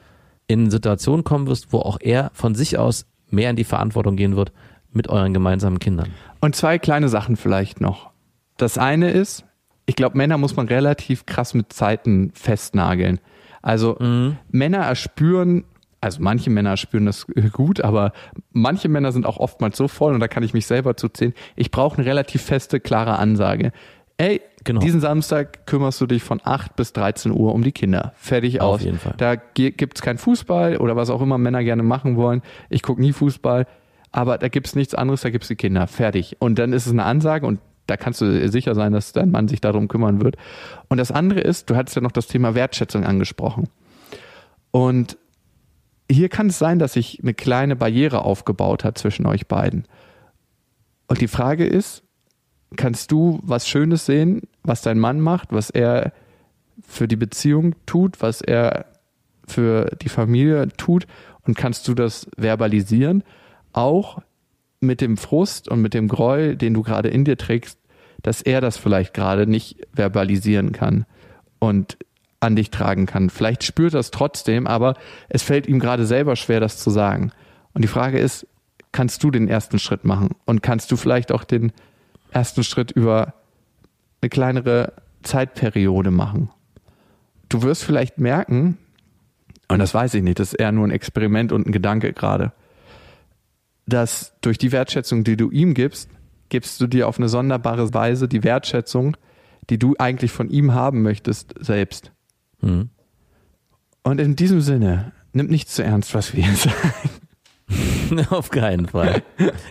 in 0.46 0.70
Situationen 0.70 1.24
kommen 1.24 1.48
wirst, 1.48 1.74
wo 1.74 1.80
auch 1.80 1.98
er 2.00 2.30
von 2.36 2.54
sich 2.54 2.78
aus 2.78 3.08
mehr 3.32 3.50
in 3.50 3.56
die 3.56 3.64
Verantwortung 3.64 4.18
gehen 4.18 4.36
wird 4.36 4.52
mit 4.92 5.10
euren 5.10 5.34
gemeinsamen 5.34 5.80
Kindern. 5.80 6.12
Und 6.42 6.56
zwei 6.56 6.78
kleine 6.78 7.10
Sachen 7.10 7.38
vielleicht 7.38 7.82
noch. 7.82 8.12
Das 8.58 8.78
eine 8.78 9.10
ist, 9.10 9.46
ich 9.88 9.96
glaube, 9.96 10.16
Männer 10.16 10.38
muss 10.38 10.56
man 10.56 10.68
relativ 10.68 11.26
krass 11.26 11.56
mit 11.56 11.74
Zeiten 11.74 12.32
festnageln. 12.36 13.20
Also 13.64 13.98
mhm. 14.00 14.38
Männer 14.52 14.86
erspüren 14.86 15.64
also 16.06 16.22
manche 16.22 16.52
Männer 16.52 16.78
spüren 16.78 17.08
das 17.08 17.26
gut, 17.52 17.82
aber 17.82 18.14
manche 18.52 18.88
Männer 18.90 19.12
sind 19.12 19.26
auch 19.26 19.38
oftmals 19.38 19.76
so 19.76 19.88
voll 19.88 20.14
und 20.14 20.20
da 20.20 20.28
kann 20.28 20.44
ich 20.44 20.54
mich 20.54 20.68
selber 20.68 20.96
zuzählen. 20.96 21.34
Ich 21.56 21.72
brauche 21.72 21.98
eine 21.98 22.06
relativ 22.06 22.44
feste, 22.44 22.80
klare 22.80 23.18
Ansage. 23.18 23.72
Ey, 24.18 24.42
genau. 24.64 24.82
diesen 24.82 25.02
Samstag 25.02 25.66
kümmerst 25.66 26.00
du 26.00 26.06
dich 26.06 26.24
von 26.24 26.40
8 26.44 26.76
bis 26.76 26.94
13 26.94 27.32
Uhr 27.32 27.54
um 27.56 27.64
die 27.64 27.72
Kinder. 27.72 28.14
Fertig 28.18 28.62
aus. 28.62 28.76
Auf 28.76 28.82
jeden 28.82 29.00
Fall. 29.00 29.16
Da 29.18 29.36
gibt's 29.36 30.02
kein 30.04 30.20
Fußball 30.20 30.78
oder 30.78 30.96
was 30.96 31.10
auch 31.10 31.22
immer 31.22 31.40
Männer 31.40 31.64
gerne 31.64 31.84
machen 31.84 32.16
wollen. 32.18 32.44
Ich 32.70 32.84
gucke 32.84 33.02
nie 33.02 33.12
Fußball, 33.12 33.66
aber 34.12 34.38
da 34.38 34.48
gibt's 34.48 34.76
nichts 34.76 34.94
anderes, 34.94 35.22
da 35.22 35.32
gibt's 35.32 35.48
die 35.48 35.56
Kinder. 35.56 35.88
Fertig. 35.88 36.38
Und 36.40 36.60
dann 36.60 36.72
ist 36.72 36.86
es 36.86 36.92
eine 36.92 37.04
Ansage 37.04 37.48
und 37.48 37.60
da 37.88 37.98
kannst 37.98 38.22
du 38.22 38.48
sicher 38.48 38.76
sein, 38.76 38.94
dass 38.94 39.12
dein 39.12 39.32
Mann 39.32 39.48
sich 39.48 39.60
darum 39.60 39.88
kümmern 39.88 40.22
wird. 40.24 40.38
Und 40.88 40.98
das 40.98 41.12
andere 41.12 41.42
ist, 41.42 41.70
du 41.72 41.76
hattest 41.76 41.96
ja 41.96 42.02
noch 42.04 42.12
das 42.12 42.28
Thema 42.28 42.54
Wertschätzung 42.54 43.04
angesprochen. 43.04 43.70
Und 44.70 45.18
hier 46.10 46.30
kann 46.30 46.48
es 46.48 46.60
sein, 46.60 46.80
dass 46.80 46.94
sich 46.94 47.20
eine 47.22 47.34
kleine 47.34 47.76
Barriere 47.76 48.24
aufgebaut 48.24 48.84
hat 48.84 48.98
zwischen 48.98 49.26
euch 49.26 49.48
beiden. 49.48 49.88
Und 51.08 51.22
die 51.22 51.28
Frage 51.28 51.66
ist, 51.66 52.04
kannst 52.76 53.12
du 53.12 53.40
was 53.44 53.68
Schönes 53.68 54.06
sehen, 54.06 54.42
was 54.64 54.82
dein 54.82 55.00
Mann 55.00 55.20
macht, 55.20 55.52
was 55.52 55.70
er 55.70 56.14
für 56.88 57.08
die 57.08 57.16
Beziehung 57.16 57.76
tut, 57.86 58.22
was 58.22 58.42
er 58.42 58.86
für 59.48 59.96
die 60.02 60.10
Familie 60.10 60.68
tut? 60.78 61.08
Und 61.44 61.56
kannst 61.56 61.88
du 61.88 61.94
das 61.94 62.28
verbalisieren, 62.38 63.24
auch 63.72 64.20
mit 64.80 65.02
dem 65.02 65.18
Frust 65.18 65.68
und 65.70 65.82
mit 65.82 65.94
dem 65.94 66.08
Groll, 66.08 66.56
den 66.56 66.74
du 66.74 66.82
gerade 66.82 67.10
in 67.10 67.24
dir 67.24 67.38
trägst, 67.38 67.80
dass 68.22 68.42
er 68.42 68.62
das 68.62 68.78
vielleicht 68.78 69.14
gerade 69.14 69.48
nicht 69.48 69.88
verbalisieren 69.94 70.72
kann. 70.72 71.06
Und 71.60 71.98
an 72.46 72.56
dich 72.56 72.72
tragen 72.72 73.06
kann. 73.06 73.30
Vielleicht 73.30 73.64
spürt 73.64 73.94
er 73.94 74.00
es 74.00 74.12
trotzdem, 74.12 74.68
aber 74.68 74.96
es 75.30 75.44
fällt 75.44 75.68
ihm 75.68 75.80
gerade 75.80 76.06
selber 76.06 76.36
schwer, 76.36 76.60
das 76.60 76.78
zu 76.78 76.90
sagen. 76.90 77.32
Und 77.74 77.82
die 77.82 77.90
Frage 77.90 78.20
ist, 78.20 78.48
kannst 78.92 79.24
du 79.24 79.32
den 79.32 79.50
ersten 79.50 79.80
Schritt 79.80 80.06
machen? 80.06 80.30
Und 80.46 80.64
kannst 80.64 80.92
du 80.92 80.96
vielleicht 80.96 81.32
auch 81.32 81.44
den 81.44 81.74
ersten 82.32 82.64
Schritt 82.64 82.92
über 82.92 83.34
eine 84.22 84.30
kleinere 84.30 84.94
Zeitperiode 85.24 86.12
machen? 86.12 86.50
Du 87.50 87.62
wirst 87.64 87.84
vielleicht 87.84 88.20
merken, 88.20 88.78
und 89.68 89.80
das 89.80 89.94
weiß 89.94 90.14
ich 90.14 90.24
nicht, 90.24 90.40
das 90.40 90.54
ist 90.54 90.60
eher 90.60 90.72
nur 90.72 90.88
ein 90.88 90.92
Experiment 90.92 91.52
und 91.52 91.68
ein 91.68 91.72
Gedanke 91.72 92.14
gerade, 92.14 92.54
dass 93.88 94.34
durch 94.42 94.58
die 94.58 94.72
Wertschätzung, 94.72 95.24
die 95.24 95.38
du 95.38 95.52
ihm 95.52 95.74
gibst, 95.74 96.10
gibst 96.50 96.80
du 96.80 96.88
dir 96.88 97.08
auf 97.08 97.18
eine 97.18 97.30
sonderbare 97.30 97.94
Weise 97.94 98.28
die 98.28 98.44
Wertschätzung, 98.44 99.18
die 99.70 99.80
du 99.80 99.96
eigentlich 99.98 100.32
von 100.32 100.50
ihm 100.50 100.74
haben 100.74 101.02
möchtest, 101.02 101.56
selbst. 101.60 102.12
Mhm. 102.62 102.90
Und 104.04 104.20
in 104.20 104.36
diesem 104.36 104.62
Sinne, 104.62 105.14
nimmt 105.36 105.52
nicht 105.52 105.70
zu 105.70 105.84
ernst, 105.84 106.16
was 106.16 106.34
wir 106.34 106.46
hier 106.46 106.56
sagen. 106.56 107.10
Auf 108.30 108.52
keinen 108.52 108.88
Fall. 108.88 109.24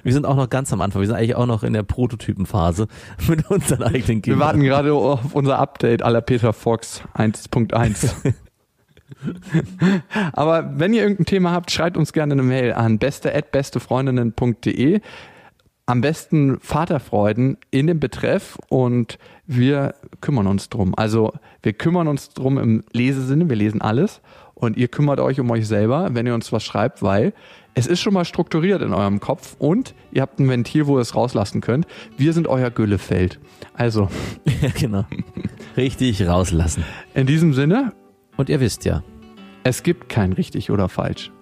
Wir 0.03 0.12
sind 0.12 0.26
auch 0.26 0.35
noch 0.37 0.51
ganz 0.51 0.72
am 0.72 0.80
Anfang. 0.80 1.03
Wir 1.03 1.07
sind 1.07 1.14
eigentlich 1.16 1.37
auch 1.37 1.47
noch 1.47 1.62
in 1.62 1.72
der 1.72 1.85
Prototypenphase 1.85 2.89
mit 3.28 3.49
unseren 3.51 3.82
eigenen 3.82 4.22
Kindern. 4.22 4.41
Wir 4.41 4.47
warten 4.47 4.62
gerade 4.62 4.93
auf 4.93 5.35
unser 5.35 5.59
Update 5.59 6.03
aller 6.03 6.20
Peter 6.20 6.53
Fox 6.53 7.03
1.1. 7.14 8.12
Aber 10.32 10.78
wenn 10.78 10.93
ihr 10.93 11.03
irgendein 11.03 11.26
Thema 11.26 11.53
habt, 11.53 11.70
schreibt 11.70 11.97
uns 11.97 12.12
gerne 12.12 12.32
eine 12.32 12.43
Mail 12.43 12.72
an 12.72 12.99
beste@bestefreundinnen.de 12.99 15.01
am 15.87 16.01
besten 16.01 16.59
Vaterfreuden 16.61 17.59
in 17.70 17.87
dem 17.87 18.01
Betreff 18.01 18.59
und 18.68 19.18
wir 19.47 19.95
kümmern 20.20 20.47
uns 20.47 20.68
drum. 20.68 20.95
Also 20.97 21.32
wir 21.62 21.72
kümmern 21.72 22.09
uns 22.09 22.30
drum 22.30 22.59
im 22.59 22.84
Lesesinne, 22.92 23.49
wir 23.49 23.57
lesen 23.57 23.80
alles 23.80 24.20
und 24.55 24.76
ihr 24.76 24.88
kümmert 24.88 25.20
euch 25.20 25.40
um 25.40 25.51
euch 25.51 25.66
selber, 25.66 26.11
wenn 26.12 26.26
ihr 26.26 26.34
uns 26.34 26.53
was 26.53 26.64
schreibt, 26.64 27.03
weil 27.03 27.34
es 27.74 27.86
ist 27.86 28.01
schon 28.01 28.14
mal 28.14 28.24
strukturiert 28.24 28.82
in 28.82 28.95
eurem 28.95 29.20
Kopf 29.20 29.57
und 29.59 29.95
ihr 30.12 30.22
habt 30.22 30.38
ein 30.38 30.49
Ventil, 30.49 30.86
wo 30.86 30.97
ihr 30.97 31.03
es 31.03 31.14
rauslassen 31.14 31.61
könnt. 31.61 31.86
Wir 32.16 32.32
sind 32.32 32.47
euer 32.47 32.70
Güllefeld. 32.70 33.40
Also. 33.74 34.09
Ja, 34.62 34.70
genau. 34.70 35.05
Richtig 35.76 36.26
rauslassen. 36.26 36.84
In 37.12 37.26
diesem 37.26 37.53
Sinne. 37.53 37.92
Und 38.36 38.49
ihr 38.49 38.61
wisst 38.61 38.84
ja. 38.86 39.03
Es 39.62 39.82
gibt 39.82 40.09
kein 40.09 40.32
richtig 40.32 40.70
oder 40.70 40.88
falsch. 40.88 41.32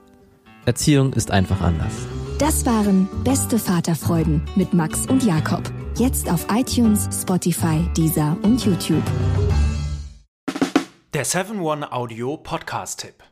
Erziehung 0.65 1.13
ist 1.13 1.31
einfach 1.31 1.61
anders. 1.61 2.07
Das 2.39 2.67
waren 2.67 3.09
Beste 3.23 3.59
Vaterfreuden 3.59 4.43
mit 4.57 4.75
Max 4.75 5.07
und 5.07 5.25
Jakob. 5.25 5.63
Jetzt 5.99 6.31
auf 6.31 6.47
iTunes, 6.51 7.07
Spotify, 7.13 7.87
Deezer 7.95 8.37
und 8.43 8.65
YouTube. 8.65 9.03
Der 11.13 11.27
7-One 11.27 11.93
Audio 11.93 12.39
Podcast-Tipp. 12.39 13.32